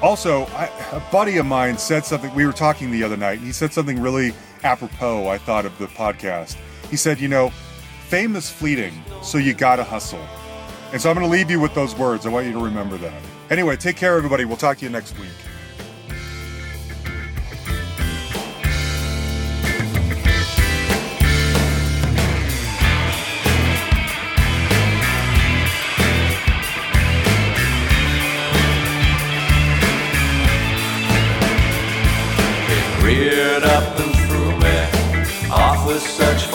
Also, 0.00 0.46
I, 0.46 0.70
a 0.92 1.00
buddy 1.12 1.38
of 1.38 1.46
mine 1.46 1.76
said 1.76 2.04
something. 2.04 2.32
We 2.34 2.46
were 2.46 2.52
talking 2.52 2.90
the 2.90 3.02
other 3.02 3.16
night, 3.16 3.38
and 3.38 3.46
he 3.46 3.52
said 3.52 3.72
something 3.72 4.00
really 4.00 4.32
apropos, 4.62 5.28
I 5.28 5.38
thought, 5.38 5.66
of 5.66 5.76
the 5.78 5.86
podcast. 5.86 6.56
He 6.90 6.96
said, 6.96 7.20
You 7.20 7.28
know, 7.28 7.50
fame 8.08 8.36
is 8.36 8.50
fleeting, 8.50 9.02
so 9.22 9.38
you 9.38 9.54
gotta 9.54 9.84
hustle. 9.84 10.24
And 10.92 11.00
so 11.00 11.10
I'm 11.10 11.14
gonna 11.14 11.28
leave 11.28 11.50
you 11.50 11.60
with 11.60 11.74
those 11.74 11.94
words. 11.94 12.26
I 12.26 12.30
want 12.30 12.46
you 12.46 12.52
to 12.52 12.64
remember 12.64 12.96
that. 12.98 13.22
Anyway, 13.50 13.76
take 13.76 13.96
care, 13.96 14.16
everybody. 14.16 14.44
We'll 14.44 14.56
talk 14.56 14.78
to 14.78 14.84
you 14.84 14.90
next 14.90 15.18
week. 15.18 15.28
reared 33.08 33.62
up 33.62 33.98
and 34.00 34.14
threw 34.28 34.50
me 34.58 35.50
off 35.50 35.86
with 35.86 36.02
such 36.02 36.47